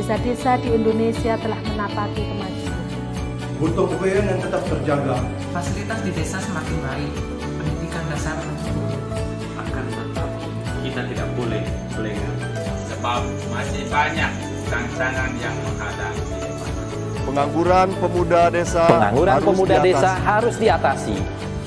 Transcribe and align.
Desa-desa 0.00 0.56
di 0.64 0.72
Indonesia 0.72 1.36
telah 1.36 1.60
menapaki 1.60 2.24
kemajuan. 2.24 2.80
Butuh 3.60 3.84
kebayaan 3.84 4.32
yang 4.32 4.40
tetap 4.40 4.62
terjaga. 4.64 5.16
Fasilitas 5.52 5.98
di 6.00 6.10
desa 6.16 6.40
semakin 6.40 6.76
baik, 6.80 7.12
pendidikan 7.60 8.04
dasar. 8.08 8.40
Akan 9.60 9.84
tetap 9.92 10.28
kita 10.80 11.04
tidak 11.04 11.28
boleh 11.36 11.60
lengah, 12.00 12.34
sebab 12.88 13.20
masih 13.52 13.84
banyak 13.92 14.32
tantangan 14.72 15.30
yang 15.36 15.56
menghadang 15.68 16.16
Pengangguran 17.20 17.88
pemuda 18.00 18.42
desa 18.48 18.84
Pengangguran 18.88 19.32
harus 19.36 19.46
pemuda 19.52 19.76
diatasi. 19.76 19.92
desa 19.92 20.10
harus 20.16 20.54
diatasi. 20.56 21.16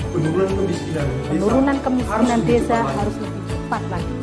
Penurunan 0.09 0.49
kemiskinan 0.57 1.05
desa, 1.05 1.29
Penurunan 1.29 1.77
kemiskinan 1.85 2.25
harus 2.25 2.45
desa 2.49 2.77
harus 2.81 3.15
lebih 3.21 3.41
cepat 3.45 3.83
lagi. 3.93 4.22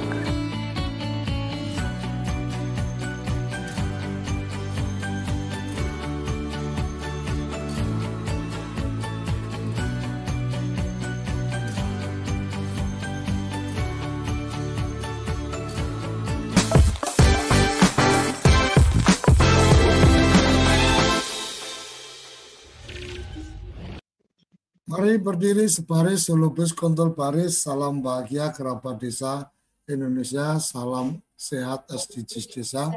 Mari 25.01 25.17
berdiri 25.17 25.65
sebaris 25.65 26.29
selubus 26.29 26.77
kontol 26.77 27.09
baris, 27.17 27.65
salam 27.65 28.05
bahagia 28.05 28.53
kerabat 28.53 29.01
desa 29.01 29.49
Indonesia, 29.89 30.61
salam 30.61 31.17
sehat 31.33 31.89
SDGs 31.89 32.45
desa. 32.45 32.93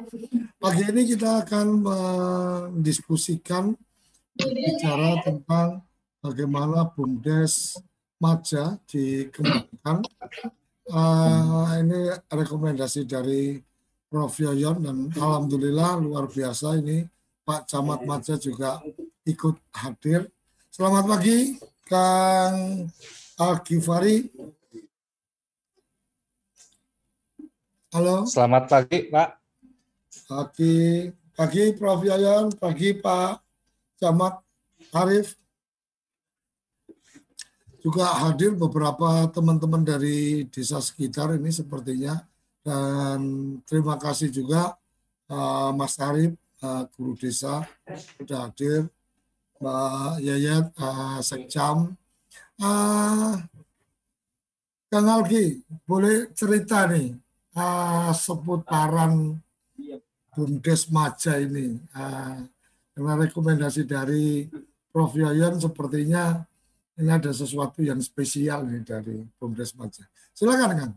Pagi 0.60 0.84
ini 0.84 1.09
kita 1.09 1.41
akan 1.41 1.66
mendiskusikan 2.76 3.72
bicara 4.37 5.16
tentang 5.25 5.81
bagaimana 6.20 6.93
BUMDes 6.93 7.81
Maja 8.20 8.76
dikembangkan. 8.84 10.04
Uh, 10.84 11.72
ini 11.81 12.12
rekomendasi 12.28 13.09
dari 13.09 13.64
Prof. 14.12 14.37
Yoyon 14.44 14.84
dan 14.84 15.09
Alhamdulillah 15.09 16.04
luar 16.04 16.28
biasa 16.28 16.84
ini 16.84 17.09
Pak 17.48 17.64
Camat 17.64 18.04
Maja 18.04 18.37
juga 18.37 18.84
ikut 19.25 19.56
hadir. 19.72 20.28
Selamat 20.69 21.09
pagi 21.09 21.72
Kang 21.84 22.89
Al-Ghifari. 23.37 24.25
Halo. 27.93 28.25
Selamat 28.25 28.72
pagi, 28.72 29.12
Pak. 29.12 29.28
Pagi, 30.25 30.77
pagi 31.37 31.62
Prof. 31.77 32.00
Yayan, 32.00 32.56
pagi 32.56 32.97
Pak 32.97 33.37
Camat 34.00 34.41
Arif. 34.97 35.37
Juga 37.84 38.17
hadir 38.25 38.56
beberapa 38.56 39.28
teman-teman 39.28 39.84
dari 39.84 40.49
desa 40.49 40.81
sekitar 40.81 41.37
ini 41.37 41.53
sepertinya. 41.53 42.17
Dan 42.65 43.21
terima 43.69 44.00
kasih 44.00 44.33
juga 44.33 44.73
uh, 45.28 45.69
Mas 45.77 46.00
Arif, 46.00 46.33
uh, 46.65 46.89
guru 46.97 47.12
desa, 47.12 47.61
sudah 48.17 48.49
hadir. 48.49 48.89
Mbak 49.62 50.12
Yayat, 50.20 50.66
uh, 50.76 51.19
Sekcam. 51.22 51.94
Uh, 52.59 53.38
Kang 54.91 55.10
Alki, 55.10 55.59
boleh 55.82 56.31
cerita 56.38 56.87
nih 56.87 57.19
uh, 57.59 58.14
seputaran 58.14 59.38
Bumdes 60.34 60.91
Maja 60.91 61.38
ini. 61.38 61.78
Uh, 61.94 62.47
rekomendasi 62.94 63.82
dari 63.87 64.47
Prof. 64.94 65.19
Yayan 65.19 65.59
sepertinya 65.59 66.47
ini 66.94 67.10
ada 67.10 67.34
sesuatu 67.34 67.82
yang 67.82 67.98
spesial 67.98 68.62
nih 68.70 68.87
dari 68.87 69.19
Bumdes 69.34 69.75
Maja. 69.75 70.06
Silakan 70.31 70.78
Kang. 70.78 70.94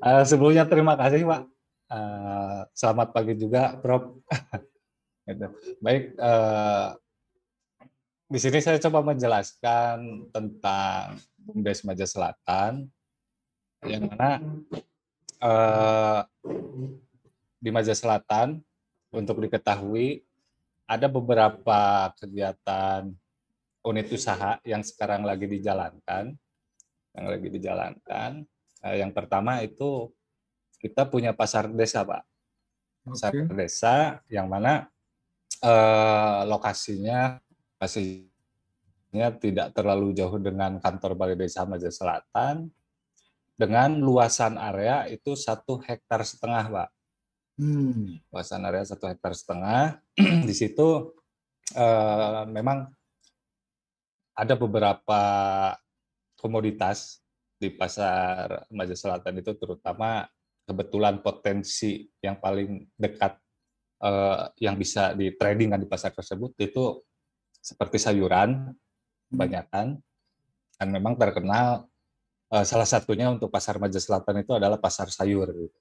uh, 0.00 0.24
sebelumnya 0.30 0.64
terima 0.64 0.96
kasih 0.96 1.28
Pak 1.28 1.51
Uh, 1.92 2.64
selamat 2.72 3.12
pagi 3.12 3.36
juga, 3.36 3.76
Prof. 3.76 4.16
Gitu. 5.28 5.46
Baik, 5.84 6.16
uh, 6.18 6.96
di 8.32 8.38
sini 8.40 8.58
saya 8.64 8.80
coba 8.80 9.12
menjelaskan 9.12 10.26
tentang 10.32 11.20
BUMDes 11.36 11.84
Maja 11.84 12.08
Selatan, 12.08 12.88
yang 13.84 14.08
mana 14.08 14.42
uh, 15.44 16.26
di 17.60 17.70
Maja 17.70 17.92
Selatan, 17.92 18.58
untuk 19.12 19.44
diketahui, 19.44 20.24
ada 20.88 21.06
beberapa 21.06 22.10
kegiatan 22.18 23.12
unit 23.84 24.08
usaha 24.10 24.58
yang 24.64 24.80
sekarang 24.80 25.28
lagi 25.28 25.44
dijalankan, 25.44 26.32
yang 27.14 27.26
lagi 27.28 27.48
dijalankan. 27.52 28.42
Yang 28.80 29.12
pertama 29.12 29.60
itu 29.62 30.10
kita 30.82 31.06
punya 31.06 31.30
pasar 31.30 31.70
desa, 31.70 32.02
Pak. 32.02 32.22
Pasar 33.06 33.30
okay. 33.30 33.46
desa 33.54 34.18
yang 34.26 34.50
mana 34.50 34.90
eh, 35.62 36.40
lokasinya 36.50 37.38
pastinya 37.78 39.28
tidak 39.38 39.70
terlalu 39.74 40.10
jauh 40.14 40.38
dengan 40.42 40.82
kantor 40.82 41.14
Balai 41.14 41.38
Desa 41.38 41.62
Maja 41.62 41.90
Selatan, 41.90 42.66
dengan 43.54 43.94
luasan 44.02 44.58
area 44.58 45.06
itu 45.06 45.38
satu 45.38 45.78
hektar 45.78 46.26
setengah, 46.26 46.66
Pak. 46.66 46.88
Hmm. 47.62 48.18
Luasan 48.34 48.66
area 48.66 48.82
satu 48.82 49.06
hektar 49.06 49.38
setengah. 49.38 50.02
Di 50.48 50.54
situ 50.54 51.14
eh, 51.78 52.42
memang 52.50 52.90
ada 54.34 54.54
beberapa 54.58 55.22
komoditas 56.40 57.22
di 57.62 57.70
pasar 57.70 58.66
Maja 58.74 58.98
Selatan 58.98 59.38
itu 59.38 59.54
terutama 59.54 60.26
kebetulan 60.72 61.20
potensi 61.20 62.08
yang 62.24 62.40
paling 62.40 62.96
dekat 62.96 63.36
uh, 64.00 64.48
yang 64.56 64.74
bisa 64.80 65.12
di 65.12 65.36
trading 65.36 65.76
di 65.76 65.86
pasar 65.86 66.16
tersebut 66.16 66.56
itu 66.58 67.04
seperti 67.52 68.00
sayuran 68.00 68.72
kebanyakan. 69.28 70.00
Dan 70.80 70.88
memang 70.90 71.14
terkenal 71.14 71.86
uh, 72.50 72.64
salah 72.66 72.88
satunya 72.88 73.30
untuk 73.30 73.52
pasar 73.52 73.78
Maja 73.78 74.02
Selatan 74.02 74.42
itu 74.42 74.56
adalah 74.56 74.80
pasar 74.80 75.12
sayur. 75.12 75.52
Gitu. 75.52 75.78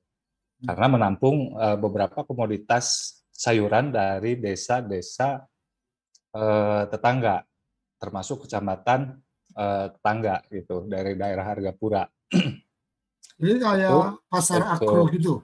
karena 0.62 0.94
menampung 0.94 1.58
uh, 1.58 1.74
beberapa 1.74 2.22
komoditas 2.22 3.18
sayuran 3.34 3.90
dari 3.90 4.38
desa-desa 4.38 5.42
uh, 6.38 6.86
tetangga 6.86 7.42
termasuk 7.98 8.46
kecamatan 8.46 9.18
uh, 9.58 9.90
tetangga 9.90 10.46
gitu 10.54 10.86
dari 10.86 11.18
daerah 11.18 11.50
Hargapura 11.50 12.06
Ini 13.42 13.58
kayak 13.58 13.90
oh, 13.90 14.22
pasar 14.30 14.62
agro 14.62 15.10
gitu. 15.10 15.42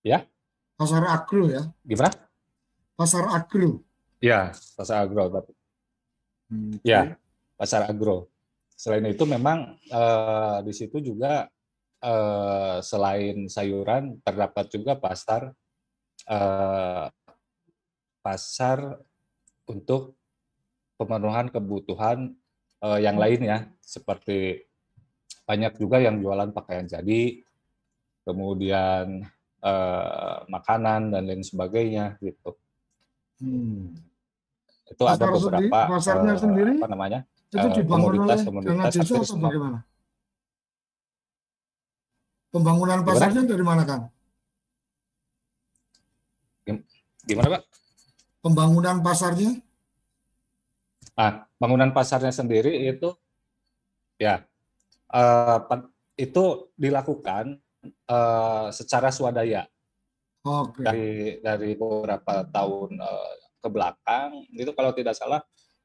Ya. 0.00 0.24
Pasar 0.72 1.04
agro 1.04 1.52
ya. 1.52 1.68
Gimana? 1.84 2.16
Pasar 2.96 3.28
agro. 3.28 3.84
Ya, 4.24 4.56
pasar 4.72 5.04
agro. 5.04 5.28
Pak. 5.28 5.44
Ya, 6.80 7.20
pasar 7.60 7.84
agro. 7.92 8.32
Selain 8.72 9.04
itu 9.04 9.28
memang 9.28 9.76
eh, 9.84 10.58
di 10.64 10.72
situ 10.72 10.96
juga 11.04 11.52
eh, 12.00 12.78
selain 12.80 13.52
sayuran 13.52 14.16
terdapat 14.24 14.72
juga 14.72 14.96
pasar 14.96 15.52
eh, 16.24 17.06
pasar 18.24 18.96
untuk 19.68 20.16
pemenuhan 20.96 21.52
kebutuhan 21.52 22.32
eh, 22.80 22.98
yang 23.04 23.20
lain 23.20 23.44
ya, 23.44 23.58
seperti 23.84 24.64
banyak 25.46 25.72
juga 25.78 26.02
yang 26.02 26.18
jualan 26.18 26.50
pakaian 26.50 26.90
jadi, 26.90 27.40
kemudian 28.26 29.22
eh, 29.62 30.36
makanan 30.50 31.14
dan 31.14 31.22
lain 31.24 31.46
sebagainya 31.46 32.18
gitu. 32.18 32.58
Hmm. 33.38 33.94
Itu 34.86 35.02
ada 35.06 35.18
Pasar 35.18 35.30
sendiri- 35.38 35.70
beberapa 35.70 35.80
pasarnya 35.98 36.34
eh, 36.34 36.40
sendiri 36.42 36.72
apa 36.82 36.88
namanya? 36.90 37.20
Itu 37.46 37.66
eh, 37.66 37.72
dibangun 37.78 38.10
oleh 38.10 38.18
dana 38.26 38.42
komoditas-komoditas 38.42 38.94
desa 38.98 39.14
atau 39.22 39.38
bagaimana? 39.38 39.78
Pembangunan 42.50 42.98
Gimana? 43.02 43.10
pasarnya 43.12 43.42
dari 43.46 43.64
mana, 43.66 43.82
Kang? 43.86 44.02
Gimana, 47.26 47.58
Pak? 47.58 47.62
Pembangunan 48.42 48.96
pasarnya? 49.02 49.50
Ah, 51.18 51.48
bangunan 51.58 51.90
pasarnya 51.90 52.30
sendiri 52.30 52.86
itu 52.86 53.10
ya 54.20 54.44
pa- 55.66 55.90
itu 56.16 56.44
dilakukan 56.74 57.60
eh, 57.86 58.66
secara 58.72 59.12
swadaya 59.12 59.68
Oke. 60.42 60.82
dari 60.82 61.38
dari 61.42 61.74
beberapa 61.76 62.46
tahun 62.48 62.98
eh, 62.98 63.34
ke 63.62 63.68
belakang 63.68 64.30
itu 64.54 64.70
kalau 64.72 64.90
tidak 64.94 65.14
salah 65.14 65.42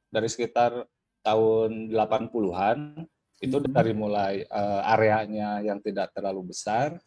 dari 0.08 0.28
sekitar 0.28 0.86
tahun 1.22 1.90
80-an 1.92 3.06
itu 3.42 3.58
Mhm. 3.58 3.70
dari 3.74 3.92
mulai 3.94 4.34
eh, 4.42 4.80
areanya 4.86 5.62
yang 5.62 5.78
tidak 5.82 6.10
terlalu 6.14 6.54
besar 6.54 6.98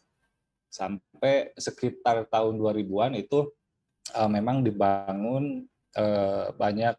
sampai 0.68 1.52
sekitar 1.56 2.28
tahun 2.28 2.56
2000-an 2.60 3.16
itu 3.16 3.48
eh, 4.12 4.28
memang 4.30 4.60
dibangun 4.60 5.64
eh, 5.96 6.46
banyak 6.54 6.96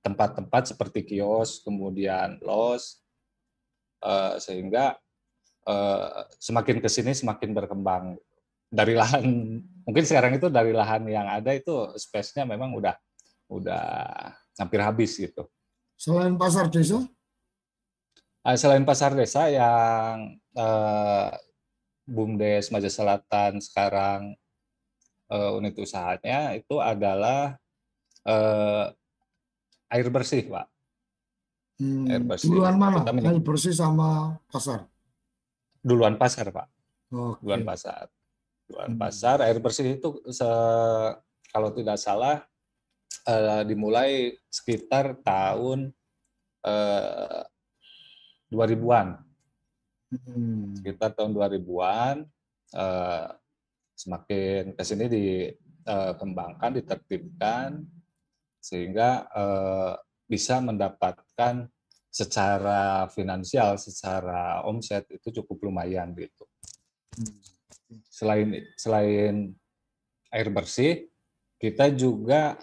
tempat-tempat 0.00 0.72
seperti 0.74 1.04
kios, 1.04 1.60
kemudian 1.60 2.40
los, 2.40 2.99
sehingga 4.40 4.96
eh, 5.68 6.20
semakin 6.40 6.80
ke 6.80 6.88
sini 6.88 7.12
semakin 7.12 7.50
berkembang. 7.52 8.16
Dari 8.70 8.94
lahan, 8.94 9.26
mungkin 9.86 10.04
sekarang 10.06 10.38
itu 10.38 10.46
dari 10.46 10.70
lahan 10.70 11.02
yang 11.10 11.26
ada 11.26 11.50
itu 11.50 11.90
space-nya 11.98 12.46
memang 12.46 12.70
udah 12.70 12.94
udah 13.50 13.86
hampir 14.54 14.78
habis 14.78 15.18
gitu. 15.18 15.50
Selain 15.98 16.38
pasar 16.38 16.70
desa? 16.70 17.02
Ah, 18.40 18.56
Selain 18.56 18.86
pasar 18.86 19.12
desa 19.12 19.50
yang 19.52 20.38
eh, 20.56 21.30
BUMDes 22.08 22.72
Maja 22.72 22.88
Selatan 22.88 23.60
sekarang 23.60 24.32
eh, 25.28 25.50
unit 25.58 25.76
usahanya 25.76 26.56
itu 26.56 26.80
adalah 26.80 27.58
eh, 28.24 28.86
air 29.90 30.08
bersih, 30.08 30.46
Pak. 30.46 30.66
Hmm, 31.80 32.04
Air 32.06 32.22
bersih. 32.22 32.52
Duluan 32.52 32.76
mana? 32.76 33.00
Kita 33.00 33.10
menyebut- 33.10 33.32
Air 33.32 33.40
bersih 33.40 33.72
sama 33.72 34.36
pasar? 34.52 34.84
Duluan 35.80 36.14
pasar, 36.14 36.52
Pak. 36.52 36.68
Oke. 37.08 37.40
Duluan 37.40 37.64
pasar. 37.64 38.12
Duluan 38.68 38.92
Hmm. 38.92 39.00
pasar. 39.00 39.36
Air 39.40 39.58
bersih 39.58 39.96
itu 39.96 40.20
se- 40.28 41.14
kalau 41.50 41.72
tidak 41.72 41.96
salah 41.96 42.44
eh, 43.26 43.62
dimulai 43.64 44.32
sekitar 44.46 45.16
tahun 45.20 45.92
eh, 46.62 47.42
2000-an. 48.48 49.16
Hmm. 50.10 50.76
Sekitar 50.76 51.16
tahun 51.16 51.32
2000-an 51.32 52.28
eh, 52.70 53.26
semakin 53.94 54.72
ke 54.72 54.82
sini 54.82 55.04
dikembangkan, 55.08 56.70
ditertibkan 56.76 57.88
sehingga 58.60 59.24
eh, 59.32 59.94
bisa 60.30 60.62
mendapatkan 60.62 61.66
secara 62.06 63.10
finansial, 63.10 63.74
secara 63.74 64.62
omset 64.62 65.10
itu 65.10 65.42
cukup 65.42 65.66
lumayan 65.66 66.14
gitu. 66.14 66.46
Selain 68.06 68.46
selain 68.78 69.50
air 70.30 70.48
bersih, 70.54 71.10
kita 71.58 71.90
juga 71.90 72.54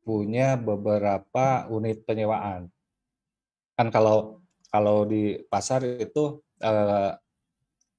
punya 0.00 0.56
beberapa 0.56 1.68
unit 1.68 2.04
penyewaan. 2.08 2.72
Kan 3.76 3.92
kalau 3.92 4.40
kalau 4.72 5.04
di 5.04 5.44
pasar 5.48 5.84
itu 5.84 6.40
eh, 6.64 7.12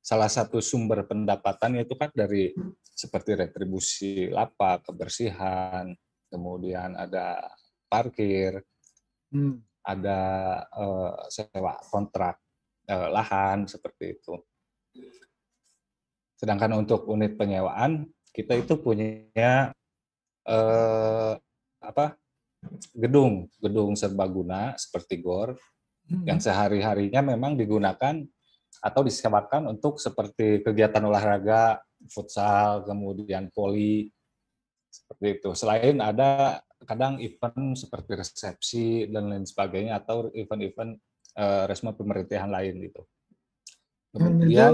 salah 0.06 0.30
satu 0.30 0.62
sumber 0.62 1.06
pendapatan 1.06 1.82
itu 1.82 1.94
kan 1.98 2.10
dari 2.14 2.54
seperti 2.86 3.34
retribusi 3.34 4.30
lapak, 4.30 4.90
kebersihan, 4.90 5.94
kemudian 6.30 6.94
ada 6.94 7.42
parkir, 7.90 8.62
Hmm. 9.36 9.60
ada 9.84 10.20
eh, 10.64 11.14
sewa 11.28 11.76
kontrak 11.92 12.40
eh, 12.88 13.10
lahan 13.12 13.68
seperti 13.68 14.16
itu. 14.16 14.34
Sedangkan 16.40 16.80
untuk 16.80 17.04
unit 17.12 17.36
penyewaan 17.36 18.08
kita 18.32 18.56
itu 18.56 18.80
punya 18.80 19.76
eh, 20.48 21.34
apa 21.84 22.16
gedung 22.96 23.52
gedung 23.62 23.94
serbaguna 23.94 24.74
seperti 24.80 25.22
gor 25.22 25.54
yang 26.26 26.42
sehari-harinya 26.42 27.36
memang 27.36 27.60
digunakan 27.60 28.26
atau 28.82 29.02
disewakan 29.04 29.74
untuk 29.74 29.98
seperti 29.98 30.62
kegiatan 30.62 31.02
olahraga, 31.02 31.82
futsal, 32.12 32.86
kemudian 32.86 33.50
poli, 33.50 34.14
seperti 34.92 35.42
itu. 35.42 35.50
Selain 35.58 35.98
ada 36.00 36.62
kadang 36.86 37.20
event 37.20 37.74
seperti 37.76 38.12
resepsi 38.16 38.86
dan 39.10 39.28
lain 39.28 39.44
sebagainya 39.44 40.00
atau 40.00 40.30
event-event 40.32 40.96
eh, 41.36 41.64
resmi 41.68 41.92
pemerintahan 41.92 42.48
lain 42.48 42.76
gitu. 42.86 43.02
Dan 44.16 44.40
Kemudian 44.40 44.74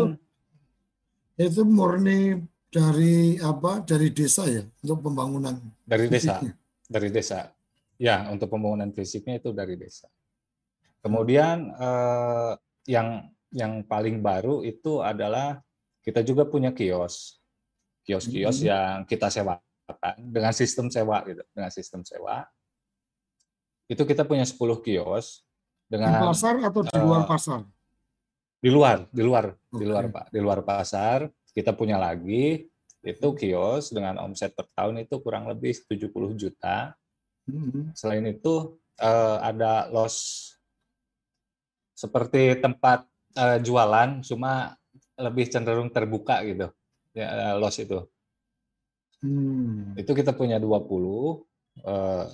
itu 1.39 1.61
murni 1.65 2.37
dari 2.69 3.41
apa? 3.41 3.81
Dari 3.81 4.13
desa 4.13 4.45
ya 4.45 4.61
untuk 4.83 5.01
pembangunan. 5.09 5.57
dari 5.81 6.05
desa, 6.07 6.37
fisiknya. 6.37 6.53
dari 6.85 7.09
desa. 7.09 7.39
Ya, 8.01 8.25
untuk 8.29 8.49
pembangunan 8.49 8.89
fisiknya 8.93 9.41
itu 9.41 9.49
dari 9.53 9.77
desa. 9.77 10.05
Kemudian 11.01 11.73
eh, 11.73 12.51
yang 12.85 13.25
yang 13.51 13.83
paling 13.83 14.21
baru 14.21 14.61
itu 14.63 15.01
adalah 15.03 15.59
kita 16.01 16.21
juga 16.23 16.47
punya 16.47 16.71
kios, 16.73 17.41
kios-kios 18.05 18.61
Mhm. 18.61 18.65
yang 18.65 18.95
kita 19.05 19.27
sewakan 19.29 19.61
dengan 20.17 20.53
sistem 20.55 20.87
sewa 20.91 21.23
gitu, 21.27 21.43
dengan 21.51 21.71
sistem 21.71 22.01
sewa. 22.05 22.45
Itu 23.91 24.07
kita 24.07 24.23
punya 24.23 24.47
10 24.47 24.55
kios 24.83 25.43
Di 25.87 25.99
dengan 25.99 26.23
pasar 26.31 26.55
atau 26.63 26.81
di 26.87 26.95
luar 26.95 27.23
eh, 27.23 27.27
pasar? 27.27 27.61
di 28.61 28.69
luar, 28.69 29.09
di 29.09 29.21
luar, 29.25 29.45
di 29.73 29.81
Oke. 29.81 29.89
luar 29.89 30.05
Pak, 30.13 30.25
di 30.29 30.39
luar 30.39 30.59
pasar. 30.61 31.25
Kita 31.51 31.73
punya 31.75 31.97
lagi 31.99 32.69
itu 33.01 33.27
kios 33.33 33.89
dengan 33.89 34.21
omset 34.21 34.53
per 34.53 34.69
tahun 34.77 35.01
itu 35.01 35.17
kurang 35.19 35.49
lebih 35.49 35.73
70 35.89 36.13
juta. 36.37 36.93
Hmm. 37.49 37.89
Selain 37.97 38.23
itu 38.29 38.77
eh, 39.01 39.37
ada 39.41 39.89
los 39.89 40.47
seperti 41.97 42.61
tempat 42.61 43.09
eh, 43.33 43.59
jualan, 43.65 44.21
cuma 44.21 44.77
lebih 45.17 45.49
cenderung 45.49 45.89
terbuka 45.89 46.45
gitu. 46.45 46.69
Ya, 47.17 47.57
los 47.57 47.75
itu. 47.81 48.07
Hmm. 49.21 49.93
Itu 49.97 50.11
kita 50.17 50.33
punya 50.33 50.57
20. 50.57 51.45
eh, 51.85 52.25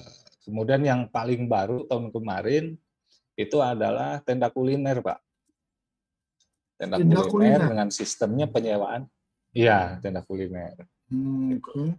kemudian 0.48 0.82
yang 0.82 1.02
paling 1.12 1.46
baru 1.52 1.84
tahun 1.86 2.10
kemarin 2.10 2.74
itu 3.38 3.58
adalah 3.62 4.24
tenda 4.24 4.48
kuliner, 4.50 5.04
Pak. 5.04 5.20
Tenda, 6.80 6.98
Tenda 6.98 7.22
kuliner, 7.28 7.30
kuliner. 7.30 7.62
dengan 7.70 7.88
sistemnya 7.92 8.48
penyewaan. 8.50 9.06
Iya, 9.54 10.00
tenda 10.02 10.24
kuliner. 10.24 10.74
Hmm, 11.12 11.60
Oke. 11.60 11.94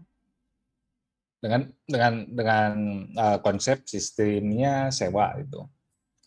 Dengan 1.38 1.70
dengan 1.86 2.14
dengan 2.26 2.72
eh, 3.14 3.38
konsep 3.44 3.86
sistemnya 3.86 4.90
sewa 4.90 5.38
itu. 5.38 5.62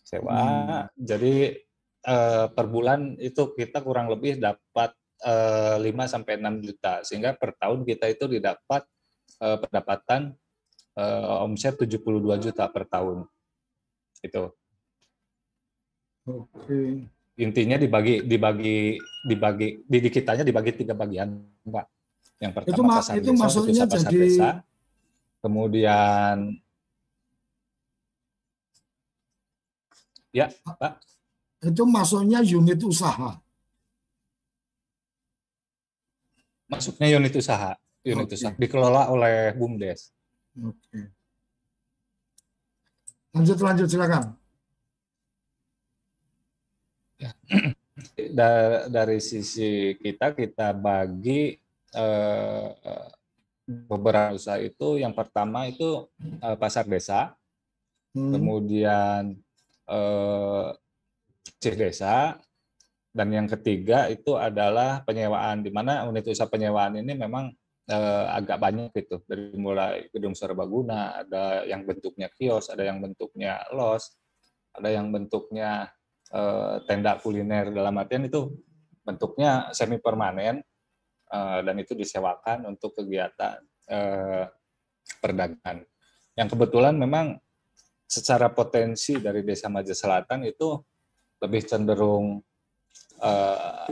Sewa. 0.00 0.88
Jadi 0.96 1.52
eh, 2.06 2.46
per 2.48 2.66
bulan 2.70 3.20
itu 3.20 3.52
kita 3.52 3.84
kurang 3.84 4.08
lebih 4.08 4.40
dapat 4.40 4.96
Eh, 5.22 5.76
5 5.78 6.10
sampai 6.10 6.34
6 6.34 6.66
juta 6.66 7.06
sehingga 7.06 7.30
per 7.38 7.54
tahun 7.54 7.86
kita 7.86 8.10
itu 8.10 8.26
didapat 8.26 8.82
eh, 9.38 9.58
pendapatan 9.62 10.34
eh, 10.98 11.42
omset 11.46 11.78
72 11.78 12.02
juta 12.42 12.66
per 12.66 12.90
tahun. 12.90 13.30
Itu. 14.18 14.50
Oke. 16.26 17.06
Intinya 17.38 17.78
dibagi 17.78 18.26
dibagi 18.26 18.98
dibagi 19.22 19.68
di, 19.86 19.98
di 20.02 20.10
kitanya 20.10 20.42
dibagi 20.42 20.74
tiga 20.74 20.98
bagian, 20.98 21.38
Pak. 21.70 21.86
Yang 22.42 22.52
pertama 22.58 22.74
itu, 22.74 22.82
pasar 22.82 23.14
itu 23.14 23.30
desa, 23.30 23.42
maksudnya 23.46 23.84
pasar 23.86 24.10
jadi... 24.10 24.18
desa. 24.26 24.48
Kemudian 25.38 26.36
Ya, 30.32 30.48
Pak. 30.64 30.98
Itu 31.60 31.84
masuknya 31.84 32.40
unit 32.40 32.80
usaha. 32.80 33.41
Masuknya 36.72 37.12
unit 37.20 37.36
usaha, 37.36 37.76
unit 38.00 38.24
Oke. 38.24 38.34
usaha 38.40 38.56
dikelola 38.56 39.12
oleh 39.12 39.52
BUMDes. 39.52 40.08
Oke. 40.56 41.12
Lanjut 43.36 43.58
lanjut 43.60 43.88
silakan. 43.92 44.32
Da- 48.32 48.88
dari 48.88 49.20
sisi 49.20 49.92
kita 50.00 50.32
kita 50.32 50.72
bagi 50.72 51.60
eh, 51.92 52.68
beberapa 53.68 54.32
usaha 54.32 54.56
itu 54.56 54.96
yang 54.96 55.12
pertama 55.12 55.68
itu 55.68 56.08
eh, 56.40 56.56
pasar 56.56 56.88
desa, 56.88 57.36
Hmm. 58.12 58.28
kemudian 58.36 59.22
eh, 59.88 60.68
desa, 61.60 62.36
dan 63.12 63.28
yang 63.28 63.44
ketiga 63.44 64.08
itu 64.08 64.40
adalah 64.40 65.04
penyewaan 65.04 65.60
di 65.60 65.68
mana 65.68 66.08
unit 66.08 66.24
usaha 66.24 66.48
penyewaan 66.48 66.96
ini 66.96 67.12
memang 67.12 67.52
eh, 67.92 68.26
agak 68.32 68.56
banyak 68.56 68.88
gitu 68.96 69.20
dari 69.28 69.52
mulai 69.60 70.08
gedung 70.08 70.32
serbaguna, 70.32 71.20
ada 71.20 71.68
yang 71.68 71.84
bentuknya 71.84 72.32
kios, 72.32 72.72
ada 72.72 72.88
yang 72.88 73.04
bentuknya 73.04 73.68
los, 73.76 74.16
ada 74.72 74.88
yang 74.88 75.12
bentuknya 75.12 75.92
eh, 76.32 76.76
tenda 76.88 77.20
kuliner 77.20 77.68
dalam 77.68 78.00
artian 78.00 78.24
itu 78.24 78.48
bentuknya 79.04 79.68
semi 79.76 80.00
permanen 80.00 80.64
eh, 81.28 81.58
dan 81.60 81.76
itu 81.76 81.92
disewakan 81.92 82.64
untuk 82.64 82.96
kegiatan 82.96 83.60
eh, 83.92 84.48
perdagangan. 85.20 85.84
Yang 86.32 86.48
kebetulan 86.56 86.96
memang 86.96 87.36
secara 88.08 88.48
potensi 88.48 89.20
dari 89.20 89.44
Desa 89.44 89.68
Maja 89.68 89.92
Selatan 89.92 90.48
itu 90.48 90.80
lebih 91.44 91.60
cenderung 91.68 92.40
eh, 93.22 93.88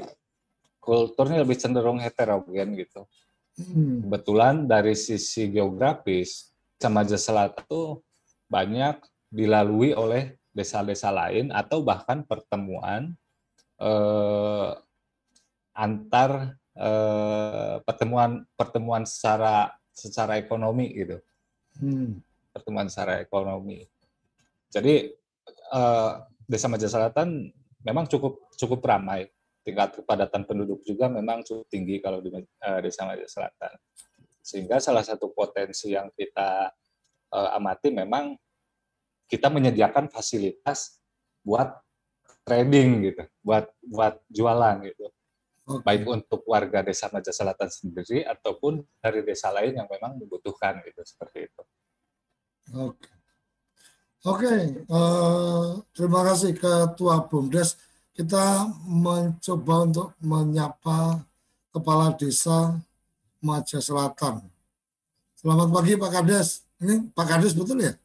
kulturnya 0.82 1.46
lebih 1.46 1.56
cenderung 1.56 2.02
heterogen 2.02 2.74
gitu. 2.74 3.06
Hmm. 3.60 4.02
Kebetulan 4.06 4.66
dari 4.66 4.98
sisi 4.98 5.50
geografis, 5.50 6.50
Desa 6.80 6.88
Maja 6.88 7.18
Selatan 7.20 7.60
itu 7.62 8.00
banyak 8.50 8.98
dilalui 9.30 9.94
oleh 9.94 10.40
desa-desa 10.50 11.14
lain 11.14 11.54
atau 11.54 11.84
bahkan 11.86 12.26
pertemuan 12.26 13.14
eh, 13.78 14.70
antar 15.70 16.58
eh, 16.74 17.76
pertemuan 17.86 18.42
pertemuan 18.58 19.06
secara 19.06 19.70
secara 19.94 20.36
ekonomi 20.36 20.90
gitu 20.94 21.18
Hmm. 21.80 22.18
pertemuan 22.50 22.90
secara 22.90 23.22
ekonomi 23.22 23.86
jadi 24.74 25.14
eh, 25.70 26.12
desa 26.50 26.66
Maja 26.66 26.90
Selatan 26.90 27.54
memang 27.84 28.08
cukup 28.08 28.52
cukup 28.56 28.80
ramai 28.84 29.28
tingkat 29.60 30.00
kepadatan 30.00 30.48
penduduk 30.48 30.80
juga 30.84 31.08
memang 31.12 31.44
cukup 31.44 31.68
tinggi 31.68 32.00
kalau 32.00 32.24
di 32.24 32.32
eh, 32.32 32.78
desa 32.80 33.04
Maja 33.04 33.24
Selatan 33.28 33.76
sehingga 34.40 34.80
salah 34.80 35.04
satu 35.04 35.30
potensi 35.36 35.92
yang 35.92 36.08
kita 36.16 36.72
eh, 37.32 37.50
amati 37.56 37.92
memang 37.92 38.36
kita 39.30 39.46
menyediakan 39.46 40.10
fasilitas 40.10 40.98
buat 41.46 41.70
trading 42.42 42.88
gitu, 43.06 43.22
buat 43.46 43.70
buat 43.86 44.18
jualan 44.26 44.76
gitu. 44.90 45.06
Baik 45.86 46.02
untuk 46.02 46.42
warga 46.50 46.82
desa 46.82 47.06
Maja 47.14 47.30
Selatan 47.30 47.70
sendiri 47.70 48.26
ataupun 48.26 48.82
dari 48.98 49.22
desa 49.22 49.54
lain 49.54 49.78
yang 49.78 49.86
memang 49.86 50.18
membutuhkan 50.18 50.82
gitu 50.82 50.98
seperti 51.06 51.46
itu. 51.46 51.62
Oke. 52.74 53.19
Oke, 54.20 54.52
eh, 54.76 55.66
terima 55.96 56.20
kasih 56.20 56.52
Ketua 56.52 57.24
BUMDes. 57.24 57.80
Kita 58.12 58.68
mencoba 58.84 59.88
untuk 59.88 60.12
menyapa 60.20 61.24
Kepala 61.72 62.12
Desa 62.12 62.76
Maja 63.40 63.80
Selatan. 63.80 64.44
Selamat 65.40 65.72
pagi 65.72 65.96
Pak 65.96 66.12
Kades. 66.12 66.68
Ini 66.84 67.08
Pak 67.16 67.26
Kades 67.32 67.56
betul 67.56 67.80
ya? 67.80 67.96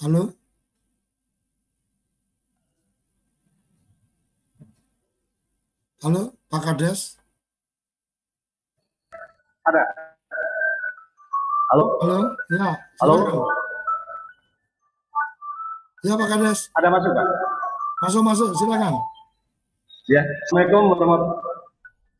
Halo? 0.00 0.32
Halo, 6.00 6.32
Pak 6.48 6.60
Kades? 6.64 7.20
Ada. 9.68 10.07
Halo? 11.68 11.84
Halo? 12.00 12.18
Ya. 12.48 12.72
Halo? 13.04 13.16
Ya 16.00 16.16
Pak 16.16 16.28
Kades. 16.32 16.72
Ada 16.72 16.88
masuk, 16.88 17.12
Pak? 17.12 17.26
Masuk, 18.08 18.22
masuk, 18.24 18.48
silakan. 18.56 18.96
Ya. 20.08 20.24
Assalamualaikum 20.48 20.96
warahmatullahi 20.96 21.44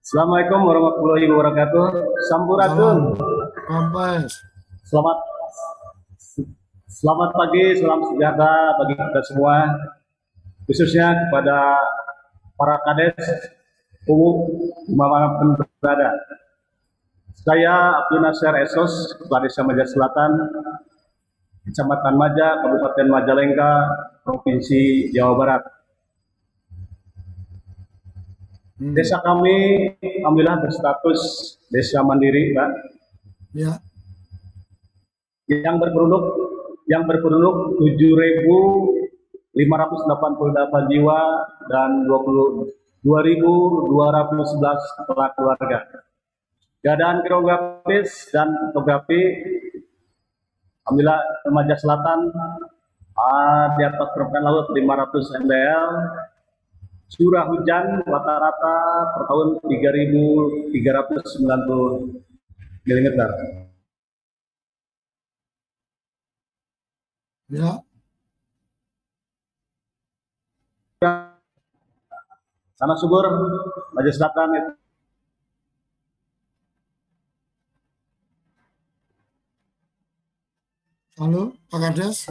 Assalamualaikum 0.04 0.60
warahmatullahi 0.68 1.24
wabarakatuh. 1.32 1.84
Sampurasun. 2.28 2.96
Kampes. 3.64 4.36
Selamat 4.84 5.16
Selamat 6.88 7.30
pagi, 7.32 7.78
salam 7.78 8.04
sejahtera 8.04 8.74
bagi 8.74 8.98
kita 8.98 9.20
semua, 9.32 9.70
khususnya 10.66 11.14
kepada 11.14 11.78
para 12.58 12.74
kades 12.84 13.22
umum 14.10 14.50
di 14.82 14.92
mana 14.98 15.40
pun 15.40 15.54
berada. 15.80 16.10
Saya 17.38 18.02
Abdul 18.02 18.26
Nasir 18.26 18.50
Esos, 18.58 19.14
Kepala 19.14 19.46
Desa 19.46 19.62
Maja 19.62 19.86
Selatan, 19.86 20.32
Kecamatan 21.62 22.14
Maja, 22.18 22.58
Kabupaten 22.58 23.06
Majalengka, 23.06 23.70
Provinsi 24.26 25.14
Jawa 25.14 25.34
Barat. 25.38 25.62
Desa 28.78 29.22
kami 29.22 29.90
alhamdulillah 30.22 30.62
berstatus 30.62 31.18
desa 31.70 32.02
mandiri, 32.02 32.54
Pak. 32.54 32.70
Ya. 33.54 33.78
Yang 35.50 35.76
berpenduduk 35.82 36.24
yang 36.90 37.06
berpenduduk 37.06 37.78
7.588 37.82 39.58
jiwa 40.90 41.20
dan 41.70 42.06
20 42.06 42.78
2.211 43.06 44.98
kepala 44.98 45.30
keluarga. 45.38 46.07
Keadaan 46.88 47.20
geografis 47.20 48.32
dan 48.32 48.72
topografi 48.72 49.20
Alhamdulillah 50.88 51.20
Remaja 51.44 51.76
Selatan 51.76 52.32
ah, 53.12 53.76
di 53.76 53.84
atas 53.84 54.08
permukaan 54.16 54.40
laut 54.40 54.72
500 54.72 55.36
mdl 55.44 55.92
curah 57.12 57.44
hujan 57.52 58.00
rata-rata 58.08 58.76
per 59.12 59.22
tahun 59.28 59.60
3.390 59.68 60.72
mm. 62.88 63.20
Ya. 67.52 67.84
Sana 72.80 72.96
subur, 72.96 73.28
Maja 73.92 74.08
Selatan 74.08 74.48
itu 74.56 74.77
Halo, 81.18 81.50
Pak 81.66 81.78
Kades. 81.82 82.30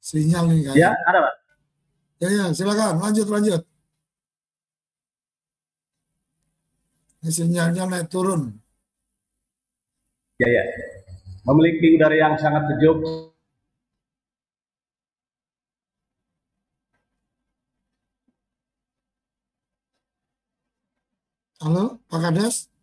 Sinyal 0.00 0.48
nih 0.48 0.60
kayaknya. 0.64 0.80
Ya, 0.80 0.90
ada 1.12 1.18
Pak. 1.28 1.34
Ya, 2.24 2.28
ya, 2.32 2.44
silakan. 2.56 2.96
Lanjut, 2.96 3.28
lanjut. 3.28 3.62
Ini 7.20 7.30
sinyalnya 7.36 7.84
naik 7.84 8.08
turun. 8.08 8.56
Ya, 10.40 10.48
ya. 10.48 10.64
Memiliki 11.44 11.92
udara 12.00 12.16
yang 12.16 12.40
sangat 12.40 12.64
sejuk, 12.72 12.96
Halo, 21.60 22.00
Pak 22.08 22.20
Kades. 22.24 22.75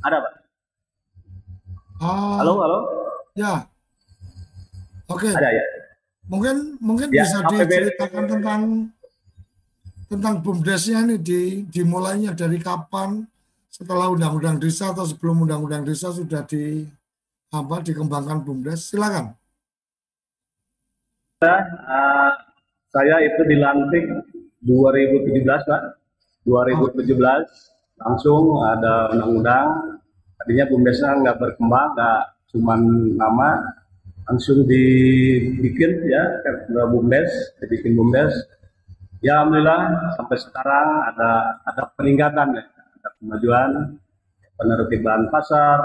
Ada 0.00 0.16
Pak. 0.20 0.32
Ah, 2.00 2.40
Halo, 2.40 2.52
halo. 2.64 2.78
Ya. 3.36 3.68
Oke. 5.06 5.28
Ada 5.28 5.50
ya. 5.52 5.64
Mungkin 6.30 6.78
mungkin 6.80 7.10
Ya, 7.10 7.26
bisa 7.26 7.42
APBD. 7.44 7.66
diceritakan 7.66 8.24
tentang 8.30 8.60
tentang 10.06 10.34
BUMDesnya 10.42 11.06
nih 11.06 11.18
di 11.20 11.40
dimulainya 11.66 12.34
dari 12.34 12.58
kapan 12.58 13.26
setelah 13.70 14.10
undang-undang 14.10 14.58
desa 14.58 14.90
atau 14.90 15.06
sebelum 15.06 15.46
undang-undang 15.46 15.86
desa 15.86 16.10
sudah 16.10 16.42
di 16.46 16.86
apa 17.50 17.82
dikembangkan 17.82 18.42
BUMDes. 18.42 18.94
Silakan. 18.94 19.34
Ah, 21.40 22.36
saya 22.92 23.16
itu 23.24 23.42
dilantik 23.48 24.04
2017 24.62 25.66
Pak. 25.66 25.82
2017 26.44 27.04
langsung 28.00 28.64
ada 28.64 29.12
undang-undang. 29.12 29.66
Tadinya 30.40 30.64
bumdesnya 30.72 31.20
nggak 31.20 31.36
berkembang 31.36 31.92
nggak 31.92 32.20
cuman 32.50 32.80
nama 33.14 33.60
langsung 34.24 34.64
dibikin 34.64 36.06
ya 36.08 36.22
ke 36.40 36.80
bumdes 36.88 37.28
dibikin 37.60 37.94
bumdes. 37.94 38.32
Ya 39.20 39.44
alhamdulillah 39.44 40.16
sampai 40.16 40.36
sekarang 40.40 40.88
ada 41.12 41.60
ada 41.68 41.82
peningkatan 41.94 42.56
ya. 42.56 42.64
Ada 43.00 43.08
kemajuan 43.20 43.70
penertiban 44.56 45.28
pasar 45.28 45.80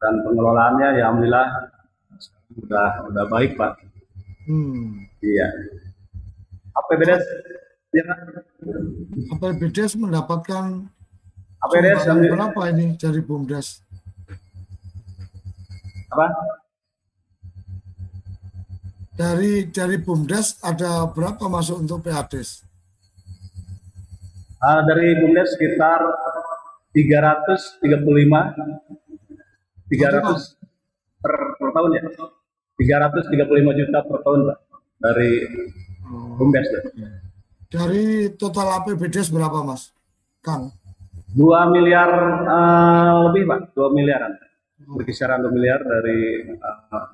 dan 0.00 0.24
pengelolaannya 0.24 0.88
ya 0.96 1.12
alhamdulillah 1.12 1.48
udah 2.64 2.90
udah 3.12 3.24
baik 3.28 3.52
pak. 3.60 3.76
Hmm. 4.48 5.04
iya. 5.20 5.44
APBDes 6.72 7.24
ya. 7.92 8.02
Kan? 8.08 8.18
APBDes 9.36 9.92
mendapatkan 10.00 10.88
APBDes 11.58 11.98
sumbangan 11.98 12.22
yang- 12.22 12.34
berapa 12.34 12.60
ini 12.70 12.86
dari 12.96 13.20
BUMDes? 13.20 13.68
apa 16.08 16.26
Dari 19.18 19.66
dari 19.68 19.96
BUMDes 19.98 20.62
ada 20.62 21.02
berapa 21.10 21.50
masuk 21.50 21.82
untuk 21.82 22.06
PADes? 22.06 22.62
Ah, 24.58 24.82
dari 24.82 25.18
bumdes 25.18 25.54
sekitar 25.54 26.02
335 26.94 28.54
300 29.86 30.58
per, 31.18 31.34
per 31.58 31.68
tahun 31.74 31.90
ya 31.94 32.02
335 32.78 33.74
juta 33.74 33.98
per 34.02 34.18
tahun 34.22 34.40
pak 34.50 34.58
dari 34.98 35.30
bumdes 36.38 36.66
Pak. 36.70 36.82
Dari 37.68 38.32
total 38.34 38.82
APBDes 38.82 39.30
berapa 39.30 39.62
mas? 39.62 39.90
Kang? 40.42 40.74
2 41.34 41.74
miliar 41.74 42.10
eh, 42.46 43.12
lebih 43.28 43.42
pak 43.44 43.60
2 43.72 43.96
miliaran 43.96 44.32
berkisaran 44.88 45.44
2 45.44 45.52
miliar 45.52 45.80
dari 45.80 46.20
eh, 46.48 47.06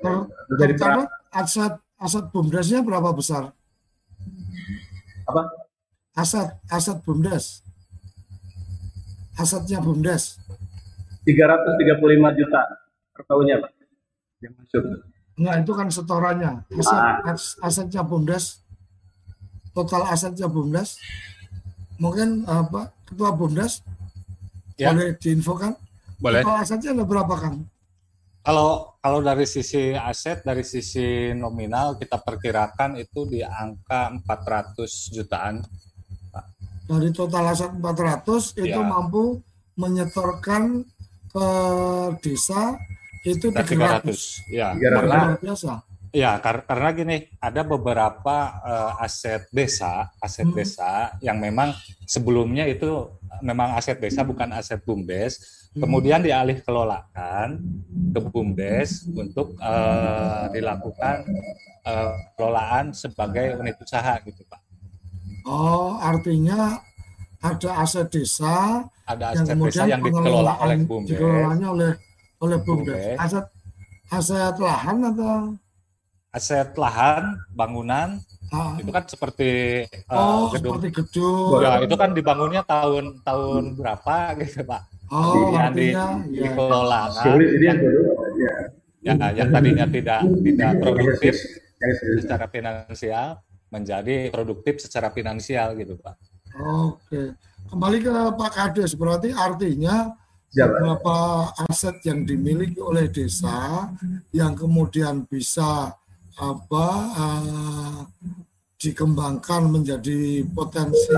Per, 0.00 0.14
dari 0.56 0.72
aset 1.32 1.74
aset 2.00 2.24
BUMDesnya 2.32 2.80
berapa 2.80 3.12
besar? 3.12 3.52
apa 5.24 5.42
Aset 6.14 6.48
aset 6.70 7.02
BUMDes. 7.02 7.60
Asetnya 9.34 9.82
BUMDes. 9.82 10.38
335 11.26 12.38
juta 12.38 12.62
per 13.10 13.22
tahunnya 13.26 13.56
pak 13.58 13.70
yang 14.40 14.54
masuk 14.54 14.84
Enggak, 15.34 15.54
itu 15.60 15.72
kan 15.74 15.88
setorannya. 15.90 16.50
Aset, 16.70 16.94
Ah. 16.94 17.18
as- 17.26 17.58
asetnya 17.60 18.00
BUMDes. 18.00 18.62
Total 19.74 20.06
asetnya 20.06 20.46
BUMDes. 20.46 21.02
Mungkin 22.04 22.44
apa 22.44 22.92
ketua 23.08 23.32
BUMDes 23.32 23.80
Ya. 24.76 24.90
boleh 24.92 25.16
diinfokan? 25.16 25.72
Boleh. 26.20 26.42
Total 26.44 26.60
asetnya 26.60 26.90
ada 26.92 27.04
berapa 27.06 27.30
Kang? 27.38 27.62
Kalau 28.44 28.92
kalau 28.98 29.22
dari 29.22 29.46
sisi 29.46 29.94
aset, 29.94 30.42
dari 30.44 30.60
sisi 30.60 31.32
nominal 31.32 31.96
kita 31.96 32.20
perkirakan 32.20 32.98
itu 32.98 33.24
di 33.24 33.40
angka 33.40 34.12
400 34.20 35.14
jutaan. 35.14 35.64
Dari 36.84 37.08
total 37.14 37.54
aset 37.54 37.72
400 37.72 38.52
itu 38.52 38.68
Ya. 38.68 38.84
mampu 38.84 39.40
menyetorkan 39.78 40.84
ke 41.32 41.48
desa 42.20 42.76
itu 43.24 43.48
Dan 43.48 43.64
300. 43.64 44.44
300. 44.44 44.52
Ya, 44.52 44.76
Luar 44.76 44.92
karena 45.08 45.20
biasa. 45.40 45.72
Ya 46.14 46.38
kar- 46.38 46.62
karena 46.62 46.88
gini, 46.94 47.16
ada 47.38 47.60
beberapa 47.60 48.36
eh, 48.62 49.02
aset 49.02 49.50
desa, 49.50 50.14
aset 50.16 50.46
Hmm. 50.46 50.54
desa 50.54 50.92
yang 51.18 51.36
memang 51.36 51.74
sebelumnya 52.06 52.64
itu 52.64 53.10
memang 53.42 53.74
aset 53.74 53.98
desa 53.98 54.22
bukan 54.22 54.46
aset 54.54 54.78
BUMDes, 54.80 55.32
Hmm. 55.74 55.82
kemudian 55.82 56.22
dialih 56.22 56.62
kelolakan 56.62 57.58
ke 58.14 58.20
BUMDes 58.22 59.10
untuk 59.10 59.58
eh, 59.58 60.44
dilakukan 60.54 61.26
eh, 61.84 62.12
kelolaan 62.32 62.94
sebagai 62.94 63.58
unit 63.58 63.76
usaha 63.76 64.16
gitu, 64.22 64.40
Pak. 64.46 64.60
Oh, 65.44 66.00
artinya 66.00 66.80
ada 67.38 67.70
aset 67.76 68.08
desa 68.08 68.80
Ada 69.04 69.36
yang 69.36 69.44
aset 69.44 69.52
kemudian 69.52 69.84
desa 69.84 69.92
yang 69.92 70.00
dikelola 70.00 70.52
oleh 70.64 70.76
BUMDes. 70.80 71.08
dikelolanya 71.12 71.66
oleh 71.68 71.90
oleh 72.40 72.58
BUMDes. 72.62 72.96
BUMDes. 72.96 73.18
Aset 73.20 73.46
aset 74.08 74.54
lahan 74.56 74.96
atau 75.12 75.52
aset 76.34 76.74
lahan, 76.74 77.38
bangunan, 77.54 78.18
Ah. 78.54 78.78
itu 78.78 78.90
kan 78.94 79.02
seperti 79.08 79.82
eh, 79.88 80.14
oh 80.14 80.46
gedung. 80.54 80.78
seperti 80.78 80.88
gedung. 80.94 81.58
Ya, 81.58 81.82
itu 81.82 81.94
kan 81.98 82.10
dibangunnya 82.14 82.62
tahun 82.62 83.18
tahun 83.26 83.74
berapa 83.74 84.14
gitu, 84.42 84.62
Pak. 84.62 84.82
Oh, 85.10 85.50
yang 85.50 85.74
di, 85.74 85.90
artinya, 85.90 86.06
ya. 86.30 86.42
dikelola 86.50 87.02
kan. 87.10 87.24
Sulit 87.24 87.50
ini 87.58 87.64
yang 87.66 87.78
dulu 87.82 88.00
ya 88.38 88.54
Ya, 89.04 89.12
yang 89.36 89.48
tadinya 89.52 89.84
tidak 89.84 90.20
tidak 90.40 90.70
produktif 90.80 91.34
secara 92.22 92.46
finansial 92.48 93.26
menjadi 93.68 94.16
produktif 94.32 94.74
secara 94.80 95.12
finansial 95.12 95.76
gitu, 95.76 95.98
Pak. 96.00 96.14
Oke. 96.56 97.34
Kembali 97.68 97.98
ke 98.00 98.12
Pak 98.32 98.50
Kades, 98.54 98.92
berarti 98.94 99.28
artinya 99.34 100.14
Ya, 100.54 100.70
beberapa 100.70 101.50
aset 101.66 101.98
yang 102.06 102.22
dimiliki 102.22 102.78
oleh 102.78 103.10
desa 103.10 103.90
yang 104.30 104.54
kemudian 104.54 105.26
bisa 105.26 105.90
apa 106.34 106.86
eh, 107.14 107.98
dikembangkan 108.76 109.70
menjadi 109.70 110.42
potensi 110.50 111.14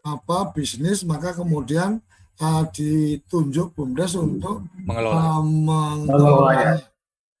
apa 0.00 0.50
bisnis 0.50 1.04
maka 1.04 1.32
kemudian 1.32 2.00
eh, 2.36 2.62
ditunjuk 2.72 3.72
BUMDes 3.72 4.16
untuk 4.16 4.66
Mengelola. 4.82 5.14
eh, 5.14 5.40
Mengelolanya. 5.40 6.02
mengelolanya. 6.06 6.76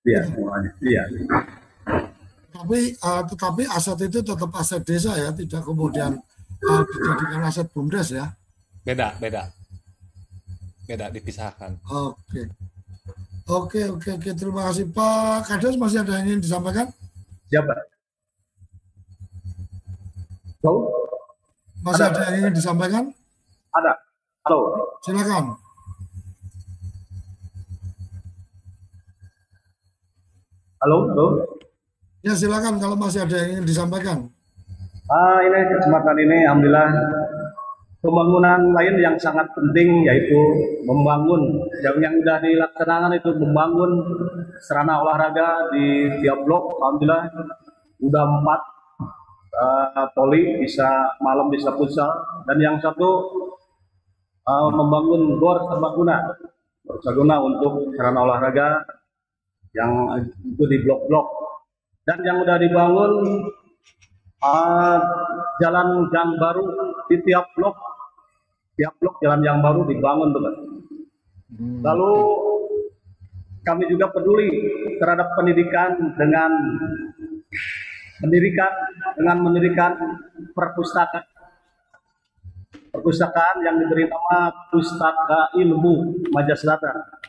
iya 0.06 0.22
iya 0.80 1.02
Tapi 2.50 2.92
eh, 2.92 3.22
tetapi 3.30 3.62
aset 3.66 3.98
itu 4.04 4.20
tetap 4.20 4.50
aset 4.52 4.82
desa 4.84 5.16
ya, 5.16 5.32
tidak 5.32 5.64
kemudian 5.64 6.20
eh, 6.60 6.82
dijadikan 6.84 7.40
aset 7.42 7.66
BUMDes 7.68 8.08
ya. 8.12 8.26
Beda, 8.80 9.16
beda. 9.16 9.48
Beda 10.84 11.06
dipisahkan. 11.08 11.78
Oke. 11.86 12.48
Oke, 13.50 13.82
oke, 13.90 14.08
oke. 14.14 14.30
Terima 14.38 14.62
kasih 14.70 14.86
Pak 14.94 15.50
Kades. 15.50 15.74
Masih 15.74 16.06
ada 16.06 16.22
yang 16.22 16.26
ingin 16.30 16.42
disampaikan? 16.46 16.86
siapa 17.50 17.74
Halo? 20.62 20.74
Masih 21.82 22.04
Ada. 22.06 22.14
ada 22.14 22.22
yang 22.30 22.36
ingin 22.46 22.54
disampaikan? 22.54 23.04
ada 23.70 23.92
halo 24.46 24.58
Silakan. 25.02 25.54
halo 30.80 30.98
halo 31.12 31.26
Ya 32.20 32.36
silakan 32.36 32.76
kalau 32.76 33.00
masih 33.00 33.24
ada 33.24 33.32
yang 33.32 33.48
ingin 33.56 33.64
disampaikan. 33.64 34.28
Ah, 35.08 35.40
ini 35.40 35.56
kesempatan 35.72 36.16
ini 36.20 36.44
alhamdulillah 36.44 36.88
pembangunan 38.00 38.72
lain 38.72 38.96
yang 38.96 39.16
sangat 39.20 39.44
penting 39.52 40.08
yaitu 40.08 40.40
membangun 40.88 41.60
yang 41.84 41.96
yang 42.00 42.14
sudah 42.16 42.40
dilaksanakan 42.40 43.12
itu 43.12 43.30
membangun 43.36 43.92
sarana 44.60 45.04
olahraga 45.04 45.68
di 45.72 46.08
tiap 46.24 46.40
blok 46.44 46.80
alhamdulillah. 46.80 47.28
Udah 48.00 48.24
empat 48.24 48.60
eh, 49.52 50.08
poli 50.16 50.64
bisa 50.64 51.12
malam 51.20 51.52
bisa 51.52 51.76
futsal. 51.76 52.08
Dan 52.48 52.56
yang 52.58 52.76
satu 52.80 53.10
eh, 54.48 54.68
membangun 54.72 55.36
gor 55.36 55.60
serbaguna 55.68 56.24
serbaguna 57.04 57.36
untuk 57.44 57.92
sarana 57.94 58.24
olahraga 58.24 58.80
yang 59.76 59.92
itu 60.42 60.64
di 60.66 60.82
blok-blok. 60.82 61.26
Dan 62.08 62.24
yang 62.24 62.42
udah 62.42 62.56
dibangun 62.56 63.44
uh, 64.44 64.98
jalan 65.60 66.08
yang 66.12 66.36
baru 66.36 66.64
di 67.08 67.16
tiap 67.24 67.52
blok. 67.56 67.76
Tiap 68.76 68.96
blok 68.96 69.20
jalan 69.20 69.40
yang 69.44 69.58
baru 69.60 69.84
dibangun 69.84 70.32
tuh 70.32 70.42
Pak. 70.42 70.56
lalu 71.60 72.12
kami 73.66 73.90
juga 73.90 74.06
peduli 74.08 74.48
terhadap 75.02 75.34
pendidikan 75.34 75.98
dengan 76.14 76.48
mendirikan 78.22 78.72
dengan 79.18 79.36
mendirikan 79.44 79.92
perpustakaan. 80.56 81.26
Perpustakaan 82.90 83.62
yang 83.62 83.78
diberi 83.78 84.10
nama 84.10 84.50
Pustaka 84.70 85.54
Ilmu 85.54 86.26
Maja 86.34 86.58
Selatan 86.58 87.20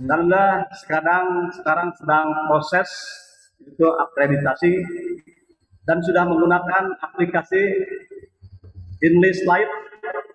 dan 0.00 0.24
udah 0.24 0.64
sekarang 0.80 1.52
sekarang 1.52 1.92
sedang 1.92 2.32
proses 2.48 2.88
itu 3.60 3.84
akreditasi 3.84 4.80
dan 5.88 5.98
sudah 6.04 6.24
menggunakan 6.28 6.96
aplikasi 7.00 7.62
English 9.00 9.44
Lite 9.48 9.74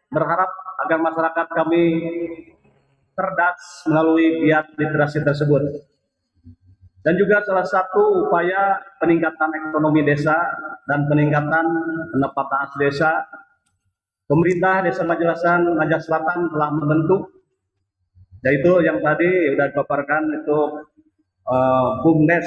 berharap 0.09 0.49
agar 0.85 0.99
masyarakat 1.01 1.47
kami 1.53 1.83
cerdas 3.15 3.61
melalui 3.87 4.43
giat 4.43 4.69
literasi 4.75 5.23
tersebut 5.23 5.63
dan 7.05 7.13
juga 7.21 7.45
salah 7.45 7.63
satu 7.63 8.25
upaya 8.25 8.81
peningkatan 8.97 9.49
ekonomi 9.69 10.01
desa 10.01 10.35
dan 10.89 11.05
peningkatan 11.05 11.65
pendapatan 12.11 12.59
asli 12.65 12.89
desa 12.89 13.23
pemerintah 14.25 14.81
Desa 14.85 15.05
Majelasan 15.05 15.77
Majah 15.77 16.01
Selatan 16.01 16.49
telah 16.49 16.69
membentuk 16.73 17.29
yaitu 18.45 18.77
yang 18.85 19.01
tadi 19.01 19.53
sudah 19.53 19.73
dipaparkan 19.73 20.21
itu 20.29 20.59
uh, 21.49 21.97
BUMDes. 22.05 22.45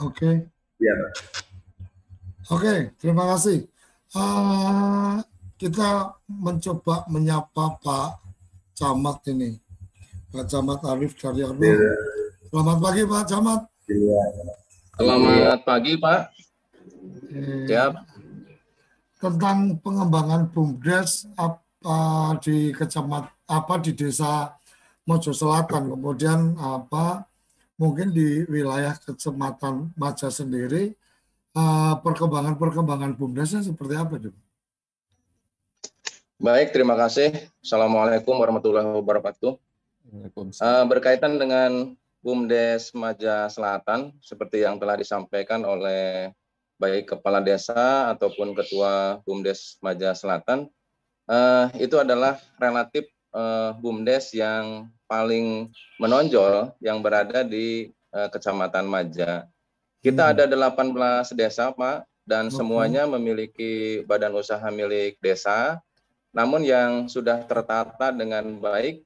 Oke. 0.00 0.48
Ya. 0.80 0.94
Oke, 2.48 2.96
terima 2.96 3.28
kasih. 3.32 3.68
Uh, 4.12 5.20
kita 5.60 6.16
mencoba 6.26 7.04
menyapa 7.08 7.76
Pak 7.80 8.08
Camat 8.76 9.24
ini, 9.28 9.60
Pak 10.32 10.48
Camat 10.48 10.80
Arif 10.88 11.16
Daryono. 11.16 11.60
Ya. 11.60 11.76
Selamat 12.48 12.78
pagi 12.80 13.02
Pak 13.04 13.22
Camat. 13.28 13.60
Ya. 13.88 14.22
Selamat 14.96 15.60
pagi 15.64 15.92
Pak. 16.00 16.20
Siap. 17.68 17.92
Tentang 19.22 19.78
pengembangan 19.80 20.50
BUMDes 20.50 21.30
apa 21.38 22.36
di 22.42 22.74
kecamatan 22.74 23.30
apa 23.52 23.74
di 23.84 23.92
desa 23.92 24.56
Mojo 25.04 25.34
Selatan, 25.34 25.92
kemudian 25.92 26.54
apa 26.56 27.26
mungkin 27.82 28.14
di 28.14 28.46
wilayah 28.46 28.94
kecamatan 28.94 29.90
Maja 29.98 30.30
sendiri 30.30 30.94
perkembangan-perkembangan 32.06 33.18
BUMDesnya 33.18 33.66
seperti 33.66 33.98
apa, 33.98 34.22
Pak? 34.22 34.34
Baik, 36.38 36.70
terima 36.70 36.94
kasih. 36.94 37.34
Assalamualaikum 37.58 38.38
warahmatullahi 38.38 38.86
wabarakatuh. 38.86 39.58
Uh, 40.58 40.84
berkaitan 40.86 41.38
dengan 41.38 41.98
BUMDes 42.22 42.94
Maja 42.94 43.50
Selatan, 43.50 44.14
seperti 44.22 44.62
yang 44.62 44.78
telah 44.78 44.94
disampaikan 44.94 45.66
oleh 45.66 46.30
baik 46.78 47.14
kepala 47.14 47.42
desa 47.42 48.10
ataupun 48.14 48.54
ketua 48.58 49.22
BUMDes 49.26 49.78
Maja 49.82 50.14
Selatan, 50.14 50.66
uh, 51.30 51.66
itu 51.78 51.98
adalah 51.98 52.38
relatif 52.58 53.06
uh, 53.32 53.74
BUMDes 53.80 54.36
yang 54.36 54.88
paling 55.08 55.68
menonjol 56.00 56.72
yang 56.80 57.00
berada 57.02 57.44
di 57.44 57.90
uh, 58.12 58.28
Kecamatan 58.32 58.86
Maja. 58.86 59.48
Kita 60.02 60.34
ada 60.34 60.46
18 60.48 61.34
desa, 61.36 61.70
Pak, 61.70 62.06
dan 62.24 62.50
semuanya 62.50 63.06
memiliki 63.06 64.02
badan 64.06 64.34
usaha 64.34 64.66
milik 64.70 65.18
desa 65.22 65.82
namun 66.32 66.64
yang 66.64 67.12
sudah 67.12 67.44
tertata 67.44 68.08
dengan 68.08 68.56
baik, 68.56 69.04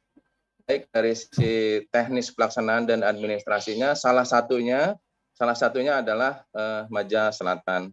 baik 0.64 0.82
dari 0.94 1.12
sisi 1.18 1.82
teknis 1.90 2.30
pelaksanaan 2.30 2.86
dan 2.86 3.02
administrasinya, 3.02 3.98
salah 3.98 4.22
satunya 4.22 4.94
salah 5.34 5.58
satunya 5.58 6.00
adalah 6.00 6.46
uh, 6.54 6.86
Maja 6.88 7.34
Selatan. 7.34 7.90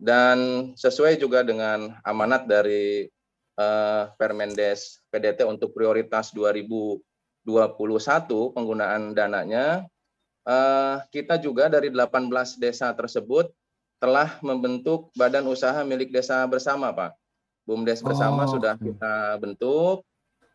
Dan 0.00 0.70
sesuai 0.80 1.20
juga 1.20 1.44
dengan 1.44 1.92
amanat 2.06 2.48
dari 2.48 3.04
uh, 3.60 4.02
Permendes 4.16 5.04
PDT 5.12 5.44
untuk 5.44 5.76
prioritas 5.76 6.32
2021 6.32 7.04
penggunaan 8.56 9.12
dananya, 9.12 9.84
uh, 10.48 11.04
kita 11.12 11.36
juga 11.36 11.68
dari 11.68 11.92
18 11.92 12.32
desa 12.56 12.88
tersebut 12.96 13.52
telah 14.00 14.40
membentuk 14.40 15.12
badan 15.12 15.44
usaha 15.44 15.84
milik 15.84 16.08
desa 16.08 16.40
bersama, 16.48 16.88
Pak. 16.88 17.12
BUMDes 17.68 18.00
bersama 18.00 18.48
oh. 18.48 18.50
sudah 18.56 18.74
kita 18.80 19.36
bentuk, 19.36 20.02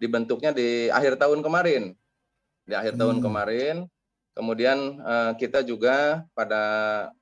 dibentuknya 0.02 0.50
di 0.50 0.90
akhir 0.90 1.22
tahun 1.22 1.46
kemarin. 1.46 1.94
Di 2.66 2.74
akhir 2.74 2.98
hmm. 2.98 3.02
tahun 3.06 3.18
kemarin, 3.22 3.76
kemudian 4.34 5.00
uh, 5.06 5.32
kita 5.38 5.62
juga 5.62 6.26
pada 6.34 6.64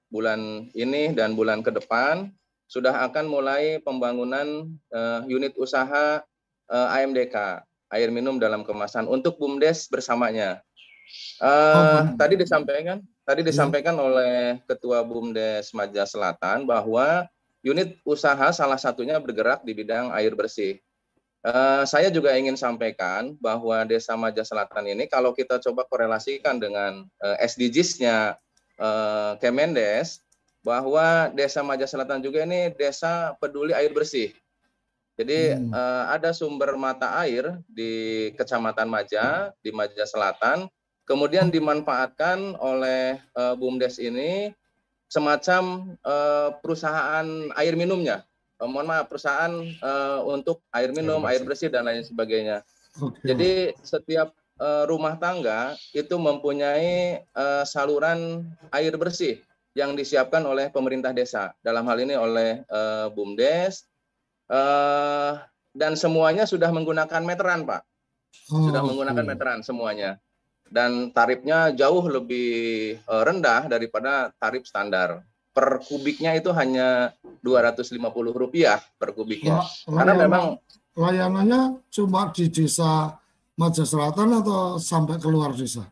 bulan 0.07 0.71
ini 0.71 1.11
dan 1.11 1.35
bulan 1.35 1.59
ke 1.59 1.75
depan 1.75 2.31
sudah 2.67 3.05
akan 3.05 3.25
mulai 3.29 3.77
pembangunan 3.83 4.71
uh, 4.89 5.21
unit 5.29 5.53
usaha 5.59 6.23
uh, 6.69 6.87
eh, 6.89 7.03
AMDK, 7.03 7.61
air 7.93 8.09
minum 8.09 8.41
dalam 8.41 8.65
kemasan 8.65 9.05
untuk 9.05 9.37
BUMDes 9.37 9.91
bersamanya. 9.91 10.63
Uh, 11.37 11.45
oh, 11.45 12.01
tadi 12.17 12.39
disampaikan, 12.39 13.03
tadi 13.27 13.41
iya. 13.45 13.49
disampaikan 13.53 13.95
oleh 13.99 14.57
Ketua 14.65 15.05
BUMDes 15.05 15.75
Maja 15.75 16.07
Selatan 16.07 16.65
bahwa 16.65 17.27
unit 17.61 17.99
usaha 18.03 18.49
salah 18.49 18.79
satunya 18.81 19.21
bergerak 19.21 19.61
di 19.61 19.77
bidang 19.77 20.09
air 20.15 20.33
bersih. 20.33 20.81
Uh, 21.43 21.83
saya 21.83 22.07
juga 22.07 22.31
ingin 22.39 22.55
sampaikan 22.55 23.35
bahwa 23.35 23.83
Desa 23.83 24.15
Maja 24.15 24.47
Selatan 24.47 24.87
ini 24.87 25.11
kalau 25.11 25.35
kita 25.35 25.59
coba 25.59 25.83
korelasikan 25.83 26.55
dengan 26.55 27.03
uh, 27.19 27.35
SDGs-nya 27.43 28.39
uh, 28.79 29.35
Kemendes, 29.43 30.23
bahwa 30.63 31.29
Desa 31.35 31.59
Maja 31.61 31.83
Selatan 31.83 32.23
juga 32.23 32.47
ini 32.47 32.71
desa 32.73 33.35
peduli 33.37 33.75
air 33.75 33.91
bersih. 33.91 34.31
Jadi 35.13 35.53
hmm. 35.53 35.69
uh, 35.69 36.09
ada 36.09 36.33
sumber 36.33 36.73
mata 36.73 37.13
air 37.21 37.61
di 37.69 38.33
Kecamatan 38.33 38.89
Maja, 38.89 39.53
di 39.61 39.69
Maja 39.69 40.09
Selatan, 40.09 40.65
kemudian 41.05 41.53
dimanfaatkan 41.53 42.57
oleh 42.57 43.21
uh, 43.37 43.53
BUMDes 43.53 44.01
ini 44.01 44.49
semacam 45.05 45.93
uh, 46.01 46.57
perusahaan 46.57 47.27
air 47.53 47.77
minumnya. 47.77 48.25
Uh, 48.57 48.65
mohon 48.65 48.89
maaf, 48.89 49.05
perusahaan 49.05 49.53
uh, 49.85 50.25
untuk 50.25 50.65
air 50.73 50.89
minum, 50.89 51.21
air 51.29 51.45
bersih. 51.45 51.69
dan 51.69 51.85
lain 51.85 52.01
sebagainya. 52.01 52.65
Okay. 52.97 53.21
Jadi 53.29 53.51
setiap 53.85 54.33
uh, 54.57 54.89
rumah 54.89 55.13
tangga 55.21 55.77
itu 55.93 56.17
mempunyai 56.17 57.21
uh, 57.37 57.61
saluran 57.69 58.49
air 58.73 58.97
bersih 58.97 59.37
yang 59.73 59.97
disiapkan 59.97 60.45
oleh 60.45 60.69
pemerintah 60.69 61.13
desa. 61.13 61.53
Dalam 61.61 61.85
hal 61.89 61.97
ini 62.01 62.13
oleh 62.13 62.61
uh, 62.69 63.09
BUMDes 63.09 63.89
uh, 64.49 65.41
dan 65.73 65.97
semuanya 65.97 66.45
sudah 66.45 66.69
menggunakan 66.69 67.21
meteran, 67.25 67.65
Pak. 67.65 67.81
Sudah 68.33 68.81
oh, 68.81 68.89
menggunakan 68.89 69.25
meteran 69.25 69.61
semuanya 69.61 70.17
dan 70.73 71.13
tarifnya 71.13 71.69
jauh 71.77 72.01
lebih 72.09 72.49
uh, 73.05 73.21
rendah 73.21 73.69
daripada 73.69 74.33
tarif 74.41 74.65
standar. 74.65 75.21
Per 75.53 75.85
kubiknya 75.85 76.33
itu 76.33 76.49
hanya 76.49 77.13
Rp250 77.45 78.65
per 78.97 79.13
kubiknya. 79.13 79.61
Karena 79.85 80.13
memang 80.17 80.57
layanannya 80.97 81.77
cuma 81.93 82.33
di 82.33 82.49
desa 82.49 83.21
Maja 83.53 83.85
Selatan 83.85 84.41
atau 84.41 84.81
sampai 84.81 85.21
keluar 85.21 85.53
desa? 85.53 85.85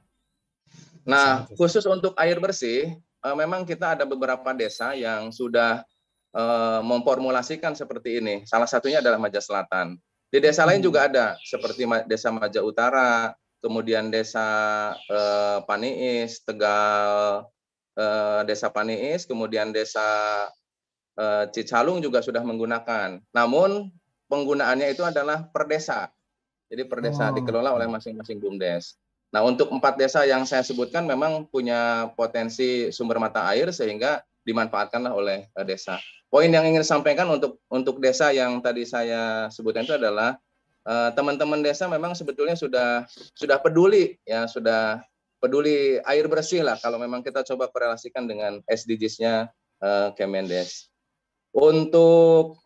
Nah, 1.06 1.46
khusus 1.54 1.86
untuk 1.86 2.17
air 2.17 2.41
bersih, 2.41 2.98
uh, 3.24 3.36
memang 3.38 3.66
kita 3.66 3.98
ada 3.98 4.06
beberapa 4.06 4.54
desa 4.54 4.94
yang 4.98 5.34
sudah 5.34 5.82
uh, 6.34 6.82
memformulasikan 6.86 7.74
seperti 7.74 8.22
ini. 8.22 8.36
Salah 8.46 8.68
satunya 8.68 9.02
adalah 9.02 9.22
Maja 9.22 9.40
Selatan. 9.40 9.98
Di 10.32 10.40
desa 10.40 10.64
lain 10.64 10.80
juga 10.80 11.12
ada, 11.12 11.36
seperti 11.44 11.84
Desa 12.08 12.32
Maja 12.32 12.64
Utara, 12.64 13.36
kemudian 13.60 14.08
desa 14.08 14.48
eh, 14.96 15.60
Paniis, 15.68 16.40
Tegal, 16.48 17.46
eh, 18.00 18.42
desa 18.48 18.72
Paniis, 18.72 19.28
kemudian 19.28 19.76
desa 19.76 20.48
eh, 21.20 21.46
Cicalung 21.52 22.00
juga 22.00 22.24
sudah 22.24 22.42
menggunakan. 22.48 23.20
Namun 23.36 23.92
penggunaannya 24.32 24.96
itu 24.96 25.04
adalah 25.04 25.46
per 25.52 25.68
desa. 25.68 26.08
Jadi 26.72 26.88
per 26.88 27.04
desa 27.04 27.28
oh. 27.30 27.36
dikelola 27.36 27.76
oleh 27.76 27.92
masing-masing 27.92 28.40
BUMDes. 28.40 28.96
Nah 29.32 29.41
untuk 29.48 29.72
empat 29.72 29.96
desa 29.96 30.28
yang 30.28 30.44
saya 30.44 30.63
sebutkan 30.63 31.08
memang 31.08 31.48
punya 31.48 32.12
potensi 32.15 32.91
sumber 32.91 33.17
mata 33.20 33.48
air 33.52 33.72
sehingga 33.72 34.20
dimanfaatkanlah 34.44 35.12
oleh 35.15 35.48
uh, 35.56 35.63
desa. 35.63 36.00
Poin 36.32 36.48
yang 36.48 36.63
ingin 36.63 36.84
sampaikan 36.84 37.28
untuk 37.28 37.60
untuk 37.67 38.00
desa 38.00 38.32
yang 38.32 38.60
tadi 38.63 38.88
saya 38.88 39.52
sebutkan 39.52 39.84
itu 39.84 39.96
adalah 39.96 40.39
Eh, 40.82 41.10
teman-teman 41.13 41.62
uh, 41.62 41.65
desa 41.70 41.86
memang 41.86 42.17
sebetulnya 42.17 42.58
sudah 42.58 43.06
sudah 43.38 43.62
peduli 43.62 44.17
ya 44.26 44.50
sudah 44.50 44.98
peduli 45.38 46.02
air 46.10 46.26
bersih 46.26 46.65
lah 46.65 46.74
kalau 46.82 46.98
memang 46.98 47.22
kita 47.22 47.46
coba 47.46 47.70
korelasikan 47.70 48.26
dengan 48.26 48.65
SDGs-nya 48.65 49.54
uh, 49.78 50.10
Kemendes. 50.17 50.89
Untuk 51.54 52.58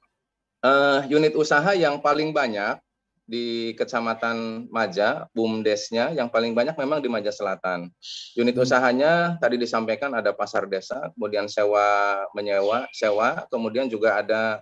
uh, 0.64 1.04
unit 1.12 1.36
usaha 1.36 1.76
yang 1.76 2.00
paling 2.00 2.32
banyak 2.32 2.80
di 3.26 3.74
Kecamatan 3.74 4.70
Maja, 4.70 5.26
BUMDesnya 5.34 6.14
yang 6.14 6.30
paling 6.30 6.54
banyak 6.54 6.78
memang 6.78 7.02
di 7.02 7.10
Maja 7.10 7.34
Selatan. 7.34 7.90
Unit 8.38 8.54
hmm. 8.54 8.64
usahanya 8.66 9.36
tadi 9.42 9.58
disampaikan 9.58 10.14
ada 10.14 10.32
pasar 10.32 10.70
desa, 10.70 11.10
kemudian 11.18 11.50
sewa 11.50 12.22
menyewa, 12.38 12.86
sewa, 12.94 13.50
kemudian 13.50 13.90
juga 13.90 14.22
ada 14.22 14.62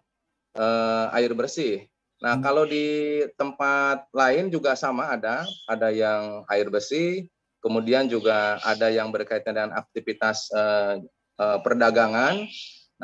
uh, 0.56 1.12
air 1.12 1.36
bersih 1.36 1.86
Nah, 2.24 2.40
hmm. 2.40 2.44
kalau 2.44 2.64
di 2.64 3.20
tempat 3.36 4.08
lain 4.16 4.48
juga 4.48 4.80
sama 4.80 5.12
ada, 5.12 5.44
ada 5.68 5.92
yang 5.92 6.48
air 6.48 6.72
bersih, 6.72 7.28
kemudian 7.60 8.08
juga 8.08 8.64
ada 8.64 8.88
yang 8.88 9.12
berkaitan 9.12 9.52
dengan 9.52 9.76
aktivitas 9.76 10.48
uh, 10.56 11.04
uh, 11.36 11.60
perdagangan. 11.60 12.48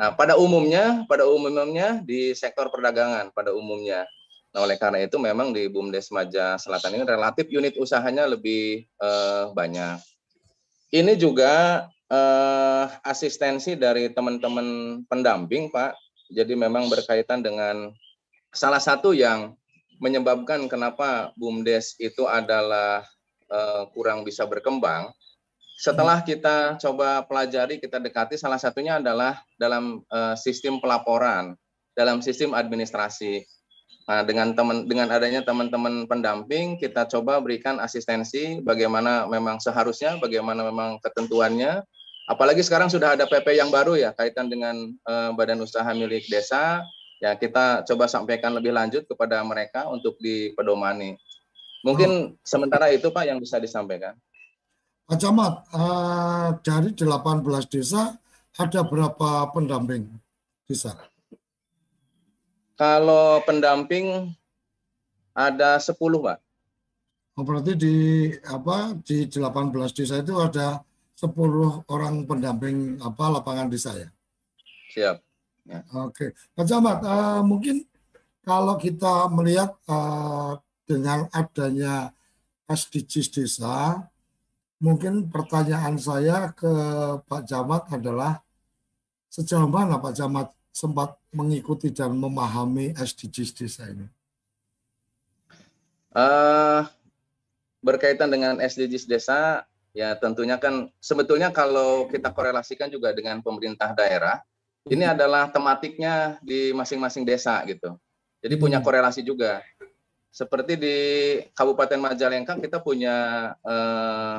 Nah, 0.00 0.16
pada 0.16 0.40
umumnya, 0.40 1.04
pada 1.04 1.28
umumnya 1.28 2.00
di 2.00 2.32
sektor 2.32 2.72
perdagangan 2.72 3.28
pada 3.36 3.52
umumnya. 3.52 4.08
Nah, 4.50 4.66
oleh 4.66 4.74
karena 4.78 5.06
itu 5.06 5.14
memang 5.20 5.54
di 5.54 5.70
BUMDes 5.70 6.10
Maja 6.10 6.58
Selatan 6.58 6.98
ini 6.98 7.04
relatif 7.06 7.46
unit 7.54 7.78
usahanya 7.78 8.26
lebih 8.26 8.82
uh, 8.98 9.54
banyak. 9.54 10.02
Ini 10.90 11.14
juga 11.14 11.86
eh, 12.10 12.84
asistensi 13.06 13.78
dari 13.78 14.10
teman-teman 14.10 15.00
pendamping, 15.06 15.70
Pak. 15.70 15.94
Jadi 16.34 16.58
memang 16.58 16.90
berkaitan 16.90 17.42
dengan 17.42 17.94
salah 18.50 18.82
satu 18.82 19.14
yang 19.14 19.54
menyebabkan 20.02 20.66
kenapa 20.66 21.30
BUMDes 21.38 21.94
itu 22.02 22.26
adalah 22.26 23.06
eh, 23.46 23.82
kurang 23.94 24.26
bisa 24.26 24.42
berkembang. 24.50 25.14
Setelah 25.80 26.20
kita 26.20 26.76
coba 26.76 27.24
pelajari, 27.24 27.80
kita 27.80 27.96
dekati, 27.96 28.36
salah 28.36 28.60
satunya 28.60 28.98
adalah 28.98 29.40
dalam 29.54 30.02
eh, 30.10 30.34
sistem 30.34 30.82
pelaporan, 30.82 31.54
dalam 31.94 32.18
sistem 32.18 32.52
administrasi. 32.58 33.46
Nah, 34.08 34.24
dengan 34.24 34.56
teman 34.56 34.88
dengan 34.88 35.12
adanya 35.12 35.44
teman-teman 35.44 36.08
pendamping, 36.08 36.80
kita 36.80 37.06
coba 37.06 37.38
berikan 37.38 37.78
asistensi 37.78 38.58
bagaimana 38.64 39.28
memang 39.28 39.60
seharusnya, 39.60 40.16
bagaimana 40.18 40.64
memang 40.66 40.98
ketentuannya. 41.04 41.84
Apalagi 42.30 42.62
sekarang 42.62 42.86
sudah 42.86 43.18
ada 43.18 43.26
PP 43.26 43.58
yang 43.58 43.74
baru 43.74 43.98
ya 43.98 44.14
kaitan 44.14 44.46
dengan 44.46 44.76
eh, 44.86 45.30
badan 45.34 45.60
usaha 45.60 45.86
milik 45.92 46.30
desa. 46.30 46.82
Ya, 47.20 47.36
kita 47.36 47.84
coba 47.84 48.08
sampaikan 48.08 48.56
lebih 48.56 48.72
lanjut 48.72 49.04
kepada 49.04 49.44
mereka 49.44 49.84
untuk 49.92 50.16
dipedomani. 50.24 51.20
Mungkin 51.84 52.40
sementara 52.40 52.88
itu 52.88 53.12
Pak 53.12 53.28
yang 53.28 53.36
bisa 53.36 53.60
disampaikan. 53.60 54.16
Pak 55.04 55.18
Camat, 55.20 55.54
eh, 55.74 56.48
dari 56.64 56.90
18 56.94 57.66
desa 57.66 58.14
ada 58.56 58.80
berapa 58.86 59.50
pendamping 59.50 60.06
desa? 60.64 61.09
Kalau 62.80 63.44
pendamping 63.44 64.32
ada 65.36 65.76
10, 65.76 65.92
Pak. 66.00 66.40
Oh, 67.36 67.44
berarti 67.44 67.76
di 67.76 67.96
apa 68.48 68.96
di 69.04 69.28
18 69.28 69.92
desa 69.92 70.16
itu 70.16 70.32
ada 70.40 70.80
10 71.12 71.84
orang 71.92 72.24
pendamping 72.24 72.96
apa 73.04 73.36
lapangan 73.36 73.68
desa 73.68 73.92
ya? 73.92 74.08
Siap. 74.96 75.16
Ya. 75.68 75.84
Oke, 75.92 76.32
Pak 76.56 76.64
Camat, 76.64 77.04
eh, 77.04 77.40
mungkin 77.44 77.84
kalau 78.40 78.80
kita 78.80 79.28
melihat 79.28 79.76
eh, 79.84 80.52
dengan 80.88 81.28
adanya 81.36 82.16
SDGs 82.64 83.28
desa, 83.28 84.08
mungkin 84.80 85.28
pertanyaan 85.28 86.00
saya 86.00 86.48
ke 86.56 86.72
Pak 87.28 87.44
Camat 87.44 87.92
adalah 87.92 88.40
sejauh 89.28 89.68
mana 89.68 90.00
Pak 90.00 90.16
Camat 90.16 90.48
sempat 90.72 91.19
mengikuti 91.30 91.90
dan 91.90 92.14
memahami 92.14 92.94
SDGs 92.98 93.50
desa 93.54 93.86
ini? 93.86 94.06
Uh, 96.10 96.82
berkaitan 97.80 98.28
dengan 98.28 98.58
SDGs 98.58 99.06
desa, 99.06 99.62
ya 99.94 100.18
tentunya 100.18 100.58
kan 100.58 100.90
sebetulnya 100.98 101.54
kalau 101.54 102.10
kita 102.10 102.34
korelasikan 102.34 102.90
juga 102.90 103.14
dengan 103.14 103.38
pemerintah 103.40 103.94
daerah, 103.94 104.42
ini 104.90 105.06
adalah 105.06 105.46
tematiknya 105.52 106.40
di 106.42 106.74
masing-masing 106.74 107.22
desa 107.22 107.62
gitu. 107.68 107.94
Jadi 108.40 108.54
punya 108.56 108.80
korelasi 108.80 109.20
juga. 109.22 109.60
Seperti 110.30 110.78
di 110.78 110.96
Kabupaten 111.52 112.00
Majalengka 112.00 112.56
kita 112.56 112.80
punya 112.80 113.50
eh, 113.60 114.36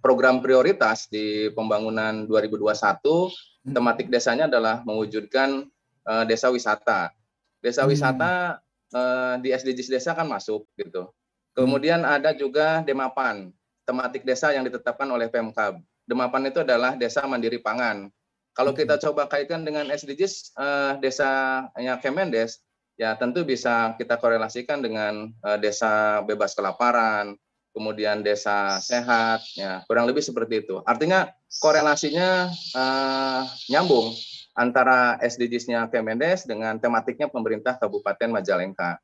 program 0.00 0.40
prioritas 0.40 1.08
di 1.10 1.50
pembangunan 1.52 2.24
2021 2.28 3.72
tematik 3.72 4.08
desanya 4.08 4.48
adalah 4.48 4.80
mewujudkan 4.86 5.68
uh, 6.10 6.24
desa 6.26 6.50
wisata. 6.50 7.14
Desa 7.62 7.86
wisata 7.86 8.58
uh, 8.90 9.38
di 9.38 9.54
SDGs 9.54 9.88
desa 9.94 10.10
kan 10.18 10.26
masuk 10.26 10.66
gitu. 10.74 11.06
Kemudian 11.54 12.02
ada 12.02 12.34
juga 12.34 12.82
Demapan, 12.82 13.50
tematik 13.86 14.26
desa 14.26 14.50
yang 14.50 14.66
ditetapkan 14.66 15.06
oleh 15.06 15.30
Pemkab. 15.30 15.78
Demapan 16.06 16.50
itu 16.50 16.66
adalah 16.66 16.98
desa 16.98 17.22
mandiri 17.26 17.62
pangan. 17.62 18.10
Kalau 18.50 18.74
kita 18.74 18.98
coba 18.98 19.30
kaitkan 19.30 19.62
dengan 19.62 19.86
SDGs 19.86 20.58
uh, 20.58 20.98
desanya 20.98 22.02
Kemendes, 22.02 22.66
ya 22.98 23.14
tentu 23.14 23.46
bisa 23.46 23.94
kita 23.94 24.18
korelasikan 24.18 24.82
dengan 24.82 25.30
uh, 25.46 25.54
desa 25.54 26.22
bebas 26.26 26.58
kelaparan, 26.58 27.38
kemudian 27.70 28.26
desa 28.26 28.82
sehat, 28.82 29.46
ya 29.54 29.86
kurang 29.86 30.10
lebih 30.10 30.22
seperti 30.22 30.66
itu. 30.66 30.82
Artinya 30.82 31.30
korelasinya 31.62 32.50
uh, 32.74 33.46
nyambung 33.70 34.10
antara 34.54 35.16
SDGs-nya 35.22 35.86
Kemendes 35.88 36.44
dengan 36.46 36.76
tematiknya 36.76 37.30
pemerintah 37.30 37.78
Kabupaten 37.78 38.30
Majalengka. 38.30 38.98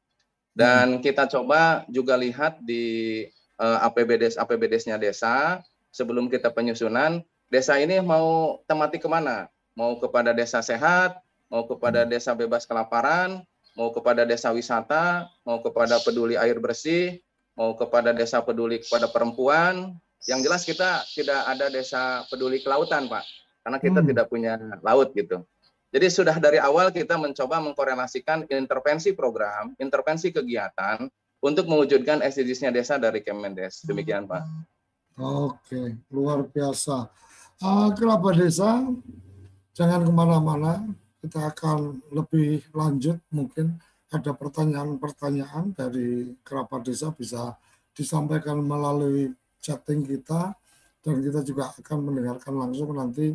Dan 0.56 1.04
kita 1.04 1.28
coba 1.28 1.84
juga 1.92 2.16
lihat 2.16 2.58
di 2.64 3.26
uh, 3.60 3.84
APBDes 3.84 4.40
APBDes-nya 4.40 4.96
desa 4.96 5.60
sebelum 5.92 6.32
kita 6.32 6.48
penyusunan 6.48 7.20
desa 7.52 7.76
ini 7.76 8.00
mau 8.00 8.60
tematik 8.64 9.04
ke 9.04 9.08
mana? 9.08 9.52
Mau 9.76 10.00
kepada 10.00 10.32
desa 10.32 10.64
sehat, 10.64 11.20
mau 11.52 11.68
kepada 11.68 12.08
desa 12.08 12.32
bebas 12.32 12.64
kelaparan, 12.64 13.44
mau 13.76 13.92
kepada 13.92 14.24
desa 14.24 14.48
wisata, 14.48 15.28
mau 15.44 15.60
kepada 15.60 16.00
peduli 16.00 16.40
air 16.40 16.56
bersih, 16.56 17.20
mau 17.52 17.76
kepada 17.76 18.16
desa 18.16 18.40
peduli 18.40 18.80
kepada 18.80 19.12
perempuan. 19.12 19.92
Yang 20.24 20.40
jelas 20.48 20.62
kita 20.64 20.90
tidak 21.12 21.40
ada 21.44 21.68
desa 21.68 22.24
peduli 22.32 22.64
kelautan, 22.64 23.06
Pak 23.12 23.45
karena 23.66 23.82
kita 23.82 23.98
hmm. 23.98 24.08
tidak 24.14 24.26
punya 24.30 24.54
laut 24.78 25.10
gitu. 25.10 25.42
Jadi 25.90 26.06
sudah 26.06 26.38
dari 26.38 26.62
awal 26.62 26.94
kita 26.94 27.18
mencoba 27.18 27.58
mengkorelasikan 27.58 28.46
intervensi 28.46 29.10
program, 29.10 29.74
intervensi 29.82 30.30
kegiatan 30.30 31.02
untuk 31.42 31.66
mewujudkan 31.66 32.22
SDGs-nya 32.22 32.70
desa 32.70 32.94
dari 32.94 33.26
Kemendes. 33.26 33.82
Demikian 33.82 34.30
Pak. 34.30 34.46
Oke, 35.18 35.98
luar 36.14 36.46
biasa. 36.46 37.10
Uh, 37.58 37.90
Kerabat 37.98 38.38
Desa, 38.38 38.86
jangan 39.74 40.06
ke 40.06 40.12
mana-mana. 40.14 40.86
Kita 41.18 41.50
akan 41.50 42.06
lebih 42.14 42.62
lanjut 42.70 43.18
mungkin 43.34 43.82
ada 44.14 44.30
pertanyaan-pertanyaan 44.30 45.74
dari 45.74 46.38
kerabat 46.46 46.86
desa 46.86 47.10
bisa 47.10 47.58
disampaikan 47.90 48.62
melalui 48.62 49.34
chatting 49.58 50.06
kita 50.06 50.54
dan 51.02 51.14
kita 51.18 51.42
juga 51.42 51.74
akan 51.74 51.98
mendengarkan 52.06 52.54
langsung 52.54 52.94
nanti 52.94 53.34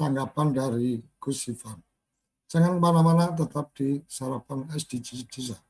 tanggapan 0.00 0.56
dari 0.56 0.96
Gus 1.20 1.52
Ivan. 1.52 1.76
Jangan 2.48 2.72
ke 2.72 2.80
mana-mana, 2.80 3.36
tetap 3.36 3.76
di 3.76 4.00
sarapan 4.08 4.64
SDG 4.72 5.28
Desa. 5.28 5.60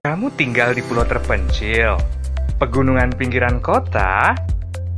Kamu 0.00 0.32
tinggal 0.32 0.72
di 0.72 0.80
pulau 0.86 1.04
terpencil, 1.04 2.00
pegunungan 2.56 3.12
pinggiran 3.20 3.60
kota, 3.60 4.32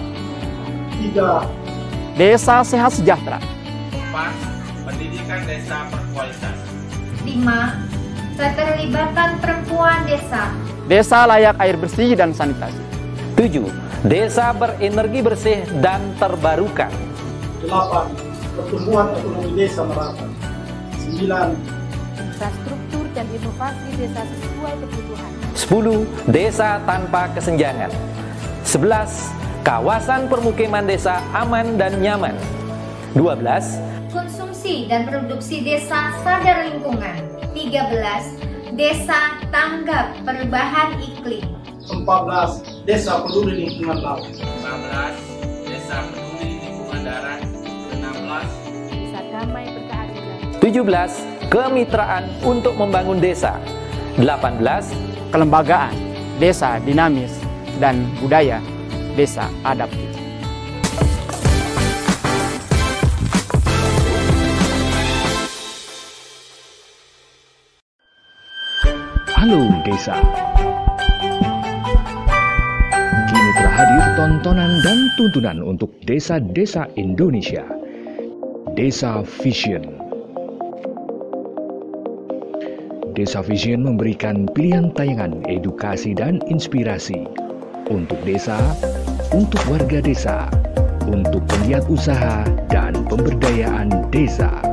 Tiga, 0.94 1.42
desa 2.14 2.62
sehat 2.62 2.94
sejahtera. 2.94 3.42
Empat, 3.90 4.32
pendidikan 4.86 5.42
desa 5.42 5.90
berkualitas. 5.90 6.56
Lima, 7.26 7.82
keterlibatan 8.38 9.30
perempuan 9.42 10.06
desa. 10.06 10.54
Desa 10.88 11.28
layak 11.28 11.60
air 11.60 11.76
bersih 11.76 12.16
dan 12.16 12.32
sanitasi. 12.32 12.80
7. 13.36 13.60
Desa 14.08 14.56
berenergi 14.56 15.20
bersih 15.20 15.60
dan 15.84 16.00
terbarukan. 16.16 16.88
8. 17.60 18.08
Pertumbuhan 18.56 19.12
ekonomi 19.12 19.52
desa 19.52 19.84
merata. 19.84 20.24
9. 21.04 21.52
Infrastruktur 22.16 23.04
dan 23.12 23.28
inovasi 23.28 23.88
desa 24.00 24.20
sesuai 24.32 24.74
kebutuhan. 24.80 25.30
10. 25.52 26.08
Desa 26.32 26.80
tanpa 26.88 27.36
kesenjangan 27.36 27.92
11. 28.64 29.68
Kawasan 29.68 30.32
permukiman 30.32 30.88
desa 30.88 31.20
aman 31.36 31.76
dan 31.76 32.00
nyaman 32.00 32.32
12. 33.12 33.44
Konsumsi 34.08 34.88
dan 34.88 35.04
produksi 35.04 35.60
desa 35.60 36.16
sadar 36.24 36.64
lingkungan 36.64 37.20
13. 37.52 38.57
Desa 38.78 39.34
tanggap 39.50 40.22
perubahan 40.22 41.02
iklim 41.02 41.42
14. 41.82 42.86
Desa 42.86 43.26
peduli 43.26 43.66
lingkungan 43.66 43.98
laut 43.98 44.22
15. 44.30 45.66
Desa 45.66 46.06
peduli 46.06 46.62
lingkungan 46.62 47.02
darat 47.02 47.42
16. 47.90 48.94
Desa 48.94 49.18
damai 49.34 49.66
berkeadilan 49.74 50.38
17. 50.62 51.50
Kemitraan 51.50 52.30
untuk 52.46 52.78
membangun 52.78 53.18
desa 53.18 53.58
18. 54.14 54.62
Kelembagaan 55.34 55.98
desa 56.38 56.78
dinamis 56.78 57.34
dan 57.82 58.06
budaya 58.22 58.62
desa 59.18 59.50
adaptif. 59.66 60.17
Halo 69.38 69.70
Desa. 69.86 70.18
Kini 73.30 73.50
telah 73.54 73.74
hadir 73.78 74.06
tontonan 74.18 74.82
dan 74.82 74.98
tuntunan 75.14 75.62
untuk 75.62 75.94
desa-desa 76.02 76.90
Indonesia. 76.98 77.62
Desa 78.74 79.22
Vision. 79.38 79.86
Desa 83.14 83.38
Vision 83.46 83.86
memberikan 83.86 84.50
pilihan 84.58 84.90
tayangan 84.98 85.46
edukasi 85.46 86.18
dan 86.18 86.42
inspirasi 86.50 87.22
untuk 87.94 88.18
desa, 88.26 88.58
untuk 89.30 89.62
warga 89.70 90.02
desa, 90.02 90.50
untuk 91.06 91.46
penggiat 91.46 91.86
usaha 91.86 92.42
dan 92.74 93.06
pemberdayaan 93.06 94.02
desa. 94.10 94.67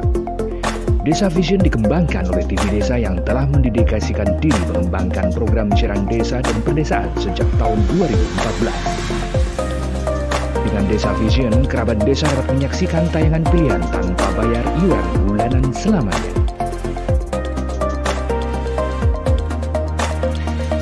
Desa 1.06 1.30
Vision 1.30 1.62
dikembangkan 1.62 2.34
oleh 2.34 2.42
TV 2.50 2.82
Desa 2.82 2.98
yang 2.98 3.22
telah 3.22 3.46
mendedikasikan 3.46 4.42
diri 4.42 4.58
mengembangkan 4.74 5.30
program 5.30 5.70
siaran 5.78 6.02
desa 6.10 6.42
dan 6.42 6.58
perdesaan 6.66 7.06
sejak 7.22 7.46
tahun 7.62 7.78
2014. 7.94 10.66
Dengan 10.66 10.84
Desa 10.90 11.14
Vision, 11.22 11.54
kerabat 11.70 12.02
desa 12.02 12.26
dapat 12.34 12.58
menyaksikan 12.58 13.06
tayangan 13.14 13.46
pilihan 13.54 13.86
tanpa 13.94 14.34
bayar 14.34 14.66
iuran 14.82 15.06
bulanan 15.30 15.70
selamanya. 15.78 16.34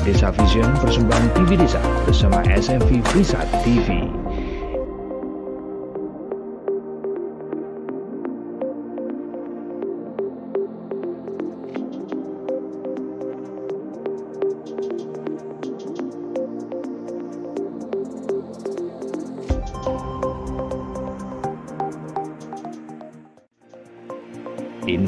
Desa 0.08 0.32
Vision 0.40 0.72
persembahan 0.80 1.36
TV 1.36 1.60
Desa 1.60 1.84
bersama 2.08 2.40
SMV 2.48 3.04
Prisat 3.12 3.44
TV. 3.60 4.23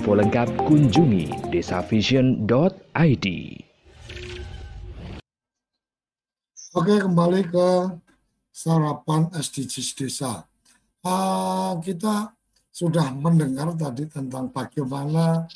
Info 0.07 0.23
lengkap 0.23 0.71
kunjungi 0.71 1.51
desavision.id. 1.51 3.27
Oke, 6.79 6.95
kembali 7.03 7.43
ke 7.51 7.91
sarapan 8.55 9.27
SDGs 9.35 9.99
desa. 9.99 10.47
Uh, 11.03 11.83
kita 11.83 12.31
sudah 12.71 13.19
mendengar 13.19 13.75
tadi 13.75 14.07
tentang 14.07 14.47
bagaimana 14.55 15.51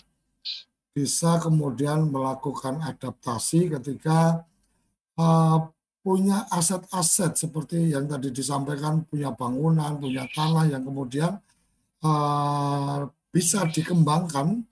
bisa 0.98 1.38
kemudian 1.38 2.10
melakukan 2.10 2.82
adaptasi 2.82 3.70
ketika 3.78 4.42
uh, 5.14 5.62
punya 6.02 6.50
aset-aset 6.50 7.38
seperti 7.38 7.94
yang 7.94 8.10
tadi 8.10 8.34
disampaikan, 8.34 9.06
punya 9.06 9.30
bangunan, 9.30 9.94
punya 9.94 10.26
tanah 10.34 10.66
yang 10.66 10.82
kemudian 10.82 11.38
uh, 12.02 13.06
bisa 13.30 13.62
dikembangkan 13.66 14.66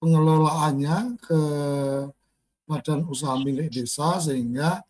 pengelolaannya 0.00 1.16
ke 1.20 1.40
badan 2.68 3.04
usaha 3.08 3.36
milik 3.40 3.72
desa 3.72 4.20
sehingga 4.20 4.84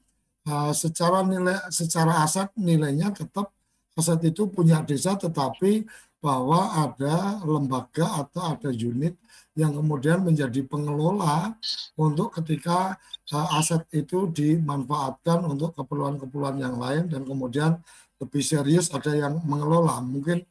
uh, 0.46 0.70
secara 0.74 1.22
nilai 1.26 1.58
secara 1.70 2.22
aset 2.22 2.50
nilainya 2.58 3.14
tetap 3.14 3.50
aset 3.94 4.18
itu 4.26 4.46
punya 4.50 4.82
desa 4.82 5.14
tetapi 5.14 5.86
bahwa 6.18 6.88
ada 6.88 7.42
lembaga 7.44 8.24
atau 8.24 8.56
ada 8.56 8.70
unit 8.72 9.12
yang 9.54 9.76
kemudian 9.76 10.24
menjadi 10.24 10.64
pengelola 10.66 11.54
untuk 11.94 12.34
ketika 12.40 12.98
uh, 13.30 13.58
aset 13.58 13.86
itu 13.94 14.30
dimanfaatkan 14.30 15.46
untuk 15.46 15.78
keperluan-keperluan 15.78 16.58
yang 16.58 16.74
lain 16.80 17.06
dan 17.06 17.22
kemudian 17.22 17.78
lebih 18.18 18.42
serius 18.42 18.88
ada 18.94 19.12
yang 19.14 19.42
mengelola. 19.44 20.00
Mungkin 20.00 20.42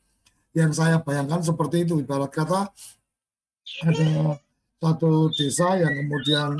yang 0.53 0.71
saya 0.73 1.01
bayangkan 1.01 1.41
seperti 1.41 1.85
itu 1.85 1.97
ibarat 2.01 2.29
kata 2.29 2.69
ada 3.83 4.37
satu 4.77 5.31
desa 5.33 5.79
yang 5.79 5.93
kemudian 6.05 6.59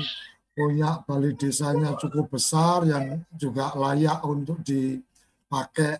punya 0.54 1.02
balai 1.02 1.34
desanya 1.34 1.98
cukup 1.98 2.30
besar 2.30 2.86
yang 2.86 3.22
juga 3.34 3.74
layak 3.74 4.22
untuk 4.22 4.62
dipakai 4.62 5.98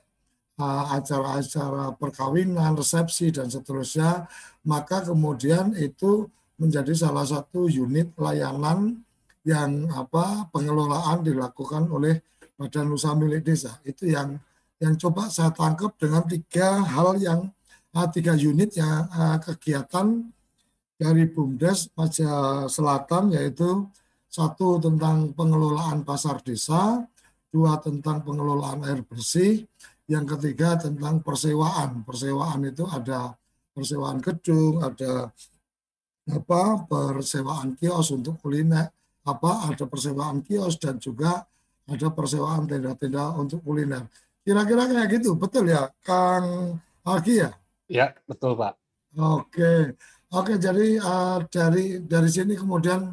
acara-acara 0.94 1.98
perkawinan, 1.98 2.78
resepsi 2.78 3.34
dan 3.34 3.50
seterusnya, 3.50 4.30
maka 4.62 5.02
kemudian 5.02 5.74
itu 5.74 6.30
menjadi 6.54 6.94
salah 6.94 7.26
satu 7.26 7.66
unit 7.66 8.14
layanan 8.14 9.02
yang 9.42 9.90
apa 9.90 10.46
pengelolaan 10.54 11.26
dilakukan 11.26 11.90
oleh 11.90 12.22
badan 12.54 12.94
usaha 12.94 13.18
milik 13.18 13.42
desa. 13.42 13.82
Itu 13.82 14.06
yang 14.06 14.38
yang 14.78 14.94
coba 14.94 15.26
saya 15.26 15.50
tangkap 15.50 15.98
dengan 15.98 16.22
tiga 16.30 16.86
hal 16.86 17.18
yang 17.18 17.50
tiga 18.10 18.34
unit 18.34 18.74
yang 18.74 19.06
kegiatan 19.38 20.26
dari 20.98 21.26
BUMDes 21.30 21.94
Maja 21.94 22.64
Selatan 22.66 23.34
yaitu 23.34 23.86
satu 24.26 24.82
tentang 24.82 25.30
pengelolaan 25.30 26.02
pasar 26.02 26.42
desa, 26.42 27.06
dua 27.54 27.78
tentang 27.78 28.26
pengelolaan 28.26 28.82
air 28.82 29.06
bersih, 29.06 29.62
yang 30.10 30.26
ketiga 30.26 30.74
tentang 30.74 31.22
persewaan. 31.22 32.02
Persewaan 32.02 32.66
itu 32.66 32.82
ada 32.90 33.38
persewaan 33.70 34.18
gedung, 34.18 34.82
ada 34.82 35.30
apa 36.34 36.62
persewaan 36.90 37.78
kios 37.78 38.10
untuk 38.10 38.42
kuliner, 38.42 38.90
apa 39.22 39.70
ada 39.70 39.86
persewaan 39.86 40.42
kios 40.42 40.82
dan 40.82 40.98
juga 40.98 41.46
ada 41.86 42.08
persewaan 42.10 42.66
tenda-tenda 42.66 43.38
untuk 43.38 43.62
kuliner. 43.62 44.08
Kira-kira 44.42 44.90
kayak 44.90 45.08
gitu, 45.20 45.38
betul 45.38 45.70
ya, 45.70 45.88
Kang 46.02 46.74
Alki 47.06 47.38
ya? 47.38 47.54
Ya, 47.88 48.16
betul 48.24 48.56
Pak. 48.56 48.80
Oke, 49.14 49.94
oke. 50.32 50.52
Jadi 50.56 50.98
uh, 50.98 51.44
dari 51.52 52.00
dari 52.00 52.28
sini 52.32 52.56
kemudian 52.56 53.12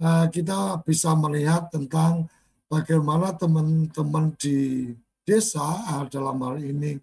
uh, 0.00 0.26
kita 0.32 0.80
bisa 0.82 1.12
melihat 1.14 1.68
tentang 1.68 2.26
bagaimana 2.66 3.36
teman-teman 3.36 4.32
di 4.40 4.90
desa 5.22 5.62
uh, 5.62 6.04
dalam 6.08 6.40
hal 6.42 6.56
ini 6.58 6.96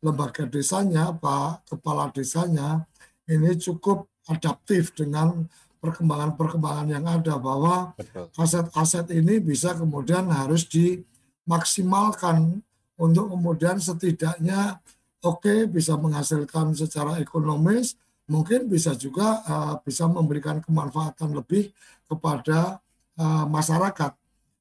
lembaga 0.00 0.48
desanya, 0.48 1.12
Pak 1.16 1.68
Kepala 1.68 2.08
Desanya 2.12 2.84
ini 3.28 3.56
cukup 3.56 4.08
adaptif 4.28 4.92
dengan 4.96 5.48
perkembangan-perkembangan 5.84 6.88
yang 6.88 7.04
ada 7.04 7.36
bahwa 7.36 7.92
aset-aset 8.40 9.12
ini 9.12 9.36
bisa 9.36 9.76
kemudian 9.76 10.32
harus 10.32 10.64
dimaksimalkan 10.64 12.64
untuk 12.96 13.36
kemudian 13.36 13.76
setidaknya 13.76 14.80
oke 15.24 15.40
okay, 15.40 15.58
bisa 15.64 15.96
menghasilkan 15.96 16.76
secara 16.76 17.16
ekonomis, 17.18 17.96
mungkin 18.28 18.68
bisa 18.68 18.92
juga 18.92 19.40
uh, 19.48 19.74
bisa 19.80 20.04
memberikan 20.04 20.60
kemanfaatan 20.60 21.32
lebih 21.32 21.72
kepada 22.04 22.78
uh, 23.16 23.44
masyarakat. 23.48 24.12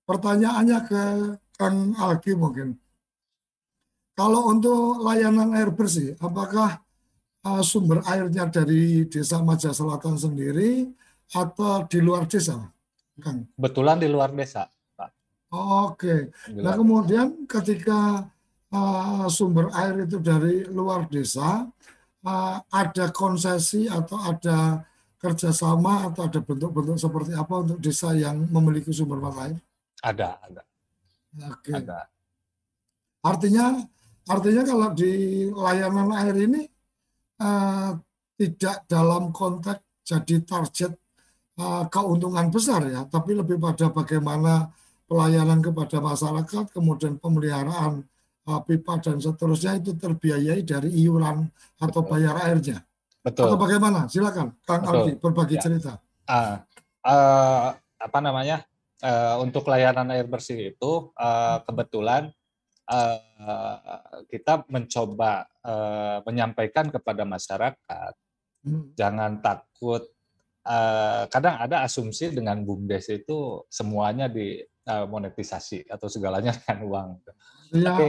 Pertanyaannya 0.03 0.80
ke 0.88 1.03
Kang 1.55 1.95
Alki 1.95 2.34
mungkin. 2.36 2.76
Kalau 4.14 4.45
untuk 4.51 5.01
layanan 5.01 5.57
air 5.57 5.74
bersih, 5.74 6.14
apakah 6.22 6.84
uh, 7.43 7.64
sumber 7.66 8.05
airnya 8.05 8.45
dari 8.45 9.09
Desa 9.09 9.41
Maja 9.41 9.74
Selatan 9.74 10.20
sendiri 10.20 10.86
atau 11.34 11.82
di 11.89 11.97
luar 11.97 12.30
desa, 12.30 12.61
Kang? 13.18 13.49
Betulan 13.57 13.97
di 13.97 14.05
luar 14.05 14.30
desa, 14.30 14.70
Pak. 14.93 15.09
Oke. 15.49 16.30
Okay. 16.30 16.61
Nah 16.61 16.78
kemudian 16.78 17.49
ketika 17.49 18.30
uh, 18.74 19.30
sumber 19.30 19.69
air 19.78 20.03
itu 20.03 20.17
dari 20.17 20.65
luar 20.67 21.05
desa, 21.07 21.69
uh, 22.26 22.57
ada 22.74 23.05
konsesi 23.13 23.86
atau 23.86 24.17
ada 24.17 24.82
kerjasama 25.24 26.11
atau 26.11 26.28
ada 26.28 26.43
bentuk-bentuk 26.43 26.99
seperti 26.99 27.32
apa 27.32 27.63
untuk 27.63 27.80
desa 27.80 28.11
yang 28.11 28.43
memiliki 28.51 28.91
sumber 28.91 29.24
mata 29.24 29.47
air? 29.47 29.59
Ada, 30.03 30.36
ada. 30.43 30.61
Oke. 31.47 31.71
Ada. 31.71 32.11
Artinya, 33.24 33.80
artinya 34.28 34.63
kalau 34.67 34.89
di 34.91 35.11
layanan 35.47 36.11
air 36.11 36.36
ini 36.43 36.61
eh, 37.39 37.91
tidak 38.36 38.84
dalam 38.91 39.32
konteks 39.32 40.03
jadi 40.03 40.43
target 40.43 40.91
eh, 41.55 41.84
keuntungan 41.88 42.51
besar 42.51 42.84
ya, 42.91 43.07
tapi 43.07 43.39
lebih 43.39 43.55
pada 43.63 43.88
bagaimana 43.95 44.67
pelayanan 45.07 45.63
kepada 45.63 46.03
masyarakat, 46.03 46.67
kemudian 46.76 47.15
pemeliharaan 47.15 48.03
eh, 48.03 48.12
pipa 48.43 48.99
dan 48.99 49.17
seterusnya 49.23 49.79
itu 49.79 49.95
terbiayai 49.95 50.61
dari 50.67 50.91
iuran 51.03 51.47
atau 51.79 52.03
bayar 52.03 52.35
airnya. 52.43 52.83
Betul. 53.23 53.47
Atau 53.47 53.57
bagaimana? 53.57 54.03
Silakan, 54.11 54.51
Kang 54.67 54.83
Betul. 54.83 54.95
Aldi, 54.99 55.11
berbagi 55.15 55.55
Ya. 55.55 55.61
cerita. 55.63 55.91
Ah, 56.27 56.63
eh, 57.03 57.67
apa 57.99 58.19
namanya? 58.19 58.67
eh, 59.03 59.35
untuk 59.43 59.67
layanan 59.67 60.15
air 60.15 60.23
bersih 60.23 60.71
itu 60.71 60.91
eh, 61.15 61.57
kebetulan 61.63 62.31
eh, 62.87 63.19
kita 64.27 64.63
mencoba 64.67 65.43
eh, 65.59 66.17
menyampaikan 66.23 66.91
kepada 66.91 67.23
masyarakat 67.23 68.13
Hmm. 68.63 68.95
jangan 68.95 69.43
takut. 69.43 70.07
eh, 70.63 71.23
kadang 71.27 71.59
ada 71.59 71.83
asumsi 71.83 72.31
dengan 72.31 72.63
bumdes 72.63 73.11
itu 73.11 73.67
semuanya 73.67 74.31
di 74.31 74.63
monetisasi 74.87 75.83
atau 75.91 76.07
segalanya 76.07 76.55
dengan 76.55 76.79
uang. 76.87 77.09
Iya. 77.75 77.91
Tapi 77.91 78.05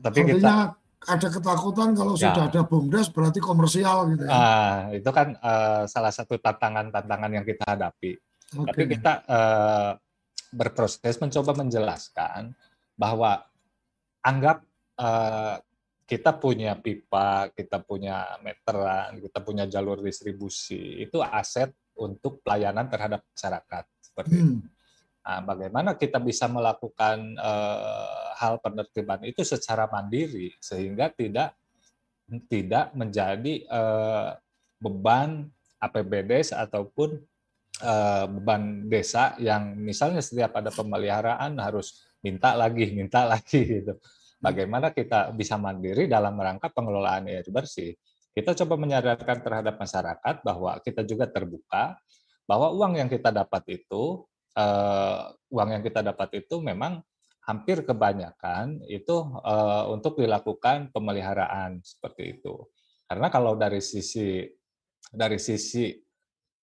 tapi 0.00 0.20
kita 0.28 0.76
Artinya 0.76 0.84
ada 1.06 1.28
ketakutan 1.30 1.88
kalau 1.94 2.14
Ya. 2.18 2.30
sudah 2.30 2.44
ada 2.50 2.60
BUMDes 2.66 3.08
berarti 3.14 3.38
komersial 3.38 4.10
gitu 4.10 4.26
ya. 4.26 4.32
Ah, 4.32 4.76
itu 4.90 5.10
kan 5.14 5.38
eh, 5.38 5.82
salah 5.86 6.12
satu 6.12 6.34
tantangan-tantangan 6.40 7.30
yang 7.30 7.44
kita 7.46 7.64
hadapi. 7.64 8.18
Oke. 8.58 8.66
Tapi 8.74 8.82
kita 8.96 9.12
eh, 9.26 9.90
berproses 10.50 11.14
mencoba 11.22 11.52
menjelaskan 11.62 12.54
bahwa 12.98 13.44
anggap 14.24 14.66
eh, 14.98 15.56
kita 16.06 16.38
punya 16.38 16.78
pipa, 16.78 17.50
kita 17.50 17.82
punya 17.82 18.38
meteran, 18.42 19.18
kita 19.18 19.42
punya 19.42 19.66
jalur 19.66 19.98
distribusi, 20.02 21.02
itu 21.02 21.18
aset 21.18 21.74
untuk 21.98 22.42
pelayanan 22.46 22.86
terhadap 22.86 23.26
masyarakat 23.34 23.84
seperti 23.98 24.34
itu. 24.38 24.54
Nah, 25.26 25.42
bagaimana 25.42 25.98
kita 25.98 26.22
bisa 26.22 26.46
melakukan 26.46 27.34
eh, 27.34 28.26
hal 28.38 28.62
penertiban 28.62 29.18
itu 29.26 29.42
secara 29.42 29.90
mandiri 29.90 30.54
sehingga 30.62 31.10
tidak 31.10 31.58
tidak 32.46 32.94
menjadi 32.94 33.54
eh, 33.66 34.28
beban 34.78 35.50
APBD 35.82 36.46
ataupun 36.54 37.18
eh, 37.82 38.26
beban 38.30 38.86
desa 38.86 39.34
yang 39.42 39.74
misalnya 39.74 40.22
setiap 40.22 40.62
ada 40.62 40.70
pemeliharaan 40.70 41.58
harus 41.58 42.06
minta 42.22 42.54
lagi, 42.54 42.86
minta 42.98 43.26
lagi 43.26 43.82
gitu. 43.82 43.98
Bagaimana 44.38 44.94
kita 44.94 45.34
bisa 45.34 45.58
mandiri 45.58 46.06
dalam 46.06 46.38
rangka 46.38 46.70
pengelolaan 46.70 47.26
air 47.26 47.50
bersih? 47.50 47.98
Kita 48.30 48.54
coba 48.62 48.78
menyadarkan 48.78 49.42
terhadap 49.42 49.74
masyarakat 49.74 50.34
bahwa 50.46 50.78
kita 50.86 51.02
juga 51.02 51.26
terbuka 51.26 51.98
bahwa 52.46 52.70
uang 52.78 53.00
yang 53.00 53.10
kita 53.10 53.34
dapat 53.34 53.82
itu 53.82 54.22
eh, 54.56 55.20
uang 55.52 55.68
yang 55.76 55.82
kita 55.84 56.00
dapat 56.02 56.42
itu 56.42 56.58
memang 56.64 57.04
hampir 57.46 57.84
kebanyakan 57.86 58.82
itu 58.88 59.16
eh, 59.44 59.84
untuk 59.92 60.18
dilakukan 60.18 60.90
pemeliharaan 60.90 61.78
seperti 61.84 62.40
itu. 62.40 62.66
Karena 63.06 63.30
kalau 63.30 63.54
dari 63.54 63.78
sisi 63.78 64.42
dari 65.12 65.38
sisi 65.38 65.94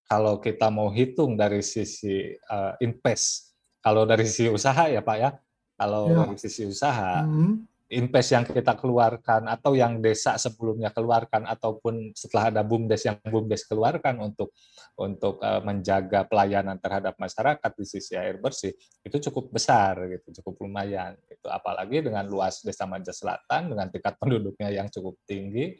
kalau 0.03 0.37
kita 0.43 0.67
mau 0.67 0.91
hitung 0.91 1.39
dari 1.39 1.63
sisi 1.63 2.33
eh, 2.35 2.73
invest, 2.83 3.55
kalau 3.79 4.03
dari 4.03 4.27
sisi 4.27 4.51
usaha 4.51 4.91
ya 4.91 4.99
Pak 4.99 5.17
ya, 5.17 5.31
kalau 5.79 6.11
Ya. 6.11 6.17
dari 6.27 6.35
sisi 6.37 6.67
usaha 6.67 7.23
Hmm. 7.23 7.63
Invest 7.91 8.29
yang 8.31 8.45
kita 8.47 8.79
keluarkan 8.79 9.45
atau 9.51 9.75
yang 9.75 9.99
desa 9.99 10.39
sebelumnya 10.39 10.89
keluarkan 10.95 11.43
ataupun 11.45 12.15
setelah 12.15 12.49
ada 12.49 12.61
bumdes 12.63 13.03
yang 13.03 13.19
bumdes 13.21 13.67
keluarkan 13.67 14.23
untuk 14.23 14.55
untuk 14.95 15.43
eh, 15.43 15.61
menjaga 15.61 16.25
pelayanan 16.25 16.79
terhadap 16.79 17.19
masyarakat 17.19 17.71
di 17.75 17.85
sisi 17.85 18.15
air 18.15 18.39
bersih 18.39 18.71
itu 19.03 19.17
cukup 19.29 19.51
besar 19.51 19.99
gitu 20.09 20.41
cukup 20.41 20.63
lumayan 20.65 21.19
itu 21.27 21.47
apalagi 21.51 22.01
dengan 22.01 22.25
luas 22.25 22.63
desa 22.63 22.87
Maja 22.87 23.11
Selatan 23.11 23.75
dengan 23.75 23.91
tingkat 23.91 24.15
penduduknya 24.17 24.71
yang 24.71 24.87
cukup 24.87 25.19
tinggi 25.27 25.75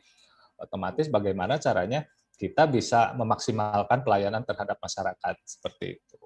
otomatis 0.59 1.07
bagaimana 1.09 1.57
caranya 1.57 2.05
kita 2.37 2.65
bisa 2.67 3.13
memaksimalkan 3.15 4.01
pelayanan 4.01 4.43
terhadap 4.43 4.77
masyarakat 4.81 5.35
seperti 5.45 6.01
itu. 6.01 6.17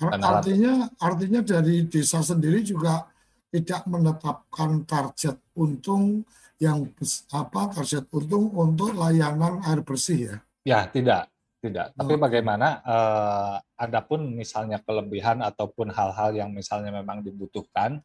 Artinya, 0.00 0.88
artinya 0.96 1.40
dari 1.44 1.84
desa 1.84 2.24
sendiri 2.24 2.64
juga 2.64 3.04
tidak 3.50 3.82
menetapkan 3.90 4.86
target 4.86 5.36
untung 5.58 6.22
yang 6.62 6.86
apa 7.34 7.60
target 7.74 8.06
untung 8.14 8.46
untuk 8.54 8.94
layanan 8.94 9.58
air 9.66 9.82
bersih 9.82 10.18
ya. 10.30 10.36
Ya, 10.62 10.80
tidak, 10.86 11.26
tidak. 11.58 11.90
Tapi 11.98 12.14
bagaimana 12.14 12.78
eh, 12.84 13.56
adapun 13.80 14.30
misalnya 14.32 14.78
kelebihan 14.78 15.42
ataupun 15.42 15.90
hal-hal 15.90 16.30
yang 16.36 16.50
misalnya 16.54 16.94
memang 16.94 17.26
dibutuhkan 17.26 17.98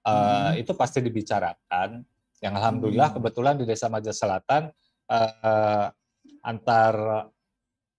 eh, 0.00 0.12
Hmm. 0.12 0.60
itu 0.60 0.72
pasti 0.76 1.00
dibicarakan. 1.00 2.04
Yang 2.40 2.54
alhamdulillah 2.56 3.08
Hmm. 3.12 3.16
kebetulan 3.20 3.54
di 3.56 3.64
Desa 3.64 3.88
Maja 3.88 4.12
Selatan 4.12 4.68
eh, 5.10 5.86
antar 6.40 6.94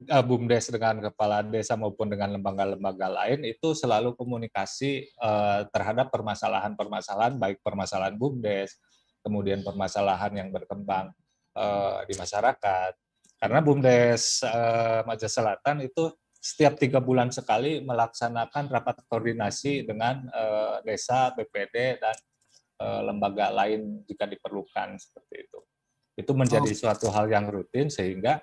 eh, 0.08 0.24
BUMDes 0.26 0.74
dengan 0.74 0.98
kepala 1.02 1.46
desa 1.46 1.78
maupun 1.78 2.10
dengan 2.10 2.34
lembaga-lembaga 2.34 3.08
lain 3.10 3.46
itu 3.46 3.74
selalu 3.78 4.18
komunikasi 4.18 5.06
eh, 5.10 5.62
terhadap 5.70 6.10
permasalahan-permasalahan 6.10 7.38
baik 7.38 7.62
permasalahan 7.62 8.16
BUMDes, 8.18 8.78
kemudian 9.22 9.62
permasalahan 9.62 10.34
yang 10.34 10.50
berkembang 10.50 11.14
eh, 11.58 12.00
di 12.10 12.14
masyarakat. 12.18 12.92
Karena 13.42 13.60
BUMDes 13.62 14.46
eh, 14.46 15.02
Maja 15.06 15.28
Selatan 15.30 15.86
itu 15.86 16.10
setiap 16.42 16.74
tiga 16.82 16.98
bulan 16.98 17.30
sekali 17.30 17.86
melaksanakan 17.86 18.66
rapat 18.74 19.06
koordinasi 19.06 19.86
dengan 19.86 20.26
desa, 20.82 21.30
BPD, 21.38 22.02
dan 22.02 22.18
lembaga 23.06 23.54
lain 23.54 24.02
jika 24.10 24.26
diperlukan 24.26 24.98
seperti 24.98 25.46
itu. 25.46 25.62
Itu 26.18 26.34
menjadi 26.34 26.66
Oh. 26.66 26.74
suatu 26.74 27.14
hal 27.14 27.30
yang 27.30 27.46
rutin 27.46 27.94
sehingga 27.94 28.42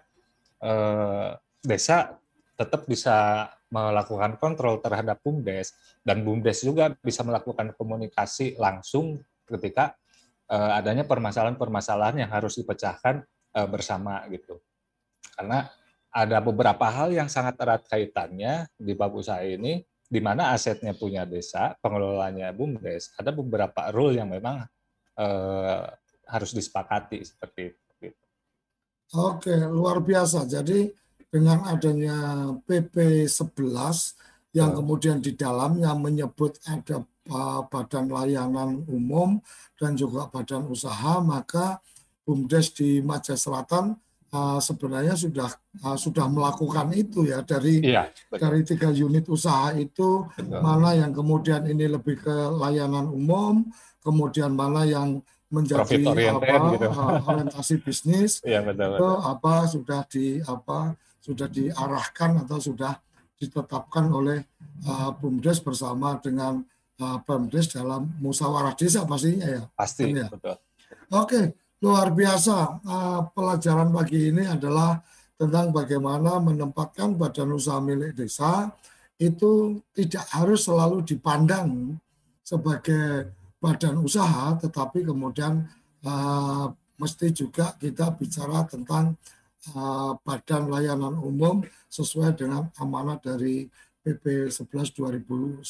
eh, 0.62 1.30
desa 1.62 2.18
tetap 2.59 2.86
bisa 2.90 3.48
melakukan 3.70 4.40
kontrol 4.40 4.80
terhadap 4.82 5.20
BUMDes 5.22 5.76
dan 6.02 6.24
BUMDes 6.24 6.64
juga 6.64 6.90
bisa 6.98 7.22
melakukan 7.22 7.76
komunikasi 7.76 8.56
langsung 8.56 9.20
ketika 9.46 9.94
eh, 10.50 10.72
adanya 10.78 11.04
permasalahan-permasalahan 11.04 12.24
yang 12.26 12.30
harus 12.32 12.56
dipecahkan 12.59 13.22
eh, 13.54 13.68
bersama 13.68 14.24
gitu. 14.32 14.59
Karena 15.36 15.68
ada 16.09 16.38
beberapa 16.40 16.88
hal 16.88 17.12
yang 17.12 17.28
sangat 17.28 17.61
erat 17.61 17.84
kaitannya 17.86 18.66
di 18.74 18.96
bab 18.96 19.12
usaha 19.14 19.44
ini 19.44 19.84
di 20.09 20.24
mana 20.24 20.56
asetnya 20.56 20.96
punya 20.96 21.28
desa, 21.28 21.76
pengelolanya 21.84 22.48
BUMDes, 22.56 23.12
ada 23.20 23.28
beberapa 23.28 23.92
rule 23.92 24.16
yang 24.16 24.32
memang 24.32 24.64
eh, 25.20 25.84
harus 26.28 26.50
disepakati 26.56 27.22
seperti 27.22 27.61
itu. 27.70 27.88
Oke, 29.16 29.56
luar 29.56 30.04
biasa. 30.04 30.44
Jadi 30.44 30.92
dengan 31.29 31.64
adanya 31.68 32.16
PP 32.64 33.29
11 33.29 34.57
yang 34.57 34.72
kemudian 34.72 35.20
di 35.20 35.37
dalamnya 35.37 35.93
menyebut 35.93 36.57
ada 36.64 37.05
uh, 37.29 37.61
badan 37.68 38.09
layanan 38.09 38.81
umum 38.89 39.39
dan 39.76 39.93
juga 39.93 40.26
badan 40.33 40.64
usaha, 40.72 41.20
maka 41.20 41.79
BUMDes 42.24 42.72
di 42.72 43.05
Maja 43.05 43.37
Selatan 43.37 43.97
uh, 44.33 44.61
sebenarnya 44.61 45.14
sudah 45.16 45.49
uh, 45.85 45.97
sudah 45.97 46.26
melakukan 46.29 46.93
itu 46.97 47.29
ya 47.29 47.45
dari 47.45 47.85
betul. 47.85 48.37
dari 48.41 48.61
tiga 48.64 48.89
unit 48.93 49.29
usaha 49.29 49.72
itu 49.76 50.24
Betul. 50.37 50.61
mana 50.61 50.97
yang 50.97 51.12
kemudian 51.12 51.64
ini 51.68 51.89
lebih 51.89 52.20
ke 52.20 52.37
layanan 52.57 53.09
umum, 53.09 53.68
kemudian 54.01 54.53
mana 54.53 54.85
yang 54.85 55.20
menjadi 55.49 55.97
apa 56.29 56.57
gitu. 56.76 56.89
uh, 56.93 57.20
orientasi 57.24 57.74
bisnis 57.81 58.45
Iya, 58.45 58.61
betul, 58.61 59.01
itu 59.01 59.09
betul. 59.09 59.24
apa 59.24 59.53
sudah 59.64 60.01
di 60.05 60.26
apa 60.45 60.93
sudah 61.18 61.50
diarahkan 61.50 62.46
atau 62.46 62.58
sudah 62.58 62.96
ditetapkan 63.38 64.10
oleh 64.10 64.42
uh, 64.86 65.14
BUMDes 65.14 65.62
bersama 65.62 66.18
dengan 66.18 66.62
uh, 66.98 67.18
Pemdes 67.22 67.70
dalam 67.70 68.10
musyawarah 68.18 68.74
desa 68.74 69.06
pastinya 69.06 69.46
ya. 69.46 69.62
Pasti, 69.72 70.10
Kan 70.10 70.26
ya? 70.26 70.28
betul. 70.28 70.56
Oke, 71.14 71.40
luar 71.80 72.10
biasa. 72.10 72.56
Uh, 72.82 73.20
pelajaran 73.32 73.94
pagi 73.94 74.34
ini 74.34 74.44
adalah 74.44 74.98
tentang 75.38 75.70
bagaimana 75.70 76.42
menempatkan 76.42 77.14
badan 77.14 77.54
usaha 77.54 77.78
milik 77.78 78.18
desa 78.18 78.74
itu 79.18 79.78
tidak 79.94 80.26
harus 80.34 80.66
selalu 80.66 81.06
dipandang 81.06 81.98
sebagai 82.42 83.34
badan 83.58 83.98
usaha, 84.02 84.54
tetapi 84.58 85.06
kemudian 85.06 85.66
uh, 86.06 86.70
mesti 86.98 87.30
juga 87.30 87.74
kita 87.78 88.14
bicara 88.14 88.66
tentang 88.66 89.14
uh, 89.74 90.14
badan 90.22 90.70
layanan 90.70 91.18
umum 91.18 91.64
sesuai 91.90 92.38
dengan 92.38 92.70
amanat 92.78 93.24
dari 93.24 93.68
PP 94.02 94.48
11 94.48 94.94
2001. 94.94 95.64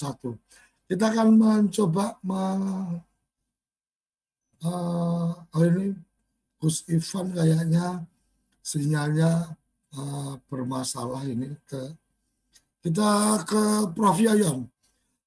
Kita 0.89 1.05
akan 1.13 1.29
mencoba 1.37 2.17
me, 2.25 2.43
uh, 4.65 5.33
oh 5.37 5.63
ini 5.65 5.93
Gus 6.59 6.87
Ivan 6.89 7.35
kayaknya 7.35 8.03
sinyalnya 8.65 9.55
uh, 9.95 10.33
bermasalah 10.49 11.25
ini 11.29 11.55
ke 11.69 11.93
kita 12.83 13.43
ke 13.45 13.91
Prof 13.93 14.19
Yayan. 14.19 14.65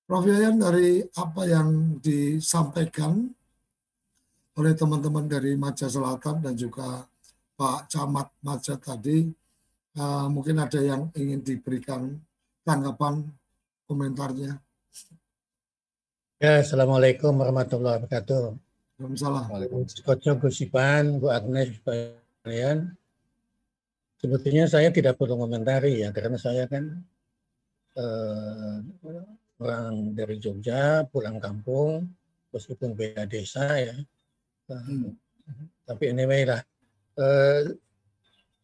Prof 0.08 0.26
Yayan 0.26 0.60
dari 0.60 1.04
apa 1.14 1.42
yang 1.46 2.00
disampaikan 2.00 3.32
oleh 4.60 4.74
teman-teman 4.76 5.28
dari 5.28 5.56
Maja 5.56 5.88
Selatan 5.88 6.44
dan 6.44 6.54
juga 6.56 7.11
Pak 7.62 7.94
Camat 7.94 8.34
Maja 8.42 8.74
tadi, 8.74 9.30
uh, 9.94 10.26
mungkin 10.34 10.58
ada 10.58 10.82
yang 10.82 11.14
ingin 11.14 11.46
diberikan 11.46 12.18
tanggapan 12.66 13.22
komentarnya. 13.86 14.58
Ya, 16.42 16.58
Assalamualaikum 16.58 17.30
warahmatullahi 17.38 18.02
wabarakatuh. 18.02 18.58
Waalaikumsalam. 18.98 19.46
Kocok 19.94 20.50
Gusipan, 20.50 21.22
Bu 21.22 21.30
Agnes, 21.30 21.78
Pak 21.86 22.18
kalian. 22.42 22.98
Sebetulnya 24.18 24.66
saya 24.66 24.90
tidak 24.90 25.22
perlu 25.22 25.38
komentari 25.38 26.02
ya, 26.02 26.10
karena 26.10 26.42
saya 26.42 26.66
kan 26.66 26.98
eh, 27.94 28.76
orang 29.62 30.18
dari 30.18 30.42
Jogja, 30.42 31.06
pulang 31.14 31.38
kampung, 31.38 32.10
meskipun 32.50 32.98
beda 32.98 33.30
desa 33.30 33.70
ya. 33.78 33.94
Hmm. 34.66 35.14
Tapi 35.86 36.10
anyway 36.10 36.42
lah, 36.42 36.66
eh, 37.22 37.62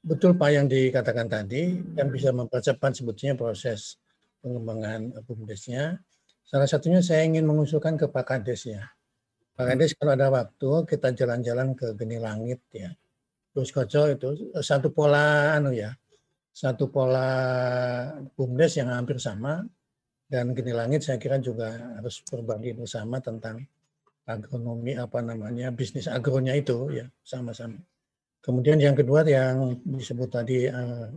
betul 0.01 0.33
Pak 0.33 0.49
yang 0.49 0.65
dikatakan 0.65 1.29
tadi, 1.29 1.77
yang 1.95 2.09
bisa 2.09 2.33
mempercepat 2.33 2.97
sebetulnya 2.97 3.37
proses 3.37 4.01
pengembangan 4.41 5.13
BUMDesnya. 5.25 6.01
Salah 6.47 6.67
satunya 6.67 7.03
saya 7.03 7.27
ingin 7.27 7.43
mengusulkan 7.43 7.99
ke 7.99 8.07
Pak 8.07 8.25
Kades 8.25 8.71
ya. 8.71 8.87
Pak 9.57 9.73
Kades 9.73 9.91
kalau 9.99 10.15
ada 10.15 10.31
waktu 10.31 10.69
kita 10.87 11.11
jalan-jalan 11.11 11.75
ke 11.75 11.91
Geni 11.97 12.17
Langit 12.17 12.63
ya. 12.71 12.93
Terus 13.51 13.73
Koco 13.73 14.05
itu 14.05 14.53
satu 14.61 14.93
pola 14.93 15.57
anu 15.57 15.73
ya, 15.73 15.91
satu 16.53 16.93
pola 16.93 17.29
BUMDes 18.37 18.79
yang 18.79 18.93
hampir 18.93 19.17
sama 19.17 19.65
dan 20.29 20.53
Geni 20.53 20.71
Langit 20.77 21.03
saya 21.03 21.17
kira 21.17 21.41
juga 21.41 21.73
harus 21.97 22.21
berbagi 22.29 22.77
bersama 22.77 23.17
tentang 23.17 23.65
agronomi 24.27 24.93
apa 24.93 25.23
namanya 25.23 25.71
bisnis 25.71 26.05
agronya 26.05 26.53
itu 26.53 26.91
ya 26.91 27.09
sama-sama. 27.23 27.79
Kemudian 28.41 28.79
yang 28.79 28.95
kedua 28.95 29.27
yang 29.27 29.75
disebut 29.83 30.29
tadi 30.31 30.69
eh, 30.69 31.07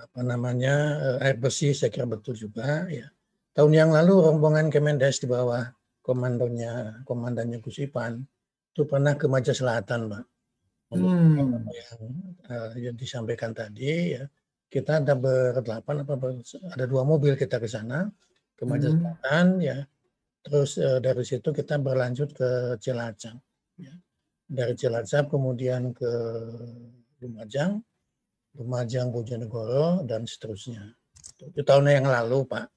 apa 0.00 0.20
namanya 0.24 0.74
eh, 1.20 1.24
air 1.28 1.36
bersih 1.36 1.76
saya 1.76 1.92
kira 1.92 2.08
betul 2.08 2.34
juga 2.34 2.88
ya. 2.88 3.08
Tahun 3.54 3.70
yang 3.70 3.94
lalu 3.94 4.18
rombongan 4.18 4.66
Kemendes 4.72 5.22
di 5.22 5.30
bawah 5.30 5.62
komandonya 6.02 7.04
komandannya 7.06 7.62
Gus 7.62 7.78
Ipan 7.78 8.18
itu 8.74 8.82
pernah 8.90 9.14
ke 9.14 9.30
Maja 9.30 9.54
Selatan, 9.54 10.10
Pak. 10.10 10.24
Hmm. 10.90 11.62
Yang, 11.70 12.00
uh, 12.50 12.72
yang 12.78 12.94
disampaikan 12.94 13.50
tadi 13.50 14.14
ya 14.14 14.26
kita 14.70 15.02
ada 15.02 15.14
berdelapan 15.18 16.06
apa 16.06 16.14
ber, 16.14 16.38
ada 16.70 16.84
dua 16.86 17.02
mobil 17.02 17.34
kita 17.34 17.58
ke 17.58 17.66
sana 17.66 18.10
ke 18.54 18.62
Maja 18.62 18.90
hmm. 18.90 18.98
Selatan 19.02 19.46
ya 19.58 19.78
Terus 20.44 20.76
uh, 20.76 21.00
dari 21.00 21.24
situ 21.24 21.48
kita 21.56 21.80
berlanjut 21.80 22.36
ke 22.36 22.76
Cilacap. 22.76 23.40
Ya. 23.80 23.96
Dari 24.44 24.76
Cilacap 24.76 25.32
kemudian 25.32 25.96
ke 25.96 26.12
Lumajang, 27.24 27.80
Lumajang 28.60 29.08
Bojonegoro 29.08 30.04
dan 30.04 30.28
seterusnya. 30.28 30.92
Itu 31.40 31.64
tahun 31.64 31.88
yang 31.88 32.06
lalu, 32.08 32.44
Pak. 32.44 32.68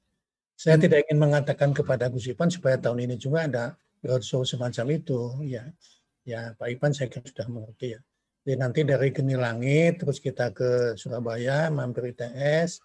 Saya 0.58 0.80
hmm. 0.80 0.84
tidak 0.88 1.00
ingin 1.06 1.20
mengatakan 1.20 1.70
kepada 1.76 2.08
Gus 2.08 2.26
Ipan 2.32 2.50
supaya 2.50 2.80
tahun 2.80 3.06
ini 3.06 3.16
juga 3.20 3.46
ada 3.46 3.66
roadshow 4.02 4.48
semacam 4.48 4.96
itu, 4.96 5.44
ya. 5.44 5.68
Ya, 6.28 6.56
Pak 6.56 6.68
Ipan 6.72 6.92
saya 6.96 7.12
kira 7.12 7.24
sudah 7.28 7.48
mengerti 7.52 7.96
ya. 7.96 8.00
Jadi 8.48 8.56
nanti 8.56 8.80
dari 8.88 9.12
Geni 9.12 9.36
Langit, 9.36 10.00
terus 10.00 10.24
kita 10.24 10.56
ke 10.56 10.96
Surabaya, 10.96 11.68
mampir 11.68 12.16
ITS, 12.16 12.80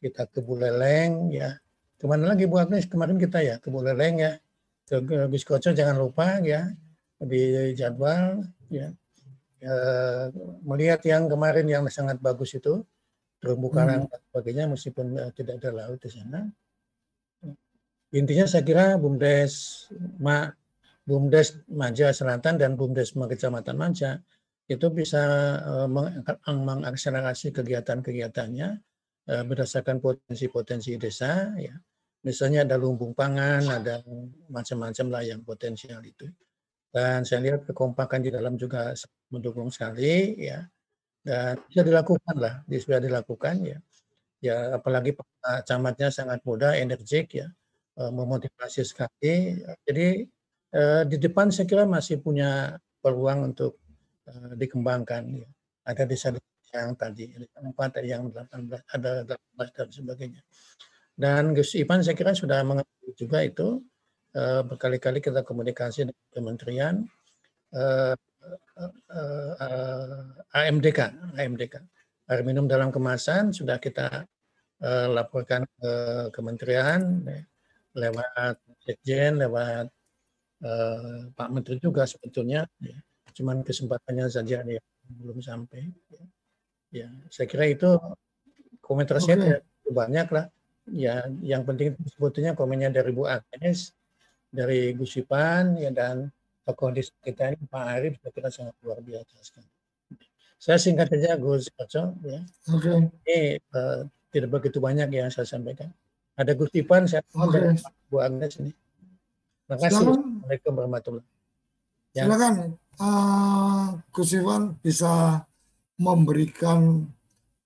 kita 0.00 0.28
ke 0.28 0.44
Buleleng, 0.44 1.32
ya, 1.32 1.56
Ke 2.00 2.08
mana 2.08 2.32
lagi 2.32 2.48
Bu 2.48 2.56
Agnes? 2.56 2.88
Kemarin 2.88 3.20
kita 3.20 3.44
ya 3.44 3.60
ke 3.60 3.68
Buleleng 3.68 4.16
ya, 4.20 4.32
ke 4.88 5.00
Gus 5.04 5.44
Koco 5.44 5.70
jangan 5.70 5.96
lupa 6.00 6.40
ya 6.40 6.72
di 7.20 7.72
jadwal 7.76 8.44
ya. 8.72 8.88
E, 9.60 9.74
melihat 10.64 11.04
yang 11.04 11.28
kemarin 11.28 11.68
yang 11.68 11.84
sangat 11.92 12.16
bagus 12.18 12.56
itu 12.56 12.80
terumbu 13.40 13.68
karang 13.72 14.04
hmm. 14.04 14.10
dan 14.12 14.20
sebagainya 14.28 14.64
meskipun 14.68 15.06
uh, 15.16 15.32
tidak 15.32 15.64
ada 15.64 15.70
laut 15.72 15.96
di 15.96 16.10
sana. 16.12 16.44
Intinya 18.12 18.44
saya 18.44 18.60
kira 18.60 19.00
BUMDes 19.00 19.86
Ma, 20.20 20.44
BUMDes 21.08 21.64
Maja 21.72 22.12
Selatan 22.12 22.60
dan 22.60 22.76
BUMDes 22.76 23.16
Kecamatan 23.16 23.80
Maja 23.80 24.20
itu 24.68 24.86
bisa 24.92 25.24
uh, 25.64 25.88
mengakselerasi 26.52 27.48
kegiatan-kegiatannya 27.56 28.68
uh, 29.32 29.44
berdasarkan 29.48 30.04
potensi-potensi 30.04 31.00
desa 31.00 31.56
ya 31.56 31.72
Misalnya 32.20 32.68
ada 32.68 32.76
lumbung 32.76 33.16
pangan, 33.16 33.64
ada 33.64 34.04
macam-macam 34.52 35.06
lah 35.08 35.22
yang 35.24 35.40
potensial 35.40 36.04
itu. 36.04 36.28
Dan 36.90 37.22
saya 37.22 37.40
lihat 37.46 37.60
kekompakan 37.70 38.20
di 38.26 38.30
dalam 38.34 38.58
juga 38.58 38.90
mendukung 39.30 39.70
sekali 39.70 40.42
ya. 40.42 40.66
Dan 41.22 41.60
bisa 41.70 41.82
dilakukan 41.86 42.36
lah, 42.36 42.54
bisa 42.66 42.98
dilakukan 42.98 43.56
ya. 43.66 43.78
Ya 44.40 44.56
apalagi 44.76 45.14
Camatnya 45.68 46.08
sangat 46.12 46.40
muda, 46.44 46.76
energik 46.76 47.36
ya, 47.36 47.48
eh, 48.00 48.12
memotivasi 48.12 48.82
sekali. 48.84 49.60
Jadi 49.86 50.26
eh, 50.74 51.02
di 51.10 51.16
depan 51.20 51.48
saya 51.54 51.66
kira 51.70 51.84
masih 51.88 52.20
punya 52.24 52.76
peluang 53.04 53.52
untuk 53.54 53.78
eh, 54.28 54.54
dikembangkan 54.58 55.22
ya. 55.44 55.48
Ada 55.86 56.04
desa 56.08 56.28
yang 56.74 56.94
tadi 56.94 57.26
empat, 57.58 57.98
yang 58.06 58.30
18, 58.30 58.82
ada 58.94 59.10
18 59.26 59.70
dan 59.74 59.88
sebagainya. 59.90 60.42
Dan 61.20 61.52
Gus 61.52 61.76
Ipan 61.76 62.00
saya 62.00 62.16
kira 62.16 62.32
sudah 62.32 62.62
mengerti 62.64 63.12
juga 63.18 63.44
itu 63.44 63.84
uh, 64.36 64.62
berkali-kali 64.66 65.18
kita 65.22 65.42
komunikasi 65.42 66.08
dengan 66.08 66.28
kementerian 66.34 66.94
uh, 67.74 68.14
uh, 68.78 69.52
uh, 69.60 70.56
AMDK, 70.56 70.98
AMDK. 71.36 71.74
Air 72.30 72.46
minum 72.46 72.70
dalam 72.70 72.94
kemasan 72.94 73.50
sudah 73.50 73.82
kita 73.82 74.22
uh, 74.82 75.06
laporkan 75.10 75.66
ke 75.66 75.92
kementerian 76.30 77.26
ya, 77.26 77.42
lewat 77.98 78.62
sekjen, 78.86 79.42
lewat 79.42 79.90
uh, 80.62 81.26
Pak 81.34 81.48
Menteri 81.50 81.82
juga 81.82 82.06
sebetulnya. 82.06 82.62
Ya. 82.78 82.98
Cuman 83.34 83.66
kesempatannya 83.66 84.30
saja 84.30 84.62
yang 84.62 84.86
belum 85.10 85.42
sampai. 85.42 85.90
Ya. 86.06 86.24
ya, 86.90 87.08
saya 87.34 87.50
kira 87.50 87.66
itu 87.66 87.98
komentar 88.78 89.18
saya 89.18 89.58
okay. 89.58 89.90
banyak 89.90 90.28
lah 90.30 90.46
ya 90.90 91.26
yang 91.42 91.62
penting 91.62 91.94
sebetulnya 92.10 92.58
komennya 92.58 92.90
dari 92.90 93.14
Bu 93.14 93.26
Agnes, 93.26 93.94
dari 94.50 94.92
Gus 94.98 95.14
Ipan, 95.16 95.78
ya 95.78 95.94
dan 95.94 96.28
tokoh 96.66 96.90
di 96.92 97.02
kita 97.02 97.54
ini 97.54 97.64
Pak 97.66 97.84
Arif 97.86 98.14
kira 98.34 98.50
sangat 98.50 98.74
luar 98.82 99.00
biasa 99.00 99.38
sekali. 99.40 99.70
Saya 100.60 100.76
singkat 100.76 101.08
saja 101.08 101.40
Gus 101.40 101.72
Koco 101.72 102.20
ya. 102.20 102.44
Okay. 102.68 103.08
Ini 103.24 103.38
uh, 103.72 104.04
tidak 104.28 104.60
begitu 104.60 104.76
banyak 104.82 105.08
yang 105.08 105.32
saya 105.32 105.48
sampaikan. 105.48 105.88
Ada 106.36 106.52
Gus 106.52 106.70
Ipan, 106.76 107.08
saya 107.08 107.24
okay. 107.32 107.80
Bu 108.12 108.20
Agnes 108.20 108.60
ini. 108.60 108.72
Terima 109.64 109.76
kasih. 109.80 110.02
Assalamualaikum 110.02 110.72
warahmatullahi 110.76 111.26
ya. 112.12 112.26
Silakan 112.26 112.54
uh, 113.00 113.86
Gus 114.10 114.30
Ipan 114.34 114.62
bisa 114.82 115.42
memberikan 116.00 117.06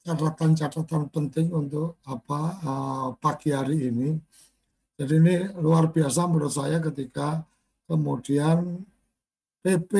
catatan-catatan 0.04 1.08
penting 1.08 1.48
untuk 1.48 1.96
apa 2.04 2.40
uh, 2.60 3.08
pagi 3.16 3.56
hari 3.56 3.88
ini. 3.88 4.20
Jadi 4.94 5.14
ini 5.18 5.36
luar 5.58 5.90
biasa 5.90 6.30
menurut 6.30 6.54
saya 6.54 6.78
ketika 6.78 7.42
kemudian 7.90 8.86
PP 9.58 9.92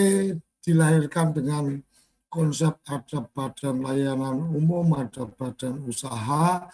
dilahirkan 0.63 1.35
dengan 1.35 1.83
konsep 2.31 2.79
ada 2.87 3.27
badan 3.31 3.83
layanan 3.83 4.55
umum, 4.55 4.95
ada 4.95 5.27
badan 5.27 5.83
usaha. 5.87 6.71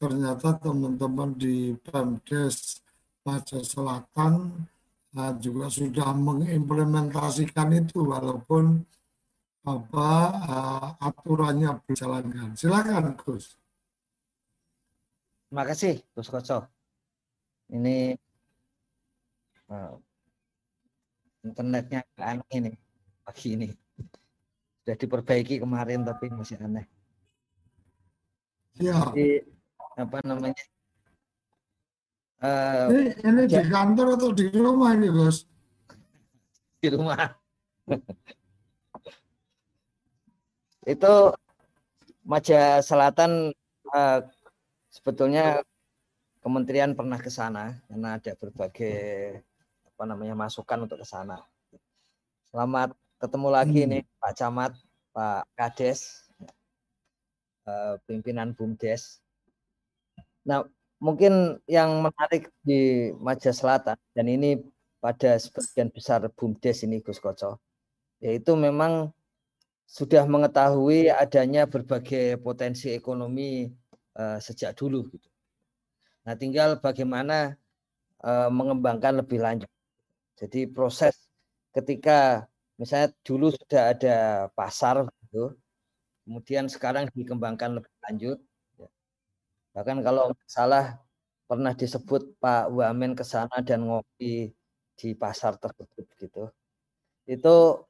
Ternyata 0.00 0.56
teman-teman 0.58 1.36
di 1.36 1.76
Pemdes 1.78 2.80
Baja 3.20 3.60
Selatan 3.60 4.64
uh, 5.12 5.32
juga 5.36 5.68
sudah 5.68 6.16
mengimplementasikan 6.16 7.68
itu 7.76 8.08
walaupun 8.08 8.80
apa 9.60 10.10
uh, 10.40 10.88
aturannya 11.04 11.76
berjalankan. 11.84 12.56
Silakan 12.56 13.12
Gus. 13.20 13.60
Terima 15.52 15.68
kasih 15.68 16.00
Gus 16.16 16.32
Koco. 16.32 16.79
Ini 17.70 18.18
uh, 19.70 19.94
internetnya 21.46 22.02
aneh 22.18 22.50
ini 22.54 22.70
pagi 23.22 23.54
ini. 23.54 23.68
sudah 24.80 24.96
diperbaiki 24.96 25.62
kemarin 25.62 26.02
tapi 26.02 26.32
masih 26.34 26.58
aneh. 26.58 26.82
Ya. 28.80 28.96
Jadi 29.12 29.44
apa 29.94 30.18
namanya? 30.24 30.64
Uh, 32.40 32.88
ini, 32.88 33.12
ini 33.20 33.42
di 33.44 33.60
kantor 33.68 34.16
atau 34.16 34.32
di 34.32 34.48
rumah 34.48 34.96
ini, 34.96 35.12
Bos? 35.12 35.44
Di 36.80 36.88
rumah. 36.88 37.36
itu 40.90 41.14
Maja 42.24 42.80
Selatan 42.80 43.52
uh, 43.92 44.18
sebetulnya 44.88 45.60
kementerian 46.40 46.96
pernah 46.96 47.20
ke 47.20 47.28
sana 47.28 47.76
karena 47.86 48.16
ada 48.16 48.32
berbagai 48.36 48.98
apa 49.84 50.02
namanya 50.08 50.32
masukan 50.32 50.88
untuk 50.88 51.04
ke 51.04 51.06
sana. 51.06 51.44
Selamat 52.50 52.96
ketemu 53.20 53.48
lagi 53.52 53.80
hmm. 53.84 53.90
nih 53.92 54.02
Pak 54.16 54.32
Camat, 54.40 54.72
Pak 55.12 55.44
Kades, 55.54 56.24
uh, 57.68 58.00
pimpinan 58.08 58.56
BUMDes. 58.56 59.20
Nah, 60.48 60.64
mungkin 60.98 61.60
yang 61.68 62.00
menarik 62.00 62.48
di 62.64 63.12
Maja 63.20 63.52
Selatan 63.52 64.00
dan 64.16 64.26
ini 64.26 64.58
pada 64.98 65.36
sebagian 65.36 65.92
besar 65.92 66.24
BUMDes 66.32 66.88
ini 66.88 67.04
Gus 67.04 67.20
Koco, 67.20 67.60
yaitu 68.24 68.56
memang 68.56 69.12
sudah 69.84 70.24
mengetahui 70.24 71.12
adanya 71.12 71.68
berbagai 71.68 72.40
potensi 72.40 72.90
ekonomi 72.96 73.68
uh, 74.16 74.38
sejak 74.42 74.74
dulu 74.74 75.06
gitu. 75.12 75.29
Nah, 76.24 76.34
tinggal 76.36 76.76
bagaimana 76.84 77.56
uh, 78.24 78.48
mengembangkan 78.52 79.20
lebih 79.20 79.40
lanjut. 79.40 79.70
Jadi 80.40 80.68
proses 80.68 81.16
ketika 81.76 82.48
misalnya 82.80 83.12
dulu 83.24 83.52
sudah 83.52 83.82
ada 83.92 84.16
pasar 84.56 85.04
gitu, 85.24 85.56
kemudian 86.24 86.66
sekarang 86.68 87.08
dikembangkan 87.12 87.80
lebih 87.80 87.94
lanjut. 88.08 88.38
Ya. 88.80 88.88
Bahkan 89.76 89.98
kalau 90.06 90.32
salah 90.48 91.00
pernah 91.48 91.72
disebut 91.74 92.38
Pak 92.40 92.72
Wamen 92.72 93.12
ke 93.18 93.24
sana 93.26 93.60
dan 93.64 93.84
ngopi 93.88 94.52
di 94.96 95.08
pasar 95.16 95.56
tersebut 95.60 96.06
gitu. 96.20 96.42
Itu 97.28 97.84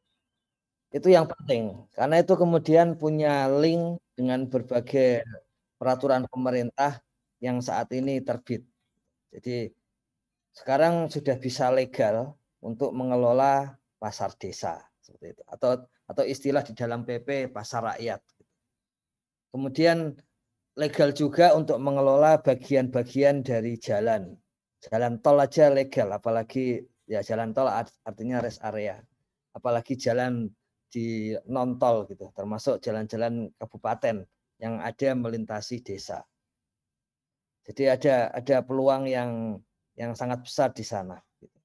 itu 0.91 1.07
yang 1.07 1.27
penting 1.31 1.87
karena 1.95 2.19
itu 2.19 2.35
kemudian 2.35 2.99
punya 2.99 3.47
link 3.47 4.03
dengan 4.19 4.43
berbagai 4.51 5.23
peraturan 5.79 6.27
pemerintah 6.27 6.99
yang 7.41 7.65
saat 7.65 7.89
ini 7.97 8.21
terbit. 8.21 8.63
Jadi 9.33 9.73
sekarang 10.53 11.09
sudah 11.09 11.37
bisa 11.41 11.73
legal 11.73 12.37
untuk 12.61 12.93
mengelola 12.93 13.75
pasar 13.97 14.37
desa 14.37 14.81
seperti 15.01 15.37
itu 15.37 15.43
atau 15.49 15.81
atau 16.11 16.25
istilah 16.27 16.61
di 16.65 16.77
dalam 16.77 17.07
PP 17.07 17.53
pasar 17.55 17.97
rakyat. 17.97 18.21
Kemudian 19.51 20.15
legal 20.79 21.11
juga 21.17 21.57
untuk 21.57 21.81
mengelola 21.83 22.39
bagian-bagian 22.39 23.43
dari 23.43 23.75
jalan. 23.81 24.37
Jalan 24.81 25.21
tol 25.21 25.37
aja 25.43 25.69
legal 25.69 26.09
apalagi 26.15 26.81
ya 27.05 27.21
jalan 27.21 27.53
tol 27.53 27.69
artinya 28.07 28.41
rest 28.41 28.63
area. 28.63 29.01
Apalagi 29.51 29.99
jalan 29.99 30.47
di 30.91 31.35
non 31.47 31.79
tol 31.79 32.07
gitu, 32.11 32.35
termasuk 32.35 32.83
jalan-jalan 32.83 33.51
kabupaten 33.59 34.27
yang 34.59 34.83
ada 34.83 35.15
melintasi 35.15 35.83
desa. 35.83 36.27
Jadi 37.69 37.83
ada 37.89 38.33
ada 38.33 38.57
peluang 38.65 39.09
yang 39.11 39.61
yang 39.99 40.17
sangat 40.17 40.45
besar 40.45 40.73
di 40.73 40.85
sana. 40.85 41.21
Gitu. 41.37 41.59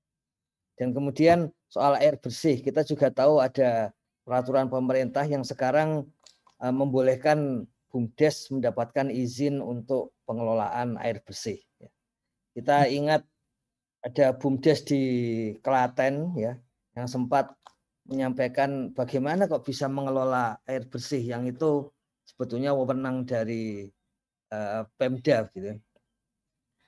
Dan 0.75 0.91
kemudian 0.91 1.51
soal 1.71 1.95
air 1.99 2.19
bersih, 2.19 2.59
kita 2.59 2.83
juga 2.83 3.07
tahu 3.11 3.39
ada 3.39 3.95
peraturan 4.27 4.67
pemerintah 4.67 5.23
yang 5.23 5.45
sekarang 5.45 6.03
uh, 6.59 6.73
membolehkan 6.73 7.63
BUMDes 7.93 8.51
mendapatkan 8.51 9.07
izin 9.07 9.63
untuk 9.63 10.11
pengelolaan 10.27 10.99
air 10.99 11.23
bersih. 11.23 11.63
Ya. 11.79 11.89
Kita 12.51 12.77
ingat 12.91 13.23
ada 14.03 14.35
BUMDes 14.35 14.83
di 14.83 15.01
Klaten 15.63 16.35
ya 16.35 16.59
yang 16.95 17.07
sempat 17.07 17.55
menyampaikan 18.05 18.93
bagaimana 18.93 19.49
kok 19.49 19.65
bisa 19.65 19.89
mengelola 19.89 20.61
air 20.69 20.85
bersih 20.85 21.23
yang 21.25 21.49
itu 21.49 21.89
sebetulnya 22.25 22.71
wewenang 22.77 23.25
dari 23.25 23.89
uh, 24.55 24.81
Pemda 24.95 25.51
gitu. 25.51 25.75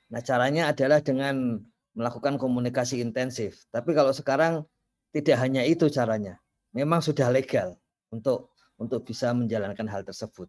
Nah, 0.07 0.21
caranya 0.23 0.71
adalah 0.71 1.03
dengan 1.03 1.59
melakukan 1.91 2.39
komunikasi 2.39 3.03
intensif. 3.03 3.67
Tapi 3.75 3.91
kalau 3.91 4.15
sekarang 4.15 4.63
tidak 5.11 5.35
hanya 5.43 5.67
itu 5.67 5.91
caranya. 5.91 6.39
Memang 6.71 7.03
sudah 7.03 7.27
legal 7.27 7.75
untuk 8.13 8.55
untuk 8.79 9.03
bisa 9.03 9.35
menjalankan 9.35 9.89
hal 9.89 10.07
tersebut. 10.07 10.47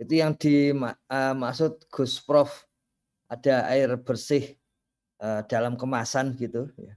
Itu 0.00 0.16
yang 0.16 0.32
dimaksud 0.38 1.72
uh, 1.76 1.86
Gus 1.92 2.22
Prof 2.22 2.64
ada 3.28 3.68
air 3.68 3.92
bersih 4.00 4.56
uh, 5.20 5.42
dalam 5.44 5.76
kemasan 5.76 6.38
gitu 6.38 6.70
ya 6.78 6.94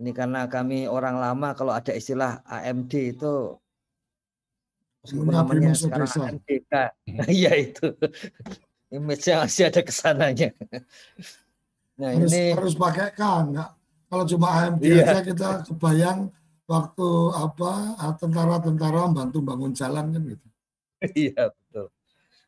ini 0.00 0.16
karena 0.16 0.48
kami 0.48 0.88
orang 0.88 1.20
lama 1.20 1.52
kalau 1.52 1.76
ada 1.76 1.92
istilah 1.92 2.40
AMD 2.48 3.20
itu 3.20 3.60
namanya 5.12 5.76
sekarang 5.76 6.08
AMDK. 6.08 6.72
Iya 7.40 7.52
itu. 7.56 7.92
Image-nya 8.90 9.46
masih 9.46 9.70
ada 9.70 9.80
ke 9.86 9.92
sananya. 9.94 10.50
Nah, 12.00 12.10
harus, 12.16 12.32
ini 12.32 12.56
harus 12.58 12.74
pakai 12.74 13.14
kan, 13.14 13.54
kalau 14.10 14.24
cuma 14.26 14.46
AMD 14.50 14.82
iya. 14.82 15.06
aja 15.06 15.22
kita 15.22 15.48
kebayang 15.70 16.34
waktu 16.66 17.08
apa 17.34 17.94
tentara-tentara 18.18 19.10
bantu 19.10 19.38
bangun 19.42 19.70
jalan 19.70 20.10
kan 20.10 20.22
gitu. 20.26 20.46
Iya 21.30 21.54
betul. 21.54 21.86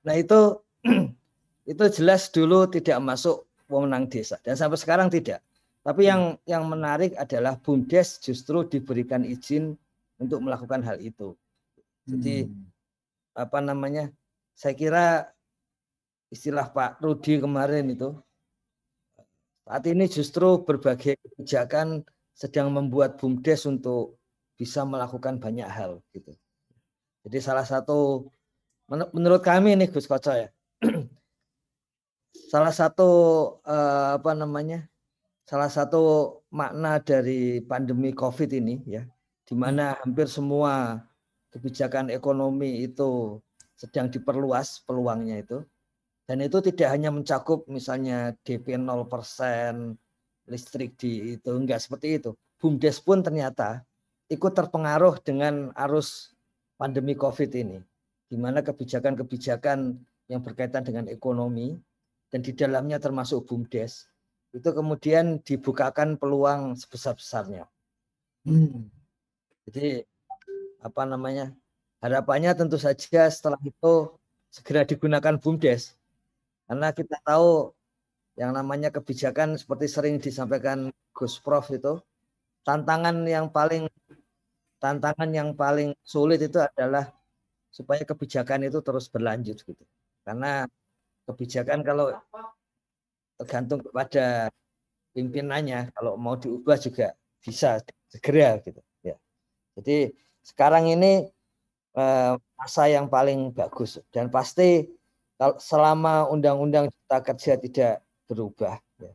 Nah 0.02 0.14
itu 0.18 0.40
itu 1.72 1.84
jelas 1.94 2.28
dulu 2.34 2.66
tidak 2.66 2.98
masuk 2.98 3.46
wewenang 3.70 4.10
desa 4.10 4.42
dan 4.42 4.58
sampai 4.58 4.78
sekarang 4.78 5.08
tidak. 5.10 5.38
Tapi 5.82 6.06
yang 6.06 6.38
hmm. 6.38 6.46
yang 6.46 6.66
menarik 6.66 7.14
adalah 7.18 7.58
BUMDes 7.58 8.22
justru 8.22 8.66
diberikan 8.66 9.26
izin 9.26 9.74
untuk 10.18 10.38
melakukan 10.42 10.82
hal 10.86 10.98
itu. 10.98 11.34
Jadi 12.06 12.46
hmm. 12.46 13.38
apa 13.38 13.58
namanya? 13.62 14.10
Saya 14.52 14.74
kira 14.78 15.06
istilah 16.32 16.72
Pak 16.72 17.04
Rudi 17.04 17.36
kemarin 17.36 17.92
itu 17.92 18.16
saat 19.68 19.84
ini 19.86 20.08
justru 20.08 20.64
berbagai 20.64 21.20
kebijakan 21.20 22.02
sedang 22.32 22.72
membuat 22.72 23.20
BUMDes 23.20 23.68
untuk 23.68 24.16
bisa 24.56 24.82
melakukan 24.82 25.38
banyak 25.38 25.68
hal 25.68 26.00
gitu. 26.16 26.32
Jadi 27.22 27.38
salah 27.38 27.62
satu 27.62 28.26
menurut 28.90 29.44
kami 29.44 29.76
nih 29.78 29.92
Gus 29.92 30.08
Koco 30.08 30.32
ya. 30.34 30.48
salah 32.52 32.72
satu 32.74 33.10
uh, 33.62 34.18
apa 34.18 34.32
namanya? 34.32 34.88
salah 35.42 35.68
satu 35.68 36.38
makna 36.54 37.02
dari 37.02 37.60
pandemi 37.60 38.14
COVID 38.14 38.50
ini 38.56 38.80
ya, 38.86 39.02
di 39.44 39.54
mana 39.58 39.98
hampir 40.00 40.30
semua 40.30 41.02
kebijakan 41.52 42.08
ekonomi 42.08 42.86
itu 42.86 43.42
sedang 43.76 44.08
diperluas 44.08 44.80
peluangnya 44.86 45.42
itu. 45.42 45.60
Dan 46.26 46.38
itu 46.40 46.62
tidak 46.62 46.88
hanya 46.94 47.10
mencakup 47.10 47.66
misalnya 47.66 48.32
DP 48.46 48.78
0%, 48.78 49.98
listrik 50.46 50.94
di 50.98 51.38
itu 51.38 51.50
enggak 51.50 51.82
seperti 51.82 52.22
itu. 52.22 52.30
BUMDes 52.62 53.02
pun 53.02 53.26
ternyata 53.26 53.82
ikut 54.30 54.54
terpengaruh 54.54 55.18
dengan 55.20 55.74
arus 55.74 56.30
pandemi 56.78 57.18
COVID 57.18 57.50
ini, 57.58 57.78
di 58.30 58.36
mana 58.38 58.62
kebijakan-kebijakan 58.62 59.98
yang 60.30 60.40
berkaitan 60.40 60.86
dengan 60.86 61.10
ekonomi 61.10 61.74
dan 62.30 62.40
di 62.40 62.54
dalamnya 62.54 63.02
termasuk 63.02 63.44
BUMDes 63.50 64.12
itu 64.52 64.68
kemudian 64.68 65.40
dibukakan 65.40 66.20
peluang 66.20 66.76
sebesar-besarnya. 66.76 67.64
Hmm. 68.44 68.92
Jadi 69.68 70.04
apa 70.84 71.02
namanya? 71.08 71.54
Harapannya 72.02 72.52
tentu 72.52 72.76
saja 72.76 73.30
setelah 73.30 73.58
itu 73.62 74.12
segera 74.50 74.82
digunakan 74.84 75.38
BUMDes. 75.38 75.96
Karena 76.66 76.88
kita 76.94 77.16
tahu 77.24 77.72
yang 78.38 78.56
namanya 78.56 78.88
kebijakan 78.88 79.60
seperti 79.60 79.86
sering 79.90 80.16
disampaikan 80.16 80.88
Gus 81.12 81.36
Prof 81.36 81.68
itu 81.68 82.00
tantangan 82.64 83.28
yang 83.28 83.52
paling 83.52 83.90
tantangan 84.80 85.30
yang 85.30 85.52
paling 85.52 85.92
sulit 86.00 86.40
itu 86.40 86.58
adalah 86.58 87.12
supaya 87.68 88.02
kebijakan 88.04 88.66
itu 88.68 88.80
terus 88.80 89.06
berlanjut 89.12 89.60
gitu. 89.60 89.84
Karena 90.24 90.64
kebijakan 91.28 91.84
kalau 91.84 92.12
tergantung 93.38 93.82
kepada 93.82 94.48
pimpinannya 95.12 95.92
kalau 95.92 96.16
mau 96.16 96.38
diubah 96.38 96.78
juga 96.80 97.12
bisa 97.42 97.82
segera 98.08 98.58
gitu 98.64 98.80
ya 99.04 99.16
jadi 99.76 100.14
sekarang 100.42 100.88
ini 100.94 101.28
eh, 101.96 102.32
masa 102.56 102.82
yang 102.88 103.10
paling 103.10 103.52
bagus 103.52 104.00
dan 104.14 104.32
pasti 104.32 104.88
kalau 105.36 105.56
selama 105.58 106.28
undang-undang 106.30 106.88
cipta 106.92 107.18
kerja 107.22 107.52
tidak 107.58 107.94
berubah 108.30 108.78
ya, 109.00 109.12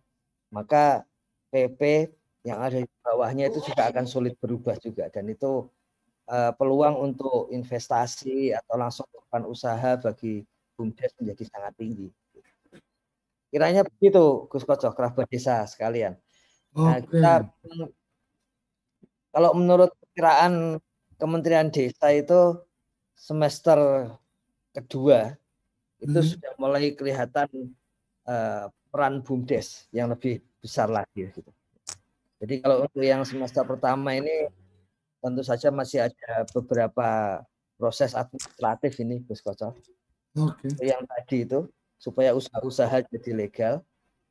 maka 0.52 1.08
PP 1.50 2.12
yang 2.44 2.60
ada 2.64 2.80
di 2.80 2.90
bawahnya 3.04 3.52
itu 3.52 3.60
juga 3.64 3.92
akan 3.92 4.06
sulit 4.08 4.36
berubah 4.40 4.76
juga 4.80 5.08
dan 5.12 5.28
itu 5.28 5.68
uh, 6.32 6.52
peluang 6.56 6.96
untuk 7.00 7.52
investasi 7.52 8.56
atau 8.56 8.76
langsung 8.76 9.08
melakukan 9.12 9.44
usaha 9.48 9.92
bagi 10.00 10.44
BUMDes 10.78 11.12
menjadi 11.20 11.44
sangat 11.50 11.74
tinggi. 11.76 12.08
Kiranya 13.48 13.88
begitu 13.88 14.46
Gus 14.52 14.68
Koco, 14.68 14.92
kerabat 14.92 15.26
desa 15.32 15.64
sekalian. 15.66 16.20
Nah, 16.76 17.02
kita 17.02 17.48
kalau 19.34 19.52
menurut 19.58 19.90
perkiraan 19.98 20.78
Kementerian 21.18 21.74
Desa 21.74 22.14
itu 22.14 22.62
semester 23.18 24.10
kedua 24.78 25.34
itu 25.98 26.20
Hmm. 26.20 26.28
sudah 26.28 26.52
mulai 26.62 26.94
kelihatan 26.94 27.50
eh, 28.28 28.66
peran 28.92 29.24
BUMDes 29.24 29.88
yang 29.96 30.12
lebih 30.12 30.44
besar 30.60 30.92
lagi 30.92 31.32
gitu. 31.32 31.48
Jadi 32.44 32.60
kalau 32.60 32.84
untuk 32.84 33.02
yang 33.02 33.24
semester 33.24 33.64
pertama 33.64 34.14
ini 34.14 34.52
tentu 35.24 35.42
saja 35.48 35.72
masih 35.72 36.12
ada 36.12 36.44
beberapa 36.52 37.40
proses 37.80 38.12
administratif 38.14 39.00
ini 39.00 39.24
Gus 39.24 39.40
Koco. 39.40 39.74
Oke. 40.38 40.70
Yang 40.84 41.02
tadi 41.08 41.38
itu 41.48 41.60
supaya 41.98 42.36
usaha-usaha 42.36 43.08
jadi 43.10 43.32
legal. 43.32 43.76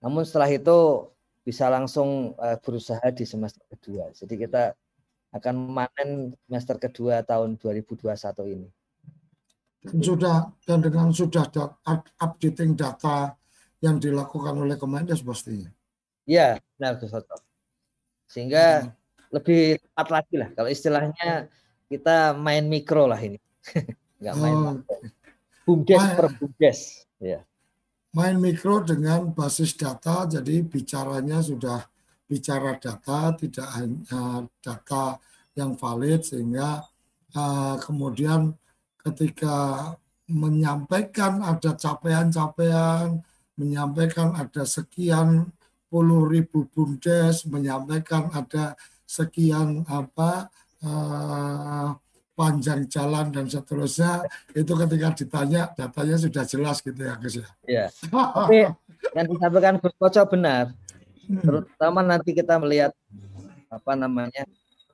Namun 0.05 0.23
setelah 0.29 0.53
itu 0.53 1.09
bisa 1.41 1.67
langsung 1.73 2.37
eh, 2.37 2.59
berusaha 2.61 3.03
di 3.11 3.25
semester 3.25 3.65
kedua. 3.73 4.13
Jadi 4.13 4.35
kita 4.37 4.77
akan 5.33 5.55
memanen 5.57 6.37
semester 6.47 6.77
kedua 6.79 7.25
tahun 7.25 7.57
2021 7.59 8.07
ini. 8.53 8.69
Dan 9.87 10.03
sudah 10.03 10.37
dan 10.67 10.83
dengan 10.83 11.15
sudah 11.15 11.47
da- 11.47 11.79
up- 11.87 12.11
updating 12.19 12.75
data 12.75 13.39
yang 13.79 14.03
dilakukan 14.03 14.59
oleh 14.59 14.75
Kemendes 14.75 15.23
pastinya. 15.23 15.71
Iya, 16.27 16.59
benar 16.75 16.99
Gus 16.99 17.15
Toto. 17.15 17.39
Sehingga 18.27 18.91
lebih 19.31 19.79
tepat 19.79 20.09
lagi 20.11 20.35
lah. 20.43 20.49
Kalau 20.53 20.67
istilahnya 20.67 21.47
kita 21.87 22.35
main 22.35 22.67
mikro 22.67 23.07
lah 23.07 23.21
ini. 23.23 23.39
Nggak 24.21 24.35
main 24.43 24.57
Oh, 24.59 24.63
makro. 24.75 24.97
Bumdes 25.67 25.99
Ma- 26.03 26.15
per 26.15 26.27
bumdes. 26.35 26.81
Ya. 27.23 27.41
main 28.11 28.41
mikro 28.41 28.81
dengan 28.81 29.29
basis 29.29 29.77
data, 29.77 30.25
jadi 30.25 30.65
bicaranya 30.65 31.45
sudah 31.45 31.85
bicara 32.25 32.81
data, 32.81 33.37
tidak 33.37 33.69
hanya 33.77 34.49
data 34.65 35.21
yang 35.53 35.77
valid, 35.77 36.25
sehingga 36.25 36.81
uh, 37.37 37.77
kemudian 37.77 38.57
ketika 39.07 39.57
menyampaikan 40.27 41.39
ada 41.43 41.79
capaian-capaian, 41.79 43.23
menyampaikan 43.55 44.35
ada 44.35 44.67
sekian 44.67 45.55
puluh 45.87 46.27
ribu 46.27 46.67
bumdes, 46.75 47.47
menyampaikan 47.47 48.29
ada 48.35 48.75
sekian 49.07 49.87
apa 49.87 50.51
uh, 50.83 51.95
panjang 52.37 52.85
jalan 52.91 53.31
dan 53.31 53.47
seterusnya, 53.47 54.27
itu 54.53 54.73
ketika 54.75 55.09
ditanya 55.15 55.63
datanya 55.73 56.17
sudah 56.19 56.45
jelas 56.45 56.83
gitu 56.83 57.01
ya 57.01 57.15
Gus 57.17 57.39
ya. 57.39 57.49
Ya. 57.65 57.87
Tapi 58.11 58.67
yang 59.15 59.27
disampaikan 59.31 59.79
Gus 59.79 59.95
Koco 59.95 60.23
benar. 60.27 60.75
Terutama 61.27 62.03
nanti 62.03 62.35
kita 62.35 62.59
melihat 62.59 62.93
apa 63.71 63.93
namanya 63.95 64.47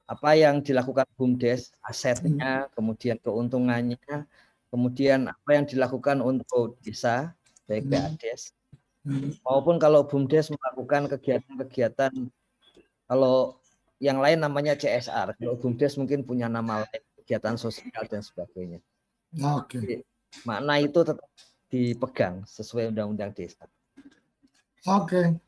apa 0.07 0.31
yang 0.35 0.61
dilakukan 0.61 1.07
BUMDes, 1.17 1.73
asetnya, 1.85 2.69
kemudian 2.75 3.17
keuntungannya, 3.23 4.27
kemudian 4.69 5.31
apa 5.31 5.51
yang 5.55 5.65
dilakukan 5.65 6.21
untuk 6.21 6.77
desa, 6.83 7.33
baik 7.71 7.89
PADes, 7.89 8.53
maupun 9.47 9.79
kalau 9.79 10.05
BUMDes 10.07 10.53
melakukan 10.53 11.09
kegiatan-kegiatan, 11.11 12.13
kalau 13.07 13.63
yang 14.03 14.19
lain 14.19 14.43
namanya 14.43 14.75
CSR, 14.75 15.39
kalau 15.39 15.55
BUMDes 15.59 15.95
mungkin 15.97 16.27
punya 16.27 16.51
nama 16.51 16.83
lain, 16.83 17.03
kegiatan 17.23 17.55
sosial 17.55 18.03
dan 18.11 18.21
sebagainya. 18.21 18.83
Oke. 19.41 19.79
Jadi, 19.81 19.97
makna 20.45 20.83
itu 20.83 21.01
tetap 21.01 21.29
dipegang 21.73 22.45
sesuai 22.45 22.93
undang-undang 22.93 23.33
desa. 23.33 23.65
Oke. 24.85 25.41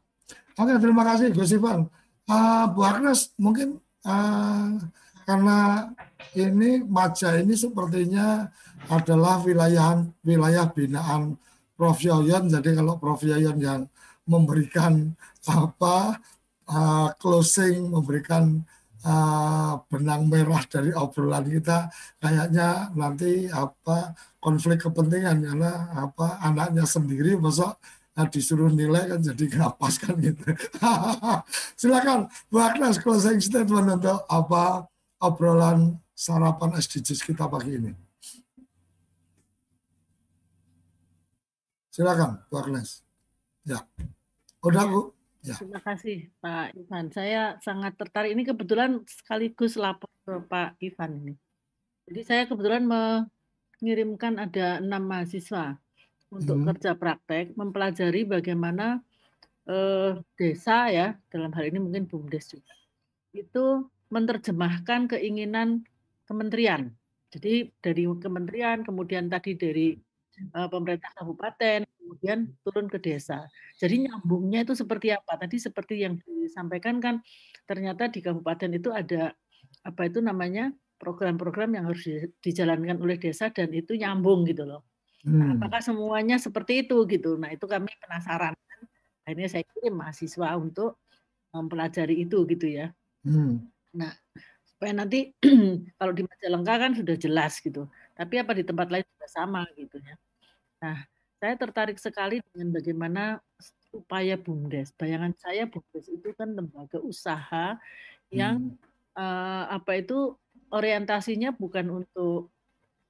Oke, 0.55 0.73
terima 0.79 1.03
kasih 1.05 1.35
Gus 1.35 1.53
Ivan. 1.53 1.91
Uh, 2.25 2.65
Bu 2.73 2.81
Agnes, 2.87 3.35
mungkin 3.37 3.84
uh, 4.05 4.79
karena 5.25 5.89
ini 6.37 6.85
Maja 6.85 7.39
ini 7.41 7.55
sepertinya 7.57 8.49
adalah 8.91 9.41
wilayah 9.41 10.05
wilayah 10.27 10.69
binaan 10.69 11.41
Prof 11.75 11.99
Yoyon. 11.99 12.53
Jadi 12.53 12.77
kalau 12.77 13.01
Prof 13.01 13.23
Yoyon 13.25 13.59
yang 13.59 13.89
memberikan 14.25 15.13
apa 15.49 16.21
uh, 16.69 17.09
closing, 17.21 17.93
memberikan 17.93 18.65
uh, 19.05 19.81
benang 19.89 20.29
merah 20.29 20.65
dari 20.69 20.91
obrolan 20.97 21.45
kita, 21.49 21.89
kayaknya 22.19 22.93
nanti 22.97 23.49
apa 23.53 24.17
konflik 24.41 24.85
kepentingan 24.85 25.45
karena 25.45 25.73
apa 25.97 26.41
anaknya 26.45 26.85
sendiri 26.85 27.37
besok 27.37 27.81
Nah, 28.15 28.31
disuruh 28.31 28.71
nilai 28.71 29.11
kan 29.11 29.19
jadi 29.19 29.45
nggak 29.51 29.75
pas 29.75 29.95
kan 29.99 30.15
gitu. 30.23 30.47
Silakan 31.81 32.31
Bu 32.47 32.63
Agnes 32.63 33.03
closing 33.03 33.43
statement 33.43 33.99
untuk 33.99 34.23
apa 34.31 34.87
obrolan 35.19 35.99
sarapan 36.15 36.79
SDGs 36.79 37.27
kita 37.27 37.51
pagi 37.51 37.75
ini. 37.75 37.91
Silakan 41.91 42.39
Bu 42.47 42.55
Agnes. 42.55 43.03
Ya. 43.67 43.83
Udah 44.63 44.87
Bu. 44.87 45.11
Ya. 45.43 45.59
Terima 45.59 45.83
kasih 45.83 46.31
Pak 46.39 46.73
Ivan. 46.79 47.11
Saya 47.11 47.59
sangat 47.67 47.99
tertarik. 47.99 48.31
Ini 48.31 48.47
kebetulan 48.47 49.03
sekaligus 49.11 49.75
lapor 49.75 50.09
ke 50.23 50.39
Pak 50.39 50.79
Ivan 50.79 51.11
ini. 51.19 51.35
Jadi 52.07 52.21
saya 52.23 52.43
kebetulan 52.47 52.87
mengirimkan 52.87 54.39
ada 54.39 54.79
enam 54.79 55.03
mahasiswa 55.03 55.83
untuk 56.35 56.59
Hmm. 56.61 56.67
kerja 56.75 56.99
praktek 56.99 57.55
mempelajari 57.55 58.27
bagaimana 58.27 58.99
eh, 59.65 60.21
desa 60.37 60.93
ya 60.93 61.17
dalam 61.33 61.49
hal 61.57 61.65
ini 61.73 61.81
mungkin 61.81 62.05
bumdes 62.05 62.53
juga 62.53 62.75
itu 63.33 63.89
menerjemahkan 64.13 65.09
keinginan 65.17 65.89
kementerian. 66.29 66.93
Jadi 67.33 67.73
dari 67.81 68.05
kementerian 68.21 68.85
kemudian 68.85 69.33
tadi 69.33 69.57
dari 69.57 69.97
eh, 70.37 70.69
pemerintah 70.69 71.11
kabupaten 71.17 71.89
kemudian 71.97 72.53
turun 72.61 72.87
ke 72.93 73.01
desa. 73.01 73.49
Jadi 73.81 74.05
nyambungnya 74.05 74.69
itu 74.69 74.77
seperti 74.77 75.17
apa? 75.17 75.41
Tadi 75.41 75.57
seperti 75.57 76.05
yang 76.05 76.21
disampaikan 76.21 77.01
kan 77.01 77.25
ternyata 77.65 78.13
di 78.13 78.21
kabupaten 78.21 78.71
itu 78.77 78.93
ada 78.93 79.33
apa 79.81 80.03
itu 80.07 80.21
namanya 80.21 80.71
program-program 81.01 81.75
yang 81.75 81.85
harus 81.89 82.05
di- 82.05 82.31
dijalankan 82.45 83.01
oleh 83.01 83.17
desa 83.17 83.49
dan 83.49 83.73
itu 83.73 83.97
nyambung 83.97 84.45
gitu 84.45 84.69
loh. 84.69 84.85
Nah, 85.25 85.57
Hmm. 85.57 85.57
apakah 85.57 85.81
semuanya 85.81 86.37
seperti 86.37 86.85
itu 86.85 86.97
gitu? 87.09 87.41
Nah, 87.41 87.51
itu 87.57 87.65
kami 87.65 87.89
penasaran. 88.03 88.53
Akhirnya 89.25 89.49
saya 89.53 89.65
kirim 89.69 89.95
mahasiswa 89.97 90.49
untuk 90.61 91.01
mempelajari 91.55 92.25
itu 92.29 92.45
gitu 92.49 92.67
ya. 92.69 92.93
Hmm. 93.25 93.65
Nah, 93.97 94.13
supaya 94.69 94.93
nanti 94.97 95.33
kalau 96.01 96.13
di 96.17 96.23
Majalengka 96.27 96.75
kan 96.83 96.93
sudah 96.97 97.17
jelas 97.19 97.59
gitu. 97.65 97.89
Tapi 98.17 98.35
apa 98.43 98.53
di 98.57 98.65
tempat 98.67 98.89
lain 98.93 99.07
juga 99.07 99.29
sama 99.31 99.63
gitu 99.79 99.97
ya. 100.03 100.15
Nah, 100.85 100.99
saya 101.41 101.55
tertarik 101.61 101.99
sekali 102.01 102.41
dengan 102.53 102.75
bagaimana 102.77 103.23
upaya 103.95 104.37
BUMDes. 104.41 104.95
Bayangan 104.97 105.35
saya 105.39 105.67
BUMDes 105.71 106.07
itu 106.13 106.31
kan 106.39 106.55
lembaga 106.55 106.99
usaha 107.03 107.79
yang 108.33 108.75
eh, 109.19 109.65
apa 109.71 109.93
itu 110.01 110.37
orientasinya 110.75 111.55
bukan 111.55 111.87
untuk 112.05 112.54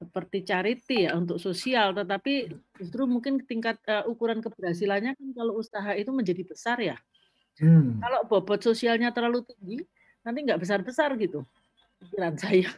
seperti 0.05 0.45
charity 0.45 1.09
ya 1.09 1.17
untuk 1.17 1.41
sosial, 1.41 1.97
tetapi 1.97 2.53
justru 2.77 3.09
mungkin 3.09 3.41
tingkat 3.49 3.81
eh, 3.89 4.05
ukuran 4.05 4.45
keberhasilannya 4.45 5.17
kan 5.17 5.29
kalau 5.33 5.59
usaha 5.59 5.97
itu 5.97 6.13
menjadi 6.13 6.43
besar 6.45 6.77
ya. 6.79 6.97
Hmm. 7.59 7.99
Kalau 8.03 8.27
bobot 8.29 8.61
sosialnya 8.61 9.15
terlalu 9.15 9.47
tinggi, 9.49 9.81
nanti 10.27 10.39
nggak 10.45 10.61
besar-besar 10.61 11.17
gitu 11.17 11.47
pikiran 12.05 12.35
saya. 12.37 12.69